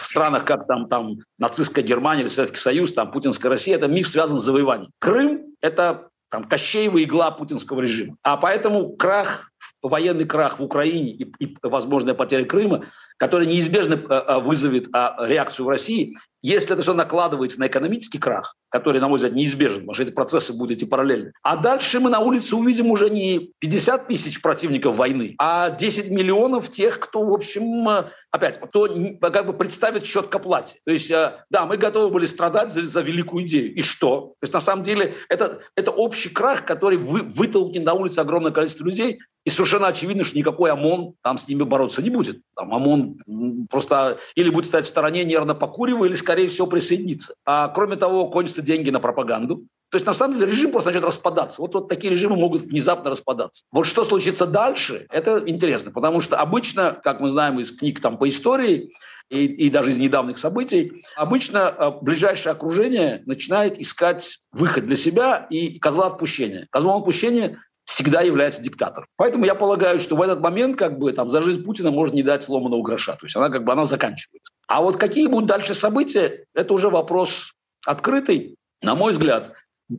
странах, 0.04 0.44
как 0.44 0.66
там, 0.66 0.88
там 0.88 1.18
нацистская 1.38 1.84
Германия 1.84 2.28
Советский 2.28 2.58
Союз, 2.58 2.92
там 2.92 3.10
путинская 3.10 3.50
Россия, 3.50 3.76
это 3.76 3.88
миф 3.88 4.08
связан 4.08 4.40
с 4.40 4.44
завоеванием. 4.44 4.90
Крым– 4.98 5.54
это 5.60 6.08
там, 6.30 6.44
Кощеева 6.44 7.02
игла 7.02 7.30
путинского 7.30 7.80
режима. 7.80 8.16
А 8.22 8.36
поэтому 8.36 8.96
крах 8.96 9.50
военный 9.82 10.24
крах 10.24 10.58
в 10.58 10.62
Украине 10.62 11.10
и, 11.10 11.24
и 11.44 11.56
возможная 11.62 12.14
потеря 12.14 12.44
Крыма, 12.44 12.84
которая 13.16 13.46
неизбежно 13.46 13.94
э, 13.94 13.98
э, 14.08 14.38
вызовет 14.40 14.88
а, 14.92 15.16
реакцию 15.26 15.66
в 15.66 15.68
России, 15.68 16.16
если 16.42 16.72
это 16.72 16.82
все 16.82 16.92
накладывается 16.92 17.60
на 17.60 17.68
экономический 17.68 18.18
крах, 18.18 18.56
который, 18.68 19.00
на 19.00 19.06
мой 19.06 19.16
взгляд, 19.16 19.32
неизбежен, 19.32 19.80
потому 19.80 19.94
что 19.94 20.02
эти 20.02 20.10
процессы 20.10 20.52
будут 20.52 20.78
идти 20.78 20.86
параллельно. 20.86 21.32
А 21.42 21.56
дальше 21.56 22.00
мы 22.00 22.10
на 22.10 22.18
улице 22.18 22.56
увидим 22.56 22.90
уже 22.90 23.10
не 23.10 23.52
50 23.60 24.08
тысяч 24.08 24.40
противников 24.40 24.96
войны, 24.96 25.36
а 25.38 25.70
10 25.70 26.10
миллионов 26.10 26.68
тех, 26.70 26.98
кто, 26.98 27.24
в 27.24 27.32
общем, 27.32 27.88
э, 27.88 28.10
опять, 28.30 28.60
кто 28.60 28.88
как 29.20 29.46
бы 29.46 29.52
представит 29.52 30.04
счет 30.04 30.26
к 30.26 30.34
оплате. 30.34 30.80
То 30.84 30.92
есть, 30.92 31.08
да, 31.10 31.66
мы 31.66 31.76
готовы 31.76 32.10
были 32.10 32.26
страдать 32.26 32.72
за, 32.72 32.86
за 32.86 33.02
великую 33.02 33.46
идею. 33.46 33.72
И 33.74 33.82
что? 33.82 34.34
То 34.40 34.44
есть, 34.44 34.54
на 34.54 34.60
самом 34.60 34.82
деле, 34.82 35.14
это, 35.28 35.60
это 35.76 35.90
общий 35.90 36.28
крах, 36.28 36.64
который 36.64 36.98
вы, 36.98 37.20
вытолкнет 37.20 37.84
на 37.84 37.94
улице 37.94 38.18
огромное 38.18 38.52
количество 38.52 38.84
людей, 38.84 39.20
и 39.44 39.50
совершенно 39.50 39.71
очевидно, 39.78 40.24
что 40.24 40.36
никакой 40.36 40.70
ОМОН 40.70 41.14
там 41.22 41.38
с 41.38 41.48
ними 41.48 41.62
бороться 41.62 42.02
не 42.02 42.10
будет. 42.10 42.40
Там 42.56 42.74
ОМОН 42.74 43.66
просто 43.70 44.18
или 44.34 44.50
будет 44.50 44.66
стоять 44.66 44.86
в 44.86 44.90
стороне, 44.90 45.24
нервно 45.24 45.54
покуривая, 45.54 46.08
или, 46.08 46.16
скорее 46.16 46.48
всего, 46.48 46.66
присоединиться. 46.66 47.34
А 47.44 47.68
кроме 47.68 47.96
того, 47.96 48.28
кончатся 48.28 48.62
деньги 48.62 48.90
на 48.90 49.00
пропаганду. 49.00 49.64
То 49.90 49.96
есть, 49.96 50.06
на 50.06 50.14
самом 50.14 50.38
деле, 50.38 50.50
режим 50.50 50.72
просто 50.72 50.88
начнет 50.88 51.04
распадаться. 51.04 51.60
Вот, 51.60 51.74
вот 51.74 51.88
такие 51.88 52.10
режимы 52.10 52.36
могут 52.36 52.62
внезапно 52.62 53.10
распадаться. 53.10 53.64
Вот 53.70 53.86
что 53.86 54.04
случится 54.04 54.46
дальше, 54.46 55.06
это 55.10 55.42
интересно, 55.46 55.90
потому 55.92 56.22
что 56.22 56.38
обычно, 56.38 56.98
как 57.04 57.20
мы 57.20 57.28
знаем 57.28 57.60
из 57.60 57.76
книг 57.76 58.00
там, 58.00 58.16
по 58.16 58.26
истории, 58.26 58.90
и, 59.28 59.44
и 59.44 59.70
даже 59.70 59.90
из 59.90 59.98
недавних 59.98 60.38
событий, 60.38 61.04
обычно 61.16 61.68
а, 61.68 61.90
ближайшее 61.90 62.52
окружение 62.52 63.22
начинает 63.26 63.78
искать 63.80 64.38
выход 64.50 64.84
для 64.84 64.96
себя 64.96 65.46
и 65.48 65.78
козла 65.78 66.08
отпущения. 66.08 66.66
Козлом 66.70 66.98
отпущения 66.98 67.58
всегда 67.92 68.22
является 68.22 68.62
диктатором. 68.62 69.06
Поэтому 69.16 69.44
я 69.44 69.54
полагаю, 69.54 70.00
что 70.00 70.16
в 70.16 70.22
этот 70.22 70.40
момент 70.40 70.78
как 70.78 70.98
бы 70.98 71.12
там 71.12 71.28
за 71.28 71.42
жизнь 71.42 71.62
Путина 71.62 71.90
можно 71.90 72.14
не 72.14 72.22
дать 72.22 72.42
сломанного 72.42 72.82
гроша. 72.82 73.12
То 73.12 73.26
есть 73.26 73.36
она 73.36 73.50
как 73.50 73.64
бы 73.64 73.72
она 73.72 73.84
заканчивается. 73.84 74.50
А 74.66 74.80
вот 74.80 74.96
какие 74.96 75.26
будут 75.26 75.46
дальше 75.46 75.74
события, 75.74 76.46
это 76.54 76.72
уже 76.72 76.88
вопрос 76.88 77.52
открытый. 77.84 78.56
На 78.80 78.94
мой 78.94 79.12
взгляд, 79.12 79.52
э, 79.90 79.94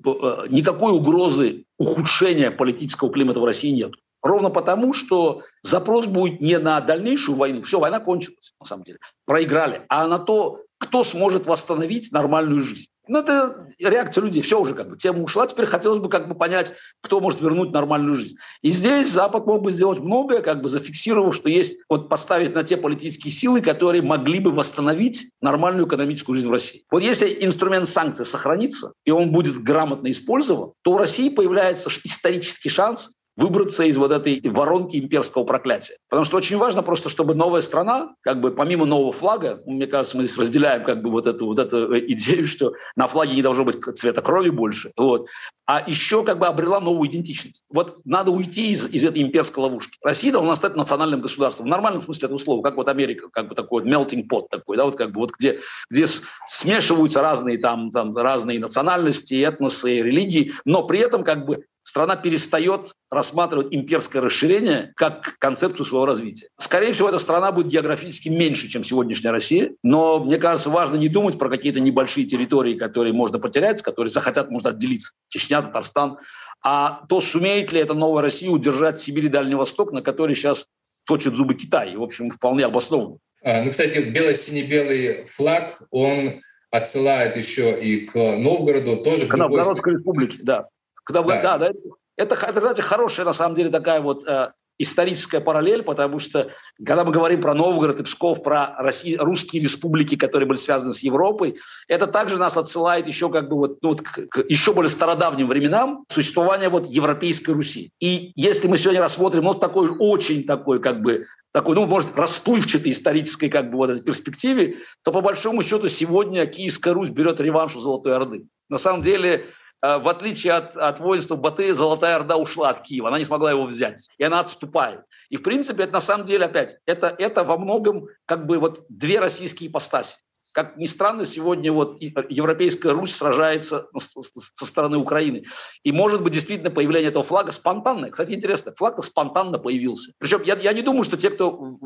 никакой 0.50 0.92
угрозы 0.92 1.66
ухудшения 1.78 2.50
политического 2.50 3.12
климата 3.12 3.40
в 3.40 3.46
России 3.46 3.70
нет. 3.70 3.92
Ровно 4.24 4.50
потому, 4.50 4.94
что 4.94 5.44
запрос 5.62 6.08
будет 6.08 6.42
не 6.42 6.58
на 6.58 6.82
дальнейшую 6.82 7.38
войну. 7.38 7.62
Все, 7.62 7.80
война 7.80 8.00
кончилась, 8.00 8.56
на 8.60 8.66
самом 8.66 8.86
деле. 8.86 8.98
Проиграли. 9.28 9.84
А 9.90 10.08
на 10.08 10.18
то, 10.18 10.62
кто 10.80 11.04
сможет 11.04 11.46
восстановить 11.46 12.12
нормальную 12.12 12.62
жизнь. 12.62 12.90
Ну, 13.08 13.20
это 13.20 13.68
реакция 13.80 14.24
людей. 14.24 14.42
Все 14.42 14.60
уже 14.60 14.74
как 14.74 14.90
бы, 14.90 14.98
тема 14.98 15.24
ушла. 15.24 15.46
Теперь 15.46 15.66
хотелось 15.66 16.00
бы 16.00 16.10
как 16.10 16.30
бы 16.30 16.36
понять, 16.36 16.74
кто 17.02 17.20
может 17.20 17.42
вернуть 17.42 17.72
нормальную 17.72 18.16
жизнь. 18.16 18.38
И 18.62 18.72
здесь 18.72 19.12
Запад 19.12 19.46
мог 19.46 19.62
бы 19.62 19.72
сделать 19.72 20.00
многое, 20.00 20.42
как 20.42 20.62
бы 20.62 20.70
зафиксировав, 20.70 21.36
что 21.36 21.50
есть, 21.50 21.78
вот 21.90 22.08
поставить 22.08 22.56
на 22.56 22.64
те 22.64 22.78
политические 22.78 23.32
силы, 23.32 23.62
которые 23.62 24.02
могли 24.02 24.40
бы 24.40 24.52
восстановить 24.52 25.30
нормальную 25.42 25.88
экономическую 25.88 26.36
жизнь 26.36 26.48
в 26.48 26.52
России. 26.52 26.86
Вот 26.90 27.04
если 27.04 27.38
инструмент 27.42 27.90
санкций 27.90 28.26
сохранится, 28.26 28.94
и 29.04 29.12
он 29.12 29.32
будет 29.32 29.62
грамотно 29.62 30.10
использован, 30.10 30.72
то 30.82 30.94
у 30.94 30.98
России 30.98 31.30
появляется 31.30 31.90
исторический 32.04 32.70
шанс 32.70 33.12
выбраться 33.36 33.84
из 33.84 33.98
вот 33.98 34.12
этой 34.12 34.40
воронки 34.46 34.98
имперского 34.98 35.44
проклятия. 35.44 35.98
Потому 36.10 36.26
что 36.26 36.38
очень 36.38 36.58
важно 36.58 36.84
просто, 36.84 37.10
чтобы 37.10 37.34
новая 37.36 37.62
страна, 37.62 38.16
как 38.22 38.42
бы 38.42 38.52
помимо 38.52 38.86
нового 38.86 39.12
флага, 39.12 39.62
мне 39.66 39.88
кажется, 39.88 40.18
мы 40.18 40.24
здесь 40.26 40.38
разделяем 40.38 40.84
как 40.84 41.02
бы 41.02 41.10
вот 41.10 41.28
эту, 41.28 41.48
вот 41.48 41.60
эту 41.60 41.98
идею, 42.00 42.48
что 42.48 42.74
на 42.96 43.08
флаге 43.08 43.34
не 43.36 43.42
должно 43.42 43.66
быть 43.66 43.78
цвета 43.98 44.22
крови 44.22 44.50
больше, 44.50 44.92
вот, 44.96 45.28
а 45.66 45.84
еще 45.88 46.24
как 46.24 46.40
бы 46.40 46.48
обрела 46.48 46.80
новую 46.80 47.10
идентичность. 47.10 47.64
Вот 47.70 48.00
надо 48.06 48.32
уйти 48.32 48.72
из, 48.72 48.86
из 48.86 49.06
этой 49.06 49.22
имперской 49.22 49.64
ловушки. 49.64 49.98
Россия 50.04 50.32
должна 50.32 50.56
стать 50.56 50.76
национальным 50.76 51.22
государством, 51.22 51.68
в 51.68 51.70
нормальном 51.70 52.04
смысле 52.04 52.26
этого 52.26 52.38
слова, 52.38 52.62
как 52.62 52.76
вот 52.76 52.90
Америка, 52.90 53.30
как 53.32 53.48
бы 53.48 53.56
такой 53.56 53.84
вот 53.84 53.90
melting 53.90 54.28
pot 54.30 54.48
такой, 54.50 54.78
да, 54.78 54.86
вот 54.86 54.98
как 54.98 55.12
бы 55.12 55.22
вот 55.22 55.32
где, 55.38 55.62
где 55.90 56.06
смешиваются 56.48 57.22
разные 57.22 57.58
там, 57.58 57.92
там 57.92 58.16
разные 58.16 58.60
национальности, 58.60 59.42
этносы, 59.42 60.02
религии, 60.02 60.52
но 60.66 60.84
при 60.84 61.00
этом 61.00 61.24
как 61.24 61.46
бы 61.46 61.66
страна 61.84 62.16
перестает 62.16 62.94
рассматривать 63.12 63.68
имперское 63.72 64.22
расширение 64.22 64.94
как 64.96 65.38
концепцию 65.38 65.86
своего 65.86 66.06
развития. 66.06 66.48
Скорее 66.60 66.94
всего, 66.94 67.10
эта 67.10 67.20
страна 67.20 67.52
будет 67.52 67.68
географически 67.68 68.30
меньше, 68.30 68.70
чем 68.70 68.84
сегодняшняя 68.84 69.32
Россия, 69.32 69.74
но 69.84 70.20
мне 70.20 70.38
кажется, 70.38 70.70
важно 70.70 70.96
не 70.96 71.10
думать 71.10 71.38
про 71.38 71.50
какие-то 71.50 71.80
небольшие 71.80 72.26
территории, 72.26 72.76
которые 72.76 73.14
можно 73.14 73.38
потерять, 73.38 73.82
которые 73.82 74.12
захотят, 74.12 74.50
может, 74.50 74.68
отделиться. 74.68 75.12
Чечня, 75.28 75.62
Татарстан. 75.62 76.18
А 76.64 77.06
то, 77.10 77.20
сумеет 77.20 77.74
ли 77.74 77.82
эта 77.82 77.94
новая 77.94 78.24
Россия 78.24 78.50
удержать 78.50 79.00
Сибирь 79.00 79.26
и 79.26 79.30
Дальний 79.30 79.56
Восток, 79.56 79.92
на 79.92 80.02
который 80.02 80.34
сейчас 80.34 80.66
точит 81.06 81.36
зубы 81.36 81.56
Китай, 81.56 81.92
и, 81.92 81.98
в 81.98 82.04
общем, 82.04 82.30
вполне 82.30 82.66
обоснованно. 82.66 83.18
А, 83.44 83.62
ну, 83.62 83.72
кстати, 83.72 83.98
бело-сине-белый 84.00 85.26
флаг, 85.26 85.82
он 85.92 86.42
отсылает 86.72 87.36
еще 87.36 87.80
и 87.80 88.08
к 88.08 88.16
Новгороду, 88.16 89.04
тоже 89.04 89.28
к 89.28 89.36
Новгородской 89.36 89.96
республике, 89.96 90.40
да. 90.42 90.68
Когда, 91.04 91.22
да. 91.22 91.42
Да, 91.42 91.58
да, 91.58 91.72
это, 92.16 92.36
это, 92.36 92.36
кстати, 92.36 92.82
хорошая, 92.82 93.26
на 93.26 93.34
самом 93.34 93.56
деле, 93.56 93.70
такая 93.70 94.02
вот 94.02 94.28
э, 94.28 94.52
историческая 94.78 95.40
параллель, 95.40 95.84
потому 95.84 96.20
что, 96.20 96.52
когда 96.78 97.04
мы 97.04 97.12
говорим 97.12 97.42
про 97.42 97.54
Новгород 97.54 98.00
и 98.00 98.04
Псков, 98.04 98.44
про 98.44 98.76
России, 98.78 99.16
русские 99.16 99.62
республики, 99.62 100.16
которые 100.16 100.48
были 100.48 100.58
связаны 100.58 100.94
с 100.94 101.00
Европой, 101.00 101.58
это 101.88 102.08
также 102.08 102.38
нас 102.38 102.58
отсылает 102.58 103.08
еще 103.08 103.30
как 103.30 103.50
бы 103.50 103.58
вот, 103.58 103.78
ну, 103.82 103.90
вот 103.90 104.02
к, 104.02 104.28
к 104.28 104.46
еще 104.50 104.74
более 104.74 104.90
стародавним 104.90 105.48
временам 105.48 106.06
существования 106.10 106.70
вот 106.70 106.88
Европейской 106.88 107.52
Руси. 107.52 107.92
И 108.00 108.32
если 108.36 108.68
мы 108.68 108.78
сегодня 108.78 109.02
рассмотрим 109.02 109.44
вот 109.44 109.60
такой 109.60 109.90
очень 109.90 110.46
такой 110.46 110.80
как 110.80 111.02
бы 111.02 111.26
такой, 111.52 111.76
ну, 111.76 111.86
может, 111.86 112.16
расплывчатой 112.16 112.92
исторической 112.92 113.50
как 113.50 113.70
бы 113.70 113.78
вот 113.78 113.92
этой 113.92 114.04
перспективе, 114.04 114.78
то 115.04 115.12
по 115.12 115.22
большому 115.22 115.62
счету 115.62 115.88
сегодня 115.88 116.48
Киевская 116.48 116.94
Русь 116.94 117.10
берет 117.10 117.40
реванш 117.40 117.76
у 117.76 117.80
Золотой 117.80 118.16
Орды. 118.16 118.48
На 118.70 118.80
самом 118.80 119.04
деле 119.04 119.46
в 119.84 120.08
отличие 120.08 120.54
от, 120.54 120.78
от 120.78 121.00
воинства 121.02 121.36
Батыя, 121.36 121.74
Золотая 121.74 122.16
Орда 122.16 122.38
ушла 122.38 122.70
от 122.70 122.84
Киева, 122.84 123.10
она 123.10 123.20
не 123.20 123.26
смогла 123.26 123.52
его 123.52 123.66
взять, 123.66 124.08
и 124.18 124.24
она 124.24 124.40
отступает. 124.40 125.02
И, 125.30 125.36
в 125.36 125.44
принципе, 125.44 125.84
это 125.84 125.94
на 125.94 126.02
самом 126.02 126.26
деле, 126.26 126.46
опять, 126.46 126.78
это, 126.86 127.14
это 127.18 127.44
во 127.44 127.58
многом 127.58 128.08
как 128.26 128.46
бы 128.46 128.60
вот 128.60 128.86
две 128.88 129.20
российские 129.20 129.70
ипостаси. 129.70 130.16
Как 130.54 130.78
ни 130.78 130.86
странно, 130.86 131.26
сегодня 131.26 131.74
вот 131.74 132.00
Европейская 132.00 132.94
Русь 132.94 133.16
сражается 133.16 133.88
со 133.98 134.66
стороны 134.66 134.98
Украины. 134.98 135.46
И 135.84 135.92
может 135.92 136.22
быть 136.22 136.34
действительно 136.34 136.70
появление 136.70 137.10
этого 137.10 137.24
флага 137.24 137.52
спонтанное. 137.52 138.12
Кстати, 138.12 138.34
интересно, 138.34 138.72
флаг 138.76 139.04
спонтанно 139.04 139.58
появился. 139.58 140.14
Причем 140.20 140.44
я, 140.44 140.56
я 140.56 140.74
не 140.74 140.84
думаю, 140.84 141.06
что 141.06 141.18
те, 141.18 141.32
кто 141.32 141.80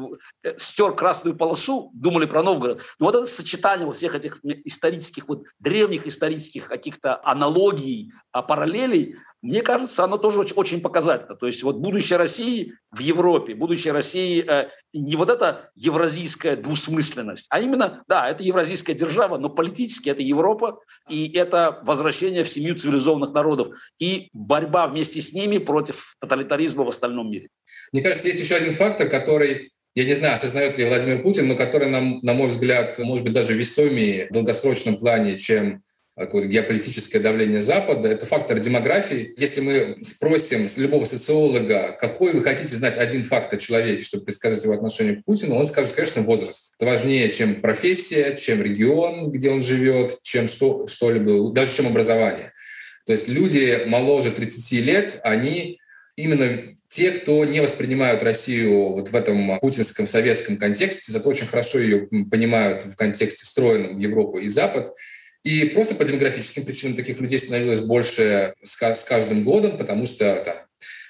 э, 0.44 0.58
стер 0.58 0.94
красную 0.96 1.38
полосу, 1.38 1.92
думали 1.94 2.26
про 2.26 2.44
Новгород. 2.44 2.82
Но 3.00 3.06
вот 3.06 3.16
это 3.16 3.26
сочетание 3.26 3.88
вот 3.88 3.96
всех 3.96 4.16
этих 4.16 4.40
исторических, 4.44 5.30
вот 5.30 5.46
древних 5.60 6.06
исторических 6.06 6.68
каких-то 6.68 7.22
аналогий, 7.24 8.12
а 8.34 8.42
параллелей, 8.42 9.16
мне 9.42 9.62
кажется, 9.62 10.04
оно 10.04 10.18
тоже 10.18 10.40
очень, 10.40 10.56
очень 10.56 10.82
показательно. 10.82 11.36
То 11.36 11.48
есть 11.48 11.62
вот 11.64 11.78
будущее 11.78 12.18
России 12.18 12.74
в 12.92 13.00
Европе, 13.00 13.54
будущее 13.54 13.94
России 13.94 14.44
э, 14.48 14.70
не 14.94 15.16
вот 15.16 15.30
эта 15.30 15.70
евразийская 15.76 16.56
двусмысленность, 16.56 17.46
а 17.50 17.60
именно, 17.60 18.04
да, 18.08 18.30
это 18.30 18.44
евразийская 18.44 18.96
держава, 18.96 19.38
но 19.38 19.50
политически 19.50 20.10
это 20.10 20.22
Европа, 20.22 20.80
и 21.10 21.32
это 21.38 21.82
возвращение 21.84 22.44
в 22.44 22.50
семью 22.50 22.76
цивилизованных 22.76 23.32
народов, 23.34 23.78
и 24.00 24.30
борьба 24.34 24.88
вместе 24.88 25.22
с 25.22 25.32
ними 25.32 25.60
против 25.60 26.16
тоталитаризма 26.20 26.84
в 26.84 26.90
остальном 26.90 27.30
мире. 27.30 27.50
Мне 27.92 28.02
кажется, 28.02 28.28
есть 28.28 28.40
еще 28.40 28.56
один 28.56 28.74
фактор, 28.74 29.08
который 29.10 29.72
я 29.98 30.06
не 30.06 30.14
знаю, 30.14 30.36
осознает 30.36 30.78
ли 30.78 30.86
Владимир 30.86 31.24
Путин, 31.24 31.48
но 31.48 31.56
который, 31.56 31.90
на, 31.90 32.20
на 32.22 32.34
мой 32.34 32.50
взгляд, 32.50 33.00
может 33.00 33.24
быть 33.24 33.34
даже 33.34 33.54
весомее 33.54 34.28
в 34.30 34.32
долгосрочном 34.34 34.98
плане, 34.98 35.40
чем 35.40 35.82
геополитическое 36.18 37.22
давление 37.22 37.62
Запада, 37.62 38.10
это 38.10 38.26
фактор 38.26 38.58
демографии. 38.58 39.34
Если 39.38 39.62
мы 39.62 39.98
спросим 40.02 40.68
с 40.68 40.78
любого 40.78 41.06
социолога, 41.06 41.96
какой 42.00 42.34
вы 42.34 42.42
хотите 42.42 42.76
знать 42.76 42.98
один 42.98 43.22
факт 43.22 43.54
о 43.54 43.58
человеке, 43.58 44.04
чтобы 44.04 44.26
предсказать 44.26 44.64
его 44.64 44.74
отношение 44.74 45.18
к 45.18 45.26
Путину, 45.26 45.56
он 45.56 45.66
скажет, 45.66 45.92
конечно, 45.92 46.24
возраст. 46.24 46.74
Это 46.78 46.88
важнее, 46.88 47.32
чем 47.32 47.56
профессия, 47.56 48.36
чем 48.36 48.64
регион, 48.64 49.32
где 49.32 49.52
он 49.52 49.62
живет, 49.62 50.18
чем 50.24 50.48
что, 50.48 50.88
что-либо, 50.88 51.52
даже 51.54 51.76
чем 51.76 51.86
образование. 51.86 52.52
То 53.06 53.12
есть 53.12 53.30
люди 53.30 53.84
моложе 53.86 54.32
30 54.32 54.72
лет, 54.84 55.20
они 55.24 55.80
именно 56.16 56.76
те, 56.90 57.12
кто 57.12 57.46
не 57.46 57.62
воспринимают 57.62 58.24
Россию 58.24 58.94
вот 58.94 59.10
в 59.10 59.16
этом 59.16 59.60
путинском 59.60 60.08
советском 60.08 60.58
контексте, 60.58 61.12
зато 61.12 61.30
очень 61.30 61.46
хорошо 61.46 61.80
ее 61.80 62.08
понимают 62.32 62.84
в 62.84 62.96
контексте 62.96 63.46
встроенном 63.46 64.00
Европу 64.00 64.40
и 64.40 64.50
Запад, 64.50 64.94
и 65.48 65.64
просто 65.70 65.96
по 65.96 66.04
демографическим 66.04 66.66
причинам 66.66 66.98
таких 66.98 67.22
людей 67.22 67.40
становилось 67.40 67.80
больше 67.80 68.54
с 68.64 68.76
каждым 69.06 69.46
годом, 69.46 69.78
потому 69.78 70.06
что 70.06 70.44
там, 70.44 70.58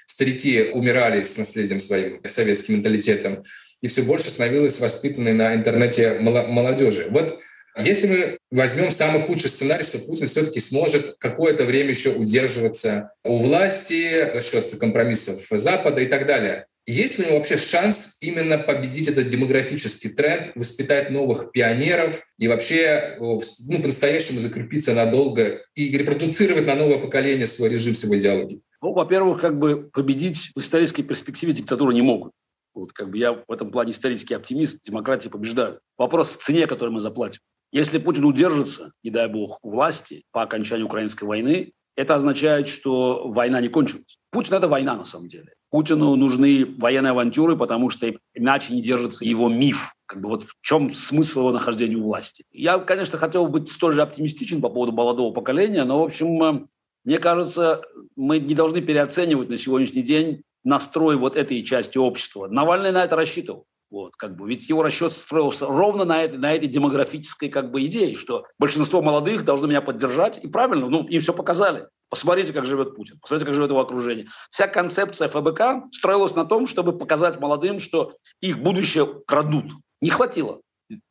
старики 0.05 0.69
умирали 0.73 1.23
с 1.23 1.37
наследием 1.37 1.79
своим 1.79 2.21
советским 2.23 2.75
менталитетом, 2.75 3.41
и 3.81 3.87
все 3.87 4.03
больше 4.03 4.29
становилось 4.29 4.79
воспитанной 4.79 5.33
на 5.33 5.55
интернете 5.55 6.19
молодежи. 6.19 7.07
Вот 7.09 7.39
если 7.79 8.07
мы 8.07 8.37
возьмем 8.51 8.91
самый 8.91 9.21
худший 9.21 9.49
сценарий, 9.49 9.83
что 9.83 9.97
Путин 9.97 10.27
все-таки 10.27 10.59
сможет 10.59 11.15
какое-то 11.17 11.65
время 11.65 11.89
еще 11.89 12.11
удерживаться 12.11 13.13
у 13.23 13.37
власти 13.37 14.31
за 14.31 14.43
счет 14.43 14.71
компромиссов 14.79 15.47
Запада 15.49 16.01
и 16.01 16.05
так 16.05 16.27
далее, 16.27 16.67
есть 16.87 17.19
ли 17.19 17.25
у 17.25 17.27
него 17.27 17.37
вообще 17.37 17.57
шанс 17.57 18.17
именно 18.21 18.57
победить 18.57 19.09
этот 19.09 19.27
демографический 19.27 20.09
тренд, 20.09 20.53
воспитать 20.55 21.09
новых 21.09 21.51
пионеров 21.51 22.21
и 22.37 22.47
вообще 22.47 23.17
ну, 23.19 23.81
по-настоящему 23.81 24.39
закрепиться 24.39 24.93
надолго 24.93 25.61
и 25.75 25.97
репродуцировать 25.97 26.65
на 26.65 26.75
новое 26.75 26.99
поколение 26.99 27.45
свой 27.45 27.69
режим, 27.69 27.93
свою 27.93 28.21
идеологию? 28.21 28.61
Ну, 28.81 28.93
во-первых, 28.93 29.41
как 29.41 29.59
бы 29.59 29.89
победить 29.91 30.51
в 30.55 30.59
исторической 30.61 31.03
перспективе 31.03 31.51
диктатуру 31.51 31.91
не 31.91 32.01
могут. 32.01 32.31
Вот 32.73 32.93
как 32.93 33.09
бы 33.09 33.17
я 33.17 33.33
в 33.33 33.51
этом 33.51 33.69
плане 33.69 33.91
исторический 33.91 34.35
оптимист, 34.35 34.83
демократии 34.83 35.29
побеждают. 35.29 35.79
Вопрос 35.97 36.29
в 36.29 36.37
цене, 36.37 36.67
которую 36.67 36.93
мы 36.93 37.01
заплатим. 37.01 37.41
Если 37.71 37.97
Путин 37.97 38.23
удержится, 38.23 38.93
не 39.03 39.09
дай 39.09 39.27
бог, 39.27 39.59
у 39.61 39.71
власти 39.71 40.23
по 40.31 40.41
окончанию 40.41 40.85
украинской 40.85 41.25
войны, 41.25 41.73
это 41.97 42.15
означает, 42.15 42.69
что 42.69 43.27
война 43.27 43.59
не 43.59 43.67
кончилась. 43.67 44.19
Путин– 44.31 44.53
это 44.55 44.67
война 44.67 44.95
на 44.95 45.03
самом 45.03 45.27
деле. 45.27 45.53
Путину 45.71 46.15
нужны 46.15 46.65
военные 46.77 47.11
авантюры, 47.11 47.57
потому 47.57 47.89
что 47.89 48.13
иначе 48.33 48.73
не 48.73 48.81
держится 48.81 49.25
его 49.25 49.49
миф. 49.49 49.93
Как 50.05 50.21
бы 50.21 50.29
вот 50.29 50.43
в 50.43 50.53
чем 50.61 50.93
смысл 50.93 51.39
его 51.39 51.51
нахождения 51.51 51.97
у 51.97 52.03
власти? 52.03 52.45
Я, 52.51 52.77
конечно, 52.77 53.17
хотел 53.17 53.47
быть 53.47 53.69
столь 53.69 53.93
же 53.93 54.01
оптимистичен 54.03 54.61
по 54.61 54.69
поводу 54.69 54.93
молодого 54.93 55.33
поколения, 55.33 55.83
но, 55.83 55.99
в 55.99 56.03
общем, 56.03 56.43
э, 56.43 56.67
мне 57.03 57.17
кажется, 57.17 57.81
мы 58.15 58.39
не 58.39 58.53
должны 58.53 58.81
переоценивать 58.81 59.49
на 59.49 59.57
сегодняшний 59.57 60.03
день 60.03 60.43
настрой 60.63 61.17
вот 61.17 61.35
этой 61.35 61.61
части 61.63 61.97
общества. 61.97 62.47
Навальный 62.47 62.91
на 62.91 63.03
это 63.03 63.15
рассчитывал. 63.15 63.65
Вот, 63.89 64.15
как 64.17 64.35
бы, 64.35 64.49
ведь 64.49 64.67
его 64.67 64.83
расчет 64.83 65.13
строился 65.13 65.65
ровно 65.65 66.03
на 66.03 66.23
этой, 66.23 66.37
на 66.37 66.53
этой 66.53 66.67
демографической 66.67 67.47
как 67.47 67.71
бы, 67.71 67.85
идее, 67.85 68.15
что 68.15 68.45
большинство 68.59 69.01
молодых 69.01 69.45
должны 69.45 69.67
меня 69.67 69.81
поддержать. 69.81 70.43
И 70.43 70.47
правильно, 70.47 70.89
ну, 70.89 71.07
им 71.07 71.21
все 71.21 71.33
показали. 71.33 71.87
Посмотрите, 72.09 72.53
как 72.53 72.65
живет 72.65 72.95
Путин, 72.95 73.17
посмотрите, 73.21 73.45
как 73.45 73.55
живет 73.55 73.69
его 73.69 73.79
окружение. 73.79 74.27
Вся 74.49 74.67
концепция 74.67 75.27
ФБК 75.29 75.93
строилась 75.93 76.35
на 76.35 76.45
том, 76.45 76.67
чтобы 76.67 76.97
показать 76.97 77.39
молодым, 77.39 77.79
что 77.79 78.13
их 78.41 78.59
будущее 78.59 79.21
крадут. 79.25 79.71
Не 80.01 80.09
хватило. 80.09 80.61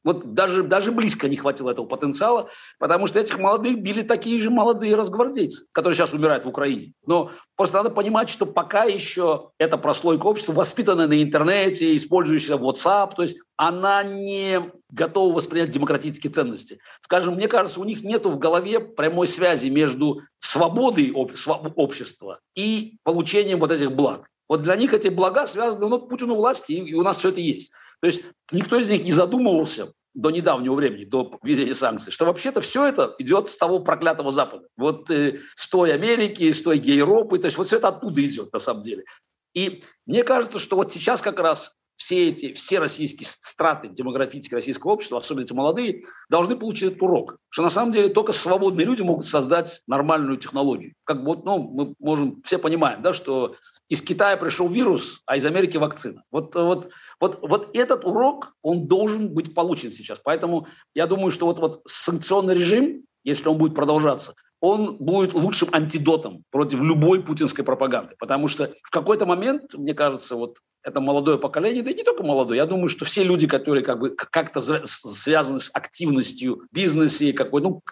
Вот 0.04 0.34
даже, 0.34 0.62
даже 0.62 0.90
близко 0.90 1.28
не 1.28 1.36
хватило 1.36 1.70
этого 1.70 1.86
потенциала, 1.86 2.48
потому 2.78 3.06
что 3.06 3.20
этих 3.20 3.38
молодых 3.38 3.80
били 3.82 4.02
такие 4.02 4.38
же 4.38 4.50
молодые 4.50 4.96
разгвардейцы, 4.96 5.66
которые 5.72 5.96
сейчас 5.96 6.12
умирают 6.12 6.44
в 6.44 6.48
Украине. 6.48 6.92
Но 7.06 7.30
просто 7.56 7.76
надо 7.78 7.90
понимать, 7.90 8.28
что 8.30 8.46
пока 8.46 8.84
еще 8.84 9.50
эта 9.58 9.76
прослойка 9.76 10.26
общества, 10.26 10.52
воспитанная 10.52 11.06
на 11.06 11.22
интернете, 11.22 11.94
использующая 11.94 12.56
WhatsApp, 12.56 13.14
то 13.16 13.22
есть 13.22 13.36
она 13.56 14.02
не 14.02 14.70
готова 14.90 15.34
воспринять 15.34 15.70
демократические 15.70 16.32
ценности. 16.32 16.78
Скажем, 17.02 17.34
мне 17.34 17.48
кажется, 17.48 17.80
у 17.80 17.84
них 17.84 18.02
нет 18.02 18.24
в 18.24 18.38
голове 18.38 18.80
прямой 18.80 19.26
связи 19.26 19.68
между 19.68 20.22
свободой 20.38 21.12
общества 21.12 22.40
и 22.54 22.98
получением 23.02 23.58
вот 23.58 23.72
этих 23.72 23.92
благ. 23.92 24.28
Вот 24.48 24.62
для 24.62 24.76
них 24.76 24.94
эти 24.94 25.08
блага 25.08 25.46
связаны, 25.46 25.88
ну, 25.88 25.98
Путину 25.98 26.36
власти, 26.36 26.72
и 26.72 26.94
у 26.94 27.02
нас 27.02 27.18
все 27.18 27.30
это 27.30 27.40
есть. 27.40 27.72
То 28.00 28.06
есть 28.06 28.22
никто 28.52 28.78
из 28.78 28.88
них 28.88 29.04
не 29.04 29.12
задумывался 29.12 29.92
до 30.14 30.30
недавнего 30.30 30.74
времени, 30.74 31.04
до 31.04 31.38
введения 31.42 31.74
санкций, 31.74 32.10
что 32.10 32.24
вообще-то 32.24 32.62
все 32.62 32.86
это 32.86 33.14
идет 33.18 33.50
с 33.50 33.56
того 33.56 33.80
проклятого 33.80 34.32
Запада. 34.32 34.66
Вот 34.76 35.10
э, 35.10 35.40
с 35.54 35.68
той 35.68 35.92
Америки, 35.92 36.50
с 36.50 36.62
той 36.62 36.78
Европы, 36.78 37.38
то 37.38 37.46
есть 37.46 37.58
вот 37.58 37.66
все 37.66 37.76
это 37.76 37.88
оттуда 37.88 38.24
идет 38.24 38.52
на 38.52 38.58
самом 38.58 38.82
деле. 38.82 39.04
И 39.54 39.84
мне 40.06 40.24
кажется, 40.24 40.58
что 40.58 40.76
вот 40.76 40.92
сейчас 40.92 41.20
как 41.20 41.38
раз 41.38 41.76
все 41.96 42.28
эти, 42.28 42.52
все 42.52 42.78
российские 42.78 43.26
страты 43.26 43.88
демографического 43.88 44.58
российского 44.58 44.92
общества, 44.92 45.18
особенно 45.18 45.44
эти 45.44 45.52
молодые, 45.52 46.04
должны 46.28 46.56
получить 46.56 46.90
этот 46.90 47.02
урок. 47.02 47.38
Что 47.48 47.62
на 47.62 47.70
самом 47.70 47.92
деле 47.92 48.08
только 48.08 48.32
свободные 48.32 48.86
люди 48.86 49.02
могут 49.02 49.26
создать 49.26 49.82
нормальную 49.86 50.36
технологию. 50.36 50.94
Как 51.04 51.24
бы, 51.24 51.36
ну, 51.36 51.58
мы 51.58 51.94
можем, 51.98 52.42
все 52.42 52.58
понимаем, 52.58 53.02
да, 53.02 53.14
что 53.14 53.56
из 53.88 54.02
Китая 54.02 54.36
пришел 54.36 54.68
вирус, 54.68 55.22
а 55.26 55.36
из 55.36 55.44
Америки 55.44 55.76
вакцина. 55.76 56.22
Вот, 56.30 56.54
вот, 56.54 56.90
вот, 57.20 57.38
вот 57.42 57.76
этот 57.76 58.04
урок, 58.04 58.54
он 58.62 58.86
должен 58.86 59.28
быть 59.32 59.54
получен 59.54 59.92
сейчас. 59.92 60.20
Поэтому 60.22 60.66
я 60.94 61.06
думаю, 61.06 61.30
что 61.30 61.46
вот, 61.46 61.58
вот 61.58 61.82
санкционный 61.86 62.54
режим, 62.54 63.02
если 63.22 63.48
он 63.48 63.58
будет 63.58 63.74
продолжаться, 63.74 64.34
он 64.60 64.96
будет 64.96 65.34
лучшим 65.34 65.68
антидотом 65.72 66.42
против 66.50 66.80
любой 66.80 67.22
путинской 67.22 67.64
пропаганды. 67.64 68.16
Потому 68.18 68.48
что 68.48 68.72
в 68.82 68.90
какой-то 68.90 69.26
момент, 69.26 69.74
мне 69.74 69.94
кажется, 69.94 70.34
вот 70.34 70.58
это 70.82 71.00
молодое 71.00 71.38
поколение, 71.38 71.82
да 71.82 71.90
и 71.90 71.94
не 71.94 72.04
только 72.04 72.22
молодое, 72.22 72.58
я 72.58 72.66
думаю, 72.66 72.88
что 72.88 73.04
все 73.04 73.24
люди, 73.24 73.46
которые 73.46 73.84
как 73.84 73.98
бы 73.98 74.10
как-то 74.10 74.60
связаны 74.84 75.60
с 75.60 75.70
активностью 75.72 76.62
в 76.62 76.74
бизнесе, 76.74 77.32
какой, 77.32 77.60
ну, 77.62 77.82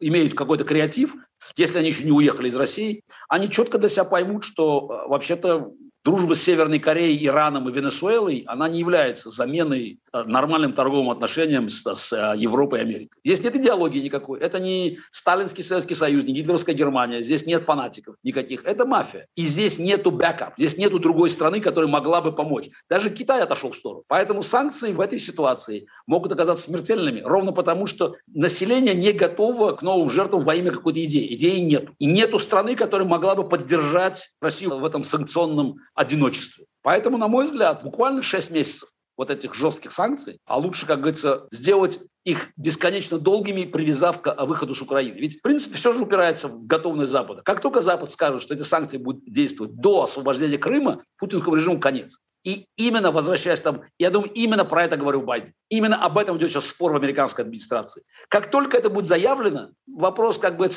имеют 0.00 0.34
какой-то 0.34 0.64
креатив, 0.64 1.14
если 1.56 1.78
они 1.78 1.88
еще 1.88 2.04
не 2.04 2.12
уехали 2.12 2.48
из 2.48 2.56
России, 2.56 3.04
они 3.28 3.50
четко 3.50 3.78
для 3.78 3.88
себя 3.88 4.04
поймут, 4.04 4.44
что 4.44 5.04
э, 5.06 5.08
вообще-то 5.08 5.72
дружба 6.04 6.34
с 6.34 6.42
Северной 6.42 6.78
Кореей, 6.78 7.26
Ираном 7.26 7.68
и 7.68 7.72
Венесуэлой, 7.72 8.44
она 8.46 8.68
не 8.68 8.78
является 8.78 9.30
заменой 9.30 10.00
нормальным 10.22 10.72
торговым 10.72 11.10
отношениям 11.10 11.68
с, 11.68 11.82
с 11.82 12.12
э, 12.12 12.34
Европой 12.36 12.78
и 12.78 12.82
Америкой. 12.82 13.20
Здесь 13.24 13.42
нет 13.42 13.56
идеологии 13.56 14.00
никакой. 14.00 14.38
Это 14.38 14.60
не 14.60 14.98
Сталинский 15.10 15.64
Советский 15.64 15.96
Союз, 15.96 16.24
не 16.24 16.32
гитлеровская 16.32 16.74
Германия. 16.74 17.22
Здесь 17.22 17.46
нет 17.46 17.64
фанатиков 17.64 18.16
никаких. 18.22 18.64
Это 18.64 18.86
мафия. 18.86 19.26
И 19.34 19.42
здесь 19.42 19.78
нету 19.78 20.12
backup. 20.12 20.54
Здесь 20.56 20.78
нету 20.78 21.00
другой 21.00 21.30
страны, 21.30 21.60
которая 21.60 21.90
могла 21.90 22.20
бы 22.20 22.32
помочь. 22.32 22.70
Даже 22.88 23.10
Китай 23.10 23.42
отошел 23.42 23.72
в 23.72 23.76
сторону. 23.76 24.04
Поэтому 24.06 24.42
санкции 24.42 24.92
в 24.92 25.00
этой 25.00 25.18
ситуации 25.18 25.86
могут 26.06 26.32
оказаться 26.32 26.64
смертельными. 26.64 27.20
Ровно 27.20 27.52
потому, 27.52 27.86
что 27.86 28.14
население 28.32 28.94
не 28.94 29.12
готово 29.12 29.72
к 29.72 29.82
новым 29.82 30.10
жертвам 30.10 30.44
во 30.44 30.54
имя 30.54 30.70
какой-то 30.70 31.04
идеи. 31.04 31.34
Идеи 31.34 31.58
нет. 31.58 31.88
И 31.98 32.06
нету 32.06 32.38
страны, 32.38 32.76
которая 32.76 33.08
могла 33.08 33.34
бы 33.34 33.48
поддержать 33.48 34.30
Россию 34.40 34.78
в 34.78 34.84
этом 34.84 35.02
санкционном 35.02 35.76
одиночестве. 35.94 36.66
Поэтому, 36.82 37.16
на 37.16 37.28
мой 37.28 37.46
взгляд, 37.46 37.82
буквально 37.82 38.22
6 38.22 38.50
месяцев 38.50 38.90
вот 39.16 39.30
этих 39.30 39.54
жестких 39.54 39.92
санкций, 39.92 40.38
а 40.46 40.58
лучше, 40.58 40.86
как 40.86 40.98
говорится, 40.98 41.46
сделать 41.50 42.00
их 42.24 42.50
бесконечно 42.56 43.18
долгими, 43.18 43.64
привязав 43.64 44.22
к 44.22 44.34
выходу 44.44 44.74
с 44.74 44.82
Украины. 44.82 45.16
Ведь, 45.18 45.38
в 45.38 45.42
принципе, 45.42 45.76
все 45.76 45.92
же 45.92 46.02
упирается 46.02 46.48
в 46.48 46.66
готовность 46.66 47.12
Запада. 47.12 47.42
Как 47.44 47.60
только 47.60 47.82
Запад 47.82 48.10
скажет, 48.10 48.42
что 48.42 48.54
эти 48.54 48.62
санкции 48.62 48.96
будут 48.96 49.24
действовать 49.24 49.74
до 49.76 50.04
освобождения 50.04 50.58
Крыма, 50.58 51.02
путинскому 51.18 51.56
режиму 51.56 51.80
конец. 51.80 52.18
И 52.44 52.66
именно, 52.76 53.10
возвращаясь 53.10 53.60
там, 53.60 53.82
я 53.98 54.10
думаю, 54.10 54.30
именно 54.32 54.64
про 54.64 54.84
это 54.84 54.96
говорил 54.96 55.22
Байден. 55.22 55.54
Именно 55.74 55.96
об 55.96 56.18
этом 56.18 56.36
идет 56.36 56.52
сейчас 56.52 56.68
спор 56.68 56.92
в 56.92 56.96
американской 56.96 57.44
администрации. 57.44 58.04
Как 58.28 58.48
только 58.48 58.76
это 58.76 58.90
будет 58.90 59.06
заявлено, 59.06 59.70
вопрос, 59.88 60.38
как 60.38 60.56
бы, 60.56 60.70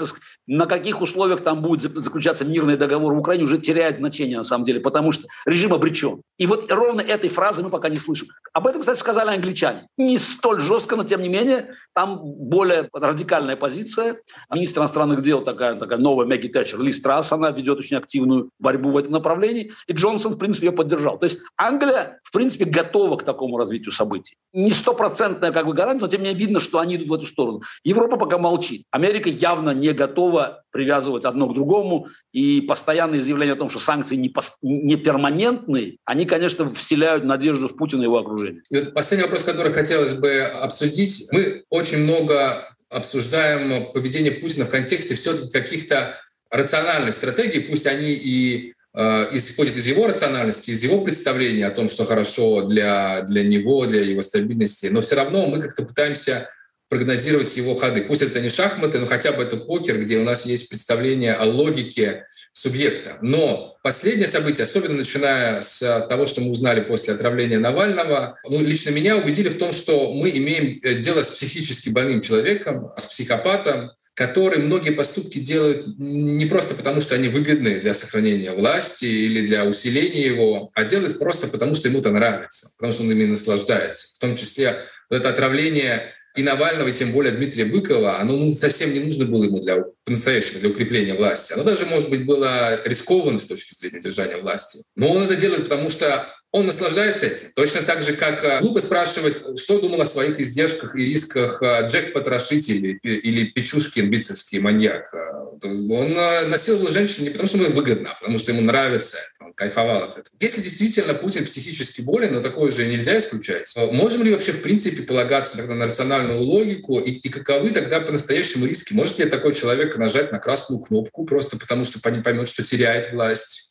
на 0.48 0.66
каких 0.66 1.02
условиях 1.02 1.42
там 1.42 1.62
будет 1.62 1.82
заключаться 1.82 2.44
мирный 2.46 2.78
договор 2.78 3.14
в 3.14 3.20
Украине, 3.20 3.44
уже 3.44 3.60
теряет 3.60 3.98
значение 3.98 4.38
на 4.38 4.44
самом 4.44 4.66
деле, 4.66 4.80
потому 4.80 5.12
что 5.12 5.28
режим 5.46 5.72
обречен. 5.72 6.24
И 6.40 6.48
вот 6.48 6.72
ровно 6.72 7.02
этой 7.02 7.30
фразы 7.30 7.62
мы 7.62 7.70
пока 7.70 7.90
не 7.90 7.98
слышим. 7.98 8.30
Об 8.54 8.66
этом, 8.66 8.82
кстати, 8.82 8.98
сказали 8.98 9.36
англичане. 9.36 9.88
Не 9.98 10.18
столь 10.18 10.62
жестко, 10.62 10.96
но 10.96 11.04
тем 11.04 11.22
не 11.22 11.30
менее, 11.30 11.76
там 11.94 12.20
более 12.24 12.90
радикальная 12.92 13.56
позиция. 13.56 14.18
Министр 14.52 14.80
иностранных 14.80 15.22
дел, 15.22 15.44
такая, 15.44 15.76
такая 15.76 16.00
новая 16.00 16.26
Мэгги 16.26 16.48
Тэтчер, 16.48 16.82
Ли 16.82 16.92
Страс, 16.92 17.32
она 17.32 17.52
ведет 17.52 17.78
очень 17.78 17.98
активную 17.98 18.50
борьбу 18.60 18.90
в 18.90 18.98
этом 18.98 19.14
направлении. 19.14 19.74
И 19.86 19.94
Джонсон, 19.94 20.34
в 20.34 20.38
принципе, 20.40 20.68
ее 20.68 20.72
поддержал. 20.72 21.20
То 21.20 21.26
есть 21.26 21.40
Англия, 21.56 22.20
в 22.24 22.32
принципе, 22.32 22.66
готова 22.66 23.18
к 23.18 23.24
такому 23.24 23.60
развитию 23.60 23.92
событий. 23.92 24.38
Не 24.54 24.72
стопроцентная 24.88 25.52
как 25.52 25.66
бы 25.66 25.74
гарантия, 25.74 26.06
но 26.06 26.08
тем 26.08 26.22
не 26.22 26.30
менее 26.30 26.40
видно, 26.46 26.60
что 26.62 26.80
они 26.80 26.96
идут 26.96 27.10
в 27.10 27.14
эту 27.16 27.26
сторону. 27.26 27.62
Европа 27.84 28.16
пока 28.16 28.38
молчит. 28.38 28.86
Америка 28.90 29.30
явно 29.30 29.72
не 29.72 29.92
готова 29.92 30.64
привязывать 30.72 31.26
одно 31.26 31.48
к 31.48 31.54
другому. 31.54 32.08
И 32.32 32.62
постоянные 32.62 33.22
заявления 33.22 33.54
о 33.54 33.58
том, 33.58 33.70
что 33.70 33.80
санкции 33.80 34.16
не, 34.16 34.30
пос... 34.30 34.56
не 34.62 34.96
перманентные, 34.96 35.98
они, 36.06 36.26
конечно, 36.26 36.70
вселяют 36.70 37.26
надежду 37.26 37.68
в 37.68 37.76
Путина 37.76 38.02
и 38.02 38.06
его 38.06 38.18
окружение. 38.18 38.62
И 38.70 38.80
вот 38.80 38.94
последний 38.94 39.24
вопрос, 39.24 39.44
который 39.44 39.74
хотелось 39.74 40.14
бы 40.14 40.42
обсудить. 40.42 41.28
Мы 41.34 41.64
очень 41.70 42.04
много 42.04 42.74
обсуждаем 42.90 43.92
поведение 43.92 44.32
Путина 44.32 44.66
в 44.66 44.70
контексте 44.70 45.16
все-таки 45.16 45.52
каких-то 45.52 46.16
рациональных 46.50 47.14
стратегий, 47.14 47.60
пусть 47.60 47.86
они 47.88 48.14
и 48.14 48.74
э, 48.98 49.28
исходят 49.32 49.78
из 49.78 49.88
его 49.88 50.08
рациональности, 50.08 50.72
из 50.72 50.84
его 50.84 51.02
представления 51.02 51.68
о 51.68 51.72
том, 51.72 51.88
что 51.88 52.04
хорошо 52.04 52.64
для, 52.64 53.22
для 53.22 53.44
него, 53.44 53.86
для 53.86 54.02
его 54.02 54.22
стабильности, 54.22 54.88
но 54.88 55.02
все 55.02 55.16
равно 55.16 55.46
мы 55.46 55.62
как-то 55.62 55.84
пытаемся 55.84 56.50
прогнозировать 56.90 57.56
его 57.58 57.76
ходы. 57.76 58.02
Пусть 58.04 58.22
это 58.22 58.40
не 58.40 58.50
шахматы, 58.50 59.00
но 59.00 59.06
хотя 59.06 59.34
бы 59.34 59.44
это 59.44 59.58
покер, 59.58 60.00
где 60.00 60.18
у 60.18 60.24
нас 60.24 60.46
есть 60.46 60.70
представление 60.70 61.34
о 61.34 61.46
логике 61.46 62.26
субъекта. 62.54 63.18
Но 63.22 63.76
последнее 63.84 64.28
событие, 64.28 64.64
особенно 64.64 64.96
начиная 64.96 65.62
с 65.62 65.80
того, 66.08 66.26
что 66.26 66.42
мы 66.42 66.52
узнали 66.52 66.82
после 66.82 67.14
отравления 67.14 67.60
Навального, 67.60 68.40
ну, 68.46 68.62
лично 68.62 68.92
меня 68.92 69.18
убедили 69.18 69.50
в 69.50 69.58
том, 69.58 69.74
что 69.74 70.14
мы 70.14 70.30
имеем 70.30 70.80
э, 70.82 70.96
дело 70.96 71.24
с 71.24 71.30
психически 71.30 71.90
больным 71.90 72.22
человеком, 72.22 72.90
с 72.98 73.06
психопатом, 73.06 73.92
который 74.18 74.58
многие 74.58 74.90
поступки 74.90 75.38
делают 75.38 75.86
не 76.00 76.48
просто 76.48 76.74
потому, 76.74 77.02
что 77.02 77.14
они 77.14 77.28
выгодны 77.28 77.80
для 77.80 77.94
сохранения 77.94 78.52
власти 78.52 79.06
или 79.06 79.46
для 79.46 79.64
усиления 79.64 80.26
его, 80.26 80.72
а 80.74 80.86
делает 80.86 81.20
просто 81.20 81.48
потому, 81.48 81.76
что 81.76 81.88
ему 81.88 82.00
это 82.00 82.10
нравится, 82.10 82.72
потому 82.78 82.92
что 82.92 83.04
он 83.04 83.12
ими 83.12 83.26
наслаждается. 83.26 84.16
В 84.16 84.20
том 84.20 84.36
числе 84.36 84.86
вот 85.12 85.18
это 85.18 85.30
отравление 85.30 86.14
и 86.36 86.42
Навального, 86.42 86.88
и 86.88 86.94
тем 86.94 87.12
более 87.12 87.32
Дмитрия 87.32 87.66
Быкова, 87.66 88.20
оно 88.20 88.36
ну, 88.36 88.54
совсем 88.54 88.92
не 88.92 89.02
нужно 89.02 89.26
было 89.26 89.44
ему 89.44 89.60
для 89.60 89.84
по-настоящему 90.04 90.62
для 90.62 90.70
укрепления 90.70 91.14
власти. 91.14 91.54
Оно 91.54 91.64
даже, 91.64 91.86
может 91.86 92.10
быть, 92.10 92.26
было 92.26 92.82
рискованно 92.86 93.38
с 93.38 93.46
точки 93.46 93.76
зрения 93.76 94.02
держания 94.02 94.38
власти. 94.38 94.80
Но 94.96 95.12
он 95.12 95.24
это 95.24 95.36
делает, 95.36 95.64
потому 95.64 95.92
что 95.92 96.28
он 96.58 96.66
наслаждается 96.66 97.28
этим. 97.28 97.50
Точно 97.56 97.82
так 97.82 98.04
же, 98.04 98.14
как 98.14 98.44
э, 98.44 98.60
глупо 98.60 98.80
спрашивать, 98.82 99.60
что 99.60 99.80
думал 99.80 100.02
о 100.02 100.06
своих 100.06 100.40
издержках 100.40 100.96
и 100.96 101.06
рисках 101.06 101.62
э, 101.62 101.88
Джек 101.88 102.14
Потрошитель 102.14 103.00
или 103.04 103.46
Печушкин, 103.46 104.10
бицевский 104.10 104.60
маньяк. 104.60 105.14
Э, 105.14 105.48
он 105.64 106.14
насиловал 106.50 106.90
женщин 106.90 107.24
не 107.24 107.30
потому, 107.30 107.48
что 107.48 107.58
ему 107.58 107.76
выгодно, 107.76 108.12
а 108.12 108.20
потому 108.20 108.38
что 108.40 108.52
ему 108.52 108.62
нравится 108.62 109.18
это, 109.18 109.46
он 109.46 109.54
кайфовал 109.54 110.04
от 110.04 110.18
этого. 110.18 110.36
Если 110.40 110.62
действительно 110.62 111.14
Путин 111.14 111.46
психически 111.46 112.02
болен, 112.02 112.34
но 112.34 112.42
такое 112.42 112.70
же 112.70 112.86
нельзя 112.88 113.18
исключать, 113.18 113.72
можем 113.92 114.24
ли 114.24 114.32
вообще 114.32 114.52
в 114.52 114.62
принципе 114.62 115.04
полагаться 115.04 115.58
тогда 115.58 115.74
на 115.74 115.86
рациональную 115.86 116.42
логику 116.42 117.00
и, 117.00 117.12
и 117.12 117.30
каковы 117.30 117.70
тогда 117.70 118.00
по-настоящему 118.00 118.66
риски? 118.66 118.94
Может 118.94 119.20
ли 119.20 119.26
такой 119.26 119.54
человек 119.54 119.98
нажать 119.98 120.32
на 120.32 120.40
красную 120.40 120.82
кнопку 120.82 121.26
просто 121.26 121.58
потому, 121.58 121.86
что 121.86 122.00
поймет, 122.00 122.50
что 122.50 122.64
теряет 122.64 123.12
власть? 123.12 123.67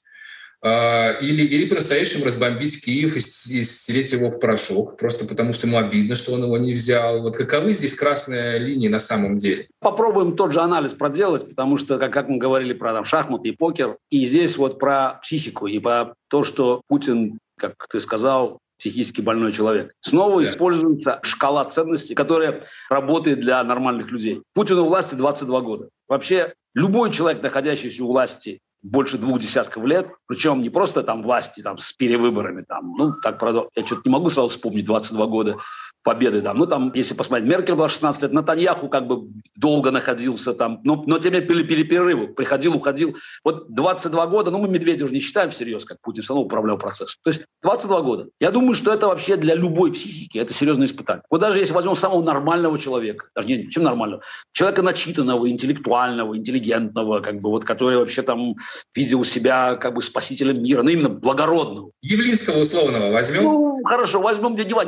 А, 0.62 1.12
или, 1.20 1.42
или 1.42 1.68
по-настоящему 1.68 2.24
разбомбить 2.24 2.84
Киев 2.84 3.14
и, 3.16 3.18
и 3.18 3.62
стереть 3.62 4.12
его 4.12 4.30
в 4.30 4.40
порошок, 4.40 4.96
просто 4.96 5.26
потому 5.26 5.52
что 5.52 5.66
ему 5.66 5.78
обидно, 5.78 6.14
что 6.14 6.32
он 6.32 6.44
его 6.44 6.56
не 6.58 6.72
взял. 6.72 7.22
Вот 7.22 7.36
каковы 7.36 7.72
здесь 7.72 7.94
красные 7.94 8.58
линии 8.58 8.88
на 8.88 9.00
самом 9.00 9.36
деле? 9.36 9.66
Попробуем 9.80 10.34
тот 10.34 10.52
же 10.52 10.60
анализ 10.60 10.92
проделать, 10.92 11.48
потому 11.48 11.76
что, 11.76 11.98
как, 11.98 12.12
как 12.12 12.28
мы 12.28 12.38
говорили 12.38 12.72
про 12.72 12.94
там, 12.94 13.04
шахматы 13.04 13.50
и 13.50 13.52
покер, 13.52 13.96
и 14.10 14.24
здесь 14.24 14.56
вот 14.56 14.78
про 14.78 15.20
психику 15.22 15.66
и 15.66 15.78
про 15.78 16.14
то, 16.28 16.42
что 16.42 16.82
Путин, 16.88 17.38
как 17.58 17.74
ты 17.88 18.00
сказал, 18.00 18.58
психически 18.78 19.20
больной 19.20 19.52
человек. 19.52 19.92
Снова 20.00 20.42
да. 20.42 20.50
используется 20.50 21.20
шкала 21.22 21.64
ценностей, 21.64 22.14
которая 22.14 22.62
работает 22.90 23.40
для 23.40 23.62
нормальных 23.64 24.10
людей. 24.10 24.42
Путину 24.54 24.84
власти 24.84 25.14
22 25.14 25.60
года. 25.60 25.88
Вообще 26.08 26.54
любой 26.74 27.10
человек, 27.10 27.42
находящийся 27.42 28.04
у 28.04 28.08
власти 28.08 28.60
больше 28.90 29.18
двух 29.18 29.40
десятков 29.40 29.84
лет, 29.84 30.08
причем 30.26 30.60
не 30.60 30.70
просто 30.70 31.02
там 31.02 31.22
власти 31.22 31.60
там, 31.60 31.78
с 31.78 31.92
перевыборами, 31.92 32.62
там, 32.62 32.94
ну, 32.96 33.12
так, 33.22 33.42
я 33.42 33.86
что-то 33.86 34.02
не 34.04 34.10
могу 34.10 34.30
сразу 34.30 34.48
вспомнить 34.48 34.84
22 34.84 35.26
года, 35.26 35.58
победы 36.06 36.40
там. 36.40 36.56
Ну, 36.56 36.66
там, 36.66 36.92
если 36.94 37.14
посмотреть, 37.14 37.48
Меркель 37.48 37.74
была 37.74 37.88
16 37.88 38.22
лет, 38.22 38.32
Натаньяху 38.32 38.88
как 38.88 39.08
бы 39.08 39.26
долго 39.56 39.90
находился 39.90 40.54
там, 40.54 40.80
но, 40.84 41.02
но 41.04 41.18
тем 41.18 41.32
не 41.32 41.40
менее 41.40 41.64
перерывы, 41.64 42.28
приходил, 42.28 42.76
уходил. 42.76 43.16
Вот 43.42 43.68
22 43.70 44.26
года, 44.28 44.52
ну, 44.52 44.58
мы 44.58 44.68
Медведев 44.68 45.10
не 45.10 45.18
считаем 45.18 45.50
всерьез, 45.50 45.84
как 45.84 46.00
Путин 46.00 46.22
все 46.22 46.32
равно 46.32 46.46
управлял 46.46 46.78
процессом. 46.78 47.18
То 47.24 47.30
есть 47.30 47.42
22 47.62 48.02
года. 48.02 48.28
Я 48.38 48.52
думаю, 48.52 48.74
что 48.74 48.94
это 48.94 49.08
вообще 49.08 49.34
для 49.34 49.56
любой 49.56 49.92
психики, 49.92 50.38
это 50.38 50.54
серьезное 50.54 50.86
испытание. 50.86 51.24
Вот 51.28 51.40
даже 51.40 51.58
если 51.58 51.72
возьмем 51.72 51.96
самого 51.96 52.22
нормального 52.22 52.78
человека, 52.78 53.26
даже 53.34 53.48
не, 53.48 53.68
чем 53.68 53.82
нормального, 53.82 54.22
человека 54.52 54.82
начитанного, 54.82 55.50
интеллектуального, 55.50 56.36
интеллигентного, 56.36 57.18
как 57.18 57.40
бы 57.40 57.50
вот, 57.50 57.64
который 57.64 57.98
вообще 57.98 58.22
там 58.22 58.54
видел 58.94 59.24
себя 59.24 59.74
как 59.74 59.94
бы 59.94 60.02
спасителем 60.02 60.62
мира, 60.62 60.82
ну, 60.82 60.90
именно 60.90 61.08
благородного. 61.08 61.90
Явлинского 62.00 62.60
условного 62.60 63.10
возьмем? 63.10 63.42
Ну, 63.42 63.82
хорошо, 63.84 64.20
возьмем 64.20 64.54
для 64.54 64.64
него, 64.64 64.82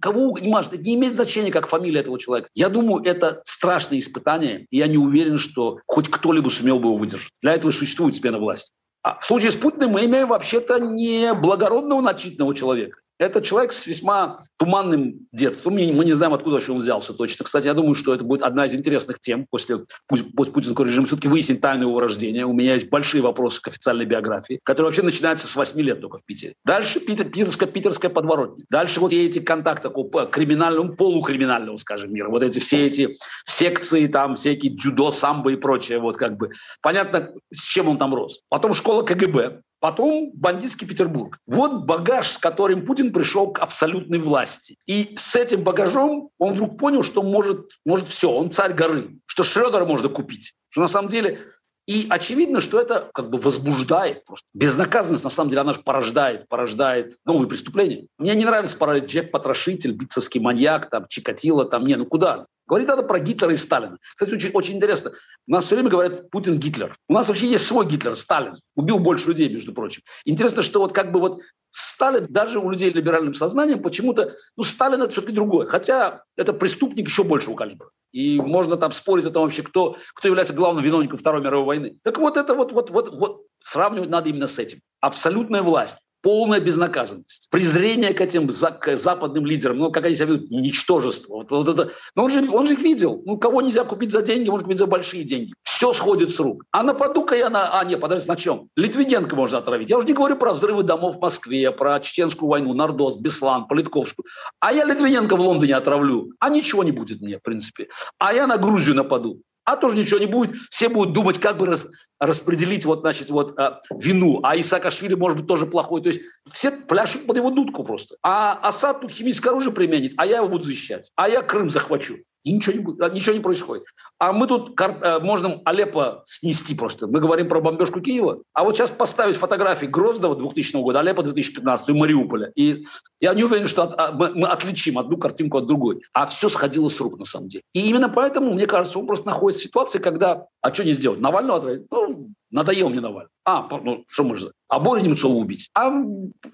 кого 0.00 0.36
важно, 0.64 0.82
не 0.82 0.94
имеет 0.94 1.14
значения, 1.14 1.50
как 1.50 1.66
фамилия 1.66 2.00
этого 2.00 2.18
человека. 2.18 2.48
Я 2.54 2.68
думаю, 2.68 3.02
это 3.04 3.42
страшное 3.44 3.98
испытание, 3.98 4.66
и 4.70 4.78
я 4.78 4.86
не 4.86 4.98
уверен, 4.98 5.38
что 5.38 5.80
хоть 5.86 6.08
кто-либо 6.08 6.48
сумел 6.48 6.78
бы 6.78 6.88
его 6.88 6.96
выдержать. 6.96 7.30
Для 7.42 7.54
этого 7.54 7.70
существует 7.70 8.16
смена 8.16 8.38
власти. 8.38 8.72
А 9.02 9.18
в 9.20 9.26
случае 9.26 9.52
с 9.52 9.56
Путиным 9.56 9.90
мы 9.90 10.06
имеем 10.06 10.28
вообще-то 10.28 10.78
не 10.78 11.34
благородного 11.34 12.00
начитанного 12.00 12.54
человека. 12.54 13.00
Это 13.24 13.40
человек 13.40 13.72
с 13.72 13.86
весьма 13.86 14.40
туманным 14.58 15.26
детством. 15.32 15.74
Мы 15.74 16.04
не 16.04 16.12
знаем, 16.12 16.34
откуда 16.34 16.56
вообще 16.56 16.72
он 16.72 16.78
взялся 16.78 17.14
точно. 17.14 17.46
Кстати, 17.46 17.66
я 17.66 17.72
думаю, 17.72 17.94
что 17.94 18.12
это 18.12 18.22
будет 18.22 18.42
одна 18.42 18.66
из 18.66 18.74
интересных 18.74 19.18
тем 19.18 19.46
после, 19.50 19.78
после 20.06 20.52
путинского 20.52 20.84
режима. 20.84 21.06
Все-таки 21.06 21.28
выяснить 21.28 21.62
тайну 21.62 21.84
его 21.88 22.00
рождения. 22.00 22.44
У 22.44 22.52
меня 22.52 22.74
есть 22.74 22.90
большие 22.90 23.22
вопросы 23.22 23.62
к 23.62 23.68
официальной 23.68 24.04
биографии, 24.04 24.60
которая 24.62 24.90
вообще 24.90 25.00
начинается 25.00 25.46
с 25.46 25.56
8 25.56 25.80
лет 25.80 26.02
только 26.02 26.18
в 26.18 26.24
Питере. 26.24 26.54
Дальше 26.66 27.00
Питер, 27.00 27.30
питерская, 27.30 27.66
питерская 27.66 28.10
подворотня. 28.10 28.64
Дальше 28.68 29.00
вот 29.00 29.14
эти 29.14 29.38
контакты 29.38 29.88
такого 29.88 30.26
криминального, 30.26 30.88
полукриминального, 30.88 31.78
скажем, 31.78 32.12
мира. 32.12 32.28
Вот 32.28 32.42
эти 32.42 32.58
все 32.58 32.84
эти 32.84 33.16
секции, 33.46 34.06
там 34.06 34.36
всякие 34.36 34.76
дзюдо, 34.76 35.10
самбо 35.10 35.50
и 35.50 35.56
прочее. 35.56 35.98
Вот 35.98 36.18
как 36.18 36.36
бы. 36.36 36.50
Понятно, 36.82 37.32
с 37.50 37.62
чем 37.62 37.88
он 37.88 37.96
там 37.96 38.14
рос. 38.14 38.42
Потом 38.50 38.74
школа 38.74 39.02
КГБ, 39.02 39.62
Потом 39.84 40.30
бандитский 40.32 40.86
Петербург. 40.86 41.38
Вот 41.46 41.84
багаж, 41.84 42.30
с 42.30 42.38
которым 42.38 42.86
Путин 42.86 43.12
пришел 43.12 43.52
к 43.52 43.58
абсолютной 43.58 44.18
власти. 44.18 44.78
И 44.86 45.14
с 45.14 45.36
этим 45.36 45.62
багажом 45.62 46.30
он 46.38 46.54
вдруг 46.54 46.78
понял, 46.78 47.02
что 47.02 47.22
может, 47.22 47.70
может 47.84 48.08
все, 48.08 48.30
он 48.30 48.50
царь 48.50 48.72
горы, 48.72 49.18
что 49.26 49.44
Шредера 49.44 49.84
можно 49.84 50.08
купить. 50.08 50.54
Что 50.70 50.80
на 50.80 50.88
самом 50.88 51.10
деле 51.10 51.42
и 51.86 52.06
очевидно, 52.08 52.62
что 52.62 52.80
это 52.80 53.10
как 53.12 53.28
бы 53.28 53.36
возбуждает 53.36 54.24
просто. 54.24 54.46
Безнаказанность, 54.54 55.22
на 55.22 55.28
самом 55.28 55.50
деле, 55.50 55.60
она 55.60 55.74
же 55.74 55.80
порождает, 55.80 56.48
порождает 56.48 57.18
новые 57.26 57.46
преступления. 57.46 58.06
Мне 58.16 58.34
не 58.34 58.46
нравится 58.46 58.78
параллель 58.78 59.04
Джек 59.04 59.30
Потрошитель, 59.30 59.92
битцевский 59.92 60.40
маньяк, 60.40 60.88
там, 60.88 61.04
Чикатило, 61.10 61.66
там, 61.66 61.84
не, 61.84 61.96
ну 61.96 62.06
куда? 62.06 62.46
Говорит 62.66 62.88
надо 62.88 63.02
про 63.02 63.18
Гитлера 63.18 63.52
и 63.52 63.56
Сталина. 63.56 63.98
Кстати, 64.16 64.34
очень, 64.34 64.50
очень 64.52 64.76
интересно. 64.76 65.12
У 65.46 65.52
нас 65.52 65.66
все 65.66 65.74
время 65.74 65.90
говорят 65.90 66.30
Путин 66.30 66.58
Гитлер. 66.58 66.94
У 67.08 67.12
нас 67.12 67.28
вообще 67.28 67.46
есть 67.46 67.66
свой 67.66 67.86
Гитлер, 67.86 68.16
Сталин. 68.16 68.58
Убил 68.74 68.98
больше 68.98 69.28
людей, 69.28 69.48
между 69.48 69.74
прочим. 69.74 70.02
Интересно, 70.24 70.62
что 70.62 70.80
вот 70.80 70.92
как 70.92 71.12
бы 71.12 71.20
вот 71.20 71.40
Сталин, 71.70 72.26
даже 72.30 72.58
у 72.58 72.70
людей 72.70 72.90
с 72.90 72.94
либеральным 72.94 73.34
сознанием, 73.34 73.82
почему-то, 73.82 74.36
ну, 74.56 74.62
Сталин 74.62 75.02
это 75.02 75.12
все-таки 75.12 75.34
другое. 75.34 75.66
Хотя 75.66 76.22
это 76.36 76.52
преступник 76.52 77.08
еще 77.08 77.24
большего 77.24 77.54
калибра. 77.54 77.90
И 78.12 78.40
можно 78.40 78.76
там 78.76 78.92
спорить 78.92 79.26
о 79.26 79.30
том 79.30 79.42
вообще, 79.42 79.62
кто, 79.62 79.96
кто 80.14 80.28
является 80.28 80.54
главным 80.54 80.84
виновником 80.84 81.18
Второй 81.18 81.42
мировой 81.42 81.66
войны. 81.66 81.98
Так 82.02 82.18
вот 82.18 82.36
это 82.36 82.54
вот, 82.54 82.72
вот, 82.72 82.90
вот, 82.90 83.10
вот 83.10 83.42
сравнивать 83.60 84.08
надо 84.08 84.30
именно 84.30 84.46
с 84.46 84.58
этим. 84.58 84.80
Абсолютная 85.00 85.62
власть 85.62 85.98
полная 86.24 86.58
безнаказанность, 86.58 87.48
презрение 87.50 88.14
к 88.14 88.20
этим 88.22 88.48
к 88.48 88.96
западным 88.96 89.44
лидерам, 89.44 89.76
ну, 89.76 89.92
как 89.92 90.06
они 90.06 90.14
себя 90.14 90.28
ведут, 90.28 90.50
ничтожество. 90.50 91.34
Вот, 91.34 91.50
вот 91.50 91.68
это. 91.68 91.92
Но 92.14 92.24
он 92.24 92.30
же, 92.30 92.50
он 92.50 92.66
же 92.66 92.72
их 92.72 92.80
видел. 92.80 93.22
Ну, 93.26 93.36
кого 93.36 93.60
нельзя 93.60 93.84
купить 93.84 94.10
за 94.10 94.22
деньги, 94.22 94.48
можно 94.48 94.64
купить 94.64 94.78
за 94.78 94.86
большие 94.86 95.24
деньги. 95.24 95.52
Все 95.62 95.92
сходит 95.92 96.30
с 96.30 96.40
рук. 96.40 96.64
А 96.70 96.82
нападу-ка 96.82 97.36
я 97.36 97.50
на... 97.50 97.78
А, 97.78 97.84
нет, 97.84 98.00
подожди, 98.00 98.26
на 98.26 98.36
чем? 98.36 98.70
Литвиненко 98.74 99.36
можно 99.36 99.58
отравить. 99.58 99.90
Я 99.90 99.98
уже 99.98 100.06
не 100.06 100.14
говорю 100.14 100.36
про 100.36 100.54
взрывы 100.54 100.82
домов 100.82 101.16
в 101.16 101.20
Москве, 101.20 101.70
про 101.70 102.00
чеченскую 102.00 102.48
войну, 102.48 102.72
Нордост, 102.72 103.20
Беслан, 103.20 103.66
Политковскую. 103.66 104.24
А 104.60 104.72
я 104.72 104.86
Литвиненко 104.86 105.36
в 105.36 105.40
Лондоне 105.42 105.76
отравлю. 105.76 106.32
А 106.40 106.48
ничего 106.48 106.84
не 106.84 106.92
будет 106.92 107.20
мне, 107.20 107.38
в 107.38 107.42
принципе. 107.42 107.88
А 108.18 108.32
я 108.32 108.46
на 108.46 108.56
Грузию 108.56 108.96
нападу 108.96 109.42
а 109.64 109.76
тоже 109.76 109.96
ничего 109.96 110.20
не 110.20 110.26
будет. 110.26 110.56
Все 110.70 110.88
будут 110.88 111.14
думать, 111.14 111.40
как 111.40 111.58
бы 111.58 111.66
рас, 111.66 111.84
распределить 112.20 112.84
вот, 112.84 113.00
значит, 113.00 113.30
вот, 113.30 113.58
э, 113.58 113.80
вину. 113.90 114.40
А 114.42 114.58
Исаакашвили 114.58 115.14
может 115.14 115.38
быть 115.38 115.46
тоже 115.46 115.66
плохой. 115.66 116.02
То 116.02 116.08
есть 116.08 116.20
все 116.50 116.70
пляшут 116.70 117.26
под 117.26 117.36
его 117.36 117.50
дудку 117.50 117.84
просто. 117.84 118.16
А 118.22 118.58
Асад 118.62 119.00
тут 119.00 119.10
химическое 119.10 119.50
оружие 119.50 119.72
применит, 119.72 120.14
а 120.16 120.26
я 120.26 120.38
его 120.38 120.48
буду 120.48 120.64
защищать. 120.64 121.10
А 121.16 121.28
я 121.28 121.42
Крым 121.42 121.70
захвачу. 121.70 122.18
И 122.44 122.52
ничего 122.52 122.76
не, 122.76 123.02
а, 123.02 123.08
ничего 123.08 123.34
не 123.34 123.40
происходит. 123.40 123.84
А 124.18 124.32
мы 124.32 124.46
тут 124.46 124.78
э, 124.78 125.18
можем 125.20 125.62
Алеппо 125.64 126.22
снести 126.26 126.74
просто. 126.74 127.06
Мы 127.06 127.18
говорим 127.18 127.48
про 127.48 127.60
бомбежку 127.60 128.00
Киева. 128.00 128.42
А 128.52 128.64
вот 128.64 128.76
сейчас 128.76 128.90
поставить 128.90 129.36
фотографии 129.36 129.86
Грозного 129.86 130.36
2000 130.36 130.76
года, 130.82 131.00
Алеппо 131.00 131.22
2015 131.22 131.88
и 131.88 131.92
Мариуполя. 131.92 132.52
И 132.54 132.84
я 133.18 133.32
не 133.32 133.44
уверен, 133.44 133.66
что 133.66 133.84
от, 133.84 133.98
а, 133.98 134.12
мы, 134.12 134.34
мы 134.34 134.48
отличим 134.48 134.98
одну 134.98 135.16
картинку 135.16 135.56
от 135.56 135.66
другой. 135.66 136.02
А 136.12 136.26
все 136.26 136.50
сходило 136.50 136.90
с 136.90 137.00
рук 137.00 137.18
на 137.18 137.24
самом 137.24 137.48
деле. 137.48 137.64
И 137.72 137.88
именно 137.88 138.10
поэтому, 138.10 138.52
мне 138.52 138.66
кажется, 138.66 138.98
он 138.98 139.06
просто 139.06 139.26
находится 139.26 139.62
в 139.62 139.64
ситуации, 139.64 139.98
когда... 139.98 140.46
А 140.60 140.72
что 140.72 140.84
не 140.84 140.92
сделать? 140.92 141.20
Навального 141.20 141.58
отравить? 141.58 141.86
Ну, 141.90 142.28
надоел 142.50 142.90
мне 142.90 143.00
Навальный. 143.00 143.30
А, 143.46 143.66
ну, 143.82 144.04
что 144.08 144.24
можно? 144.24 144.52
А 144.68 144.80
Боря 144.80 145.00
Немцова 145.00 145.34
убить. 145.34 145.70
А, 145.74 145.90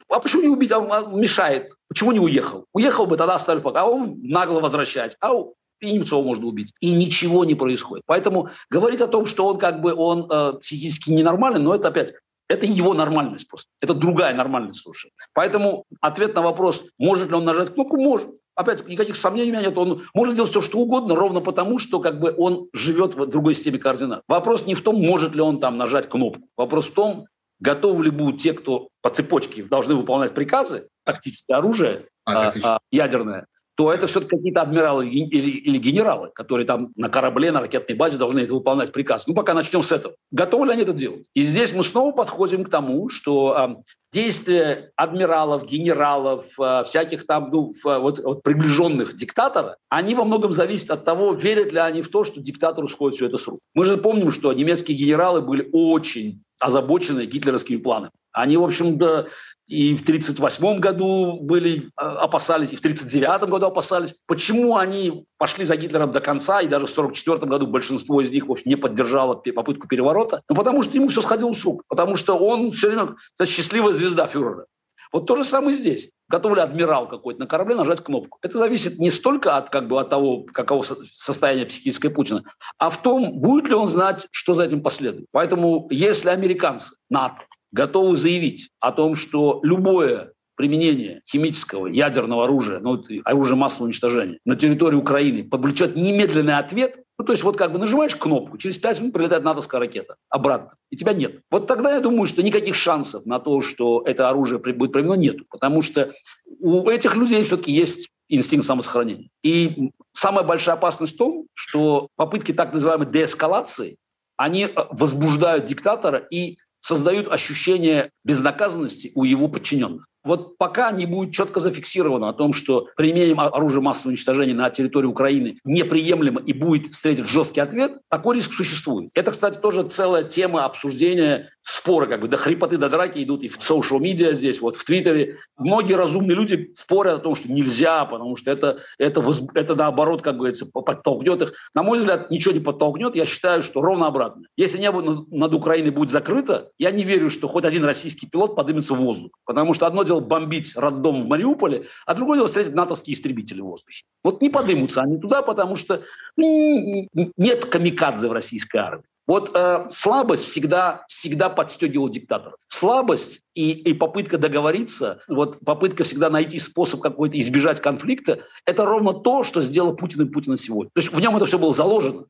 а 0.09 0.20
почему 0.20 0.43
не 0.43 0.49
убить? 0.49 0.70
А, 0.70 0.78
а, 0.78 1.07
мешает. 1.07 1.72
Почему 1.88 2.12
не 2.12 2.20
уехал? 2.20 2.66
Уехал 2.72 3.07
бы, 3.07 3.16
тогда 3.16 3.34
оставили 3.34 3.62
пока. 3.62 3.82
А 3.82 3.86
он 3.86 4.20
нагло 4.22 4.61
возвращать. 4.61 5.16
А 5.20 5.32
и 5.80 5.92
Немцова 5.92 6.22
можно 6.22 6.46
убить. 6.46 6.72
И 6.80 6.90
ничего 6.94 7.44
не 7.44 7.54
происходит. 7.54 8.04
Поэтому 8.06 8.50
говорить 8.70 9.00
о 9.00 9.06
том, 9.06 9.26
что 9.26 9.46
он 9.46 9.58
как 9.58 9.80
бы 9.80 9.94
он 9.94 10.26
э, 10.30 10.58
психически 10.60 11.10
ненормальный, 11.10 11.60
но 11.60 11.74
это 11.74 11.88
опять 11.88 12.14
это 12.50 12.66
его 12.66 12.94
нормальность 12.94 13.48
просто. 13.48 13.70
Это 13.80 13.94
другая 13.94 14.34
нормальность, 14.34 14.80
слушай. 14.80 15.12
Поэтому 15.34 15.84
ответ 16.00 16.34
на 16.34 16.42
вопрос, 16.42 16.82
может 16.98 17.28
ли 17.28 17.36
он 17.36 17.44
нажать 17.44 17.72
кнопку, 17.72 17.96
может. 17.96 18.28
Опять, 18.56 18.86
никаких 18.88 19.14
сомнений 19.14 19.50
у 19.50 19.54
меня 19.54 19.66
нет. 19.66 19.78
Он 19.78 20.02
может 20.12 20.34
делать 20.34 20.50
все, 20.50 20.60
что 20.60 20.78
угодно, 20.80 21.14
ровно 21.14 21.40
потому, 21.40 21.78
что 21.78 22.00
как 22.00 22.18
бы 22.18 22.34
он 22.36 22.68
живет 22.72 23.14
в 23.14 23.24
другой 23.26 23.54
системе 23.54 23.78
координат. 23.78 24.22
Вопрос 24.26 24.66
не 24.66 24.74
в 24.74 24.82
том, 24.82 25.00
может 25.00 25.34
ли 25.36 25.40
он 25.40 25.60
там 25.60 25.78
нажать 25.78 26.08
кнопку. 26.08 26.42
Вопрос 26.56 26.88
в 26.88 26.92
том, 26.92 27.26
готовы 27.60 28.04
ли 28.04 28.10
будут 28.10 28.40
те, 28.40 28.52
кто 28.52 28.88
по 29.00 29.10
цепочке 29.10 29.62
должны 29.62 29.94
выполнять 29.94 30.34
приказы, 30.34 30.88
тактическое 31.04 31.56
оружие, 31.56 32.06
а, 32.24 32.48
а, 32.48 32.52
а, 32.64 32.78
ядерное, 32.90 33.46
то 33.80 33.90
это 33.90 34.06
все-таки 34.06 34.36
какие-то 34.36 34.60
адмиралы 34.60 35.08
или, 35.08 35.52
или 35.52 35.78
генералы, 35.78 36.28
которые 36.34 36.66
там 36.66 36.88
на 36.96 37.08
корабле, 37.08 37.50
на 37.50 37.60
ракетной 37.60 37.96
базе 37.96 38.18
должны 38.18 38.40
это 38.40 38.52
выполнять 38.52 38.92
приказ. 38.92 39.26
Ну, 39.26 39.32
пока 39.32 39.54
начнем 39.54 39.82
с 39.82 39.90
этого. 39.90 40.16
Готовы 40.30 40.66
ли 40.66 40.72
они 40.72 40.82
это 40.82 40.92
делать? 40.92 41.24
И 41.32 41.40
здесь 41.40 41.72
мы 41.72 41.82
снова 41.82 42.12
подходим 42.12 42.62
к 42.64 42.68
тому, 42.68 43.08
что 43.08 43.56
э, 43.58 43.92
действия 44.12 44.92
адмиралов, 44.96 45.64
генералов, 45.64 46.44
э, 46.60 46.84
всяких 46.84 47.26
там 47.26 47.48
ну, 47.50 47.72
вот, 47.82 48.18
вот 48.18 48.42
приближенных 48.42 49.16
диктатора, 49.16 49.78
они 49.88 50.14
во 50.14 50.24
многом 50.24 50.52
зависят 50.52 50.90
от 50.90 51.06
того, 51.06 51.32
верят 51.32 51.72
ли 51.72 51.78
они 51.78 52.02
в 52.02 52.10
то, 52.10 52.22
что 52.22 52.38
диктатору 52.38 52.86
сходит 52.86 53.16
все 53.16 53.28
это 53.28 53.38
с 53.38 53.48
рук. 53.48 53.60
Мы 53.72 53.86
же 53.86 53.96
помним, 53.96 54.30
что 54.30 54.52
немецкие 54.52 54.98
генералы 54.98 55.40
были 55.40 55.66
очень 55.72 56.42
озабочены 56.58 57.24
гитлеровскими 57.24 57.78
планами. 57.78 58.12
Они, 58.32 58.58
в 58.58 58.62
общем-то, 58.62 59.28
и 59.70 59.94
в 59.94 60.02
1938 60.02 60.80
году 60.80 61.38
были, 61.40 61.90
а, 61.96 62.24
опасались, 62.24 62.72
и 62.72 62.76
в 62.76 62.80
1939 62.80 63.48
году 63.48 63.66
опасались. 63.66 64.16
Почему 64.26 64.76
они 64.76 65.26
пошли 65.38 65.64
за 65.64 65.76
Гитлером 65.76 66.10
до 66.10 66.20
конца, 66.20 66.60
и 66.60 66.66
даже 66.66 66.86
в 66.86 66.90
1944 66.90 67.48
году 67.48 67.66
большинство 67.68 68.20
из 68.20 68.32
них 68.32 68.48
в 68.48 68.66
не 68.66 68.74
поддержало 68.74 69.36
попытку 69.36 69.86
переворота? 69.86 70.42
Ну, 70.48 70.56
потому 70.56 70.82
что 70.82 70.96
ему 70.96 71.08
все 71.08 71.22
сходило 71.22 71.52
с 71.52 71.64
рук, 71.64 71.84
потому 71.88 72.16
что 72.16 72.36
он 72.36 72.72
все 72.72 72.88
время 72.88 73.14
счастливая 73.44 73.92
звезда 73.92 74.26
фюрера. 74.26 74.66
Вот 75.12 75.26
то 75.26 75.36
же 75.36 75.44
самое 75.44 75.76
здесь. 75.76 76.10
Готов 76.28 76.56
ли 76.56 76.60
адмирал 76.60 77.08
какой-то 77.08 77.40
на 77.40 77.46
корабле 77.46 77.76
нажать 77.76 78.02
кнопку? 78.02 78.38
Это 78.42 78.58
зависит 78.58 78.98
не 78.98 79.10
столько 79.10 79.56
от, 79.56 79.70
как 79.70 79.88
бы, 79.88 80.00
от 80.00 80.10
того, 80.10 80.44
каково 80.52 80.84
состояние 81.12 81.66
психическое 81.66 82.10
Путина, 82.10 82.42
а 82.78 82.90
в 82.90 83.02
том, 83.02 83.38
будет 83.38 83.68
ли 83.68 83.74
он 83.74 83.86
знать, 83.86 84.26
что 84.32 84.54
за 84.54 84.64
этим 84.64 84.82
последует. 84.82 85.26
Поэтому 85.32 85.86
если 85.90 86.30
американцы, 86.30 86.94
НАТО, 87.08 87.42
готовы 87.72 88.16
заявить 88.16 88.70
о 88.80 88.92
том, 88.92 89.14
что 89.14 89.60
любое 89.62 90.32
применение 90.60 91.22
химического, 91.26 91.86
ядерного 91.86 92.44
оружия, 92.44 92.80
ну, 92.80 93.02
оружия 93.24 93.56
массового 93.56 93.86
уничтожения 93.86 94.38
на 94.44 94.56
территории 94.56 94.96
Украины 94.96 95.42
повлечет 95.42 95.96
немедленный 95.96 96.58
ответ, 96.58 97.02
ну, 97.18 97.24
то 97.24 97.32
есть 97.32 97.42
вот 97.44 97.56
как 97.56 97.72
бы 97.72 97.78
нажимаешь 97.78 98.14
кнопку, 98.14 98.58
через 98.58 98.76
5 98.78 99.00
минут 99.00 99.14
прилетает 99.14 99.42
натовская 99.42 99.80
ракета 99.80 100.16
обратно, 100.28 100.72
и 100.90 100.96
тебя 100.96 101.14
нет. 101.14 101.40
Вот 101.50 101.66
тогда 101.66 101.94
я 101.94 102.00
думаю, 102.00 102.26
что 102.26 102.42
никаких 102.42 102.74
шансов 102.74 103.24
на 103.24 103.38
то, 103.38 103.62
что 103.62 104.02
это 104.04 104.28
оружие 104.28 104.58
будет 104.58 104.92
применено, 104.92 105.14
нету, 105.14 105.44
потому 105.48 105.80
что 105.80 106.12
у 106.60 106.88
этих 106.90 107.16
людей 107.16 107.42
все-таки 107.44 107.72
есть 107.72 108.10
инстинкт 108.28 108.66
самосохранения. 108.66 109.28
И 109.42 109.92
самая 110.12 110.44
большая 110.44 110.76
опасность 110.76 111.14
в 111.14 111.18
том, 111.18 111.46
что 111.54 112.08
попытки 112.16 112.52
так 112.52 112.72
называемой 112.72 113.10
деэскалации, 113.10 113.96
они 114.36 114.64
э, 114.64 114.70
возбуждают 114.90 115.66
диктатора 115.66 116.18
и 116.18 116.56
создают 116.80 117.28
ощущение 117.28 118.10
безнаказанности 118.24 119.12
у 119.14 119.24
его 119.24 119.48
подчиненных. 119.48 120.06
Вот 120.22 120.58
пока 120.58 120.92
не 120.92 121.06
будет 121.06 121.34
четко 121.34 121.60
зафиксировано 121.60 122.28
о 122.28 122.32
том, 122.32 122.52
что 122.52 122.88
применение 122.96 123.34
оружия 123.34 123.80
массового 123.80 124.10
уничтожения 124.10 124.54
на 124.54 124.68
территории 124.70 125.06
Украины 125.06 125.58
неприемлемо 125.64 126.40
и 126.40 126.52
будет 126.52 126.92
встретить 126.92 127.28
жесткий 127.28 127.60
ответ, 127.60 128.00
такой 128.08 128.36
риск 128.36 128.52
существует. 128.52 129.10
Это, 129.14 129.30
кстати, 129.30 129.58
тоже 129.58 129.88
целая 129.88 130.24
тема 130.24 130.64
обсуждения 130.64 131.50
споры, 131.62 132.06
как 132.06 132.20
бы 132.20 132.28
до 132.28 132.36
хрипоты, 132.36 132.78
до 132.78 132.88
драки 132.88 133.22
идут 133.22 133.42
и 133.42 133.48
в 133.48 133.58
social 133.58 134.00
медиа 134.00 134.32
здесь, 134.32 134.60
вот 134.60 134.76
в 134.76 134.84
Твиттере. 134.84 135.38
Многие 135.56 135.94
разумные 135.94 136.34
люди 136.34 136.72
спорят 136.76 137.18
о 137.18 137.22
том, 137.22 137.34
что 137.34 137.50
нельзя, 137.50 138.04
потому 138.04 138.36
что 138.36 138.50
это, 138.50 138.80
это, 138.98 139.22
это 139.54 139.74
наоборот, 139.74 140.22
как 140.22 140.36
говорится, 140.36 140.66
подтолкнет 140.66 141.42
их. 141.42 141.52
На 141.74 141.82
мой 141.82 141.98
взгляд, 141.98 142.30
ничего 142.30 142.52
не 142.52 142.60
подтолкнет. 142.60 143.14
Я 143.14 143.26
считаю, 143.26 143.62
что 143.62 143.80
ровно 143.80 144.06
обратно. 144.06 144.46
Если 144.56 144.78
небо 144.78 145.26
над 145.30 145.54
Украиной 145.54 145.90
будет 145.90 146.10
закрыто, 146.10 146.70
я 146.78 146.90
не 146.90 147.04
верю, 147.04 147.30
что 147.30 147.46
хоть 147.46 147.64
один 147.64 147.84
российский 147.84 148.26
пилот 148.26 148.56
поднимется 148.56 148.94
в 148.94 148.98
воздух. 148.98 149.32
Потому 149.44 149.74
что 149.74 149.86
одно 149.86 150.02
дело 150.11 150.20
бомбить 150.20 150.76
роддом 150.76 151.24
в 151.24 151.26
Мариуполе, 151.26 151.86
а 152.06 152.14
другое 152.14 152.38
дело 152.38 152.48
встретить 152.48 152.74
натовские 152.74 153.14
истребители 153.14 153.61
в 153.61 153.66
воздухе. 153.66 154.04
Вот 154.24 154.42
не 154.42 154.50
подымутся 154.50 155.02
они 155.02 155.18
туда, 155.18 155.42
потому 155.42 155.76
что 155.76 156.02
ну, 156.36 157.08
нет 157.36 157.66
камикадзе 157.66 158.28
в 158.28 158.32
российской 158.32 158.78
армии. 158.78 159.04
Вот 159.26 159.52
э, 159.54 159.86
слабость 159.90 160.44
всегда, 160.44 161.04
всегда 161.06 161.48
подстегивала 161.50 162.11
диктатора. 162.11 162.56
Слабость 162.66 163.42
и, 163.54 163.70
и 163.70 163.94
попытка 163.94 164.38
договориться, 164.38 165.20
вот 165.28 165.61
попытка 165.61 166.02
всегда 166.02 166.30
найти 166.30 166.58
способ 166.58 167.00
какой-то 167.00 167.38
избежать 167.38 167.80
конфликта, 167.80 168.40
это 168.66 168.84
ровно 168.84 169.12
то, 169.12 169.44
что 169.44 169.62
сделал 169.62 169.94
Путин 169.94 170.22
и 170.22 170.28
Путина 170.28 170.58
сегодня. 170.58 170.90
То 170.92 171.00
есть 171.00 171.12
в 171.12 171.20
нем 171.20 171.36
это 171.36 171.46
все 171.46 171.61
было 171.61 171.72
заложено. 171.72 172.24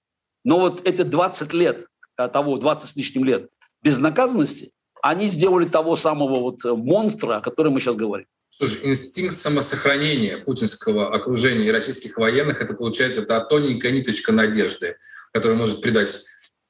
Но 0.44 0.60
вот 0.60 0.86
эти 0.86 1.00
20 1.00 1.54
лет, 1.54 1.86
э, 2.18 2.28
того 2.28 2.58
20 2.58 2.90
с 2.90 2.96
лишним 2.96 3.24
лет 3.24 3.48
безнаказанности, 3.82 4.70
они 5.02 5.28
сделали 5.28 5.68
того 5.68 5.96
самого 5.96 6.40
вот 6.40 6.64
э, 6.64 6.72
монстра, 6.72 7.36
о 7.36 7.40
котором 7.40 7.74
мы 7.74 7.80
сейчас 7.80 7.96
говорим. 7.96 8.26
Слушай, 8.50 8.80
инстинкт 8.82 9.36
самосохранения 9.36 10.38
путинского 10.38 11.14
окружения 11.14 11.66
и 11.66 11.70
российских 11.70 12.18
военных, 12.18 12.60
это 12.60 12.74
получается 12.74 13.22
та 13.22 13.40
тоненькая 13.40 13.90
ниточка 13.92 14.32
надежды, 14.32 14.96
которая 15.32 15.56
может 15.56 15.80
придать 15.80 16.20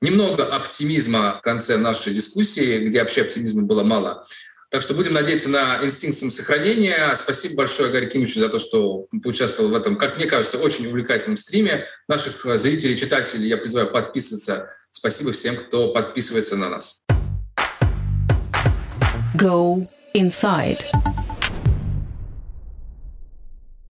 немного 0.00 0.44
оптимизма 0.44 1.38
в 1.38 1.42
конце 1.42 1.76
нашей 1.76 2.14
дискуссии, 2.14 2.86
где 2.86 3.00
вообще 3.00 3.22
оптимизма 3.22 3.62
было 3.62 3.82
мало. 3.82 4.24
Так 4.70 4.82
что 4.82 4.94
будем 4.94 5.14
надеяться 5.14 5.48
на 5.48 5.84
инстинкт 5.84 6.16
самосохранения. 6.16 7.12
Спасибо 7.16 7.56
большое, 7.56 7.90
Гарри 7.90 8.06
Кимовичу, 8.06 8.38
за 8.38 8.48
то, 8.48 8.60
что 8.60 9.08
поучаствовал 9.22 9.70
в 9.70 9.74
этом, 9.74 9.96
как 9.96 10.16
мне 10.16 10.26
кажется, 10.26 10.58
очень 10.58 10.86
увлекательном 10.86 11.36
стриме. 11.36 11.86
Наших 12.06 12.46
зрителей, 12.56 12.96
читателей 12.96 13.48
я 13.48 13.56
призываю 13.56 13.90
подписываться. 13.90 14.72
Спасибо 14.92 15.32
всем, 15.32 15.56
кто 15.56 15.92
подписывается 15.92 16.56
на 16.56 16.68
нас. 16.68 16.99
Go 19.36 19.86
inside. 20.14 20.78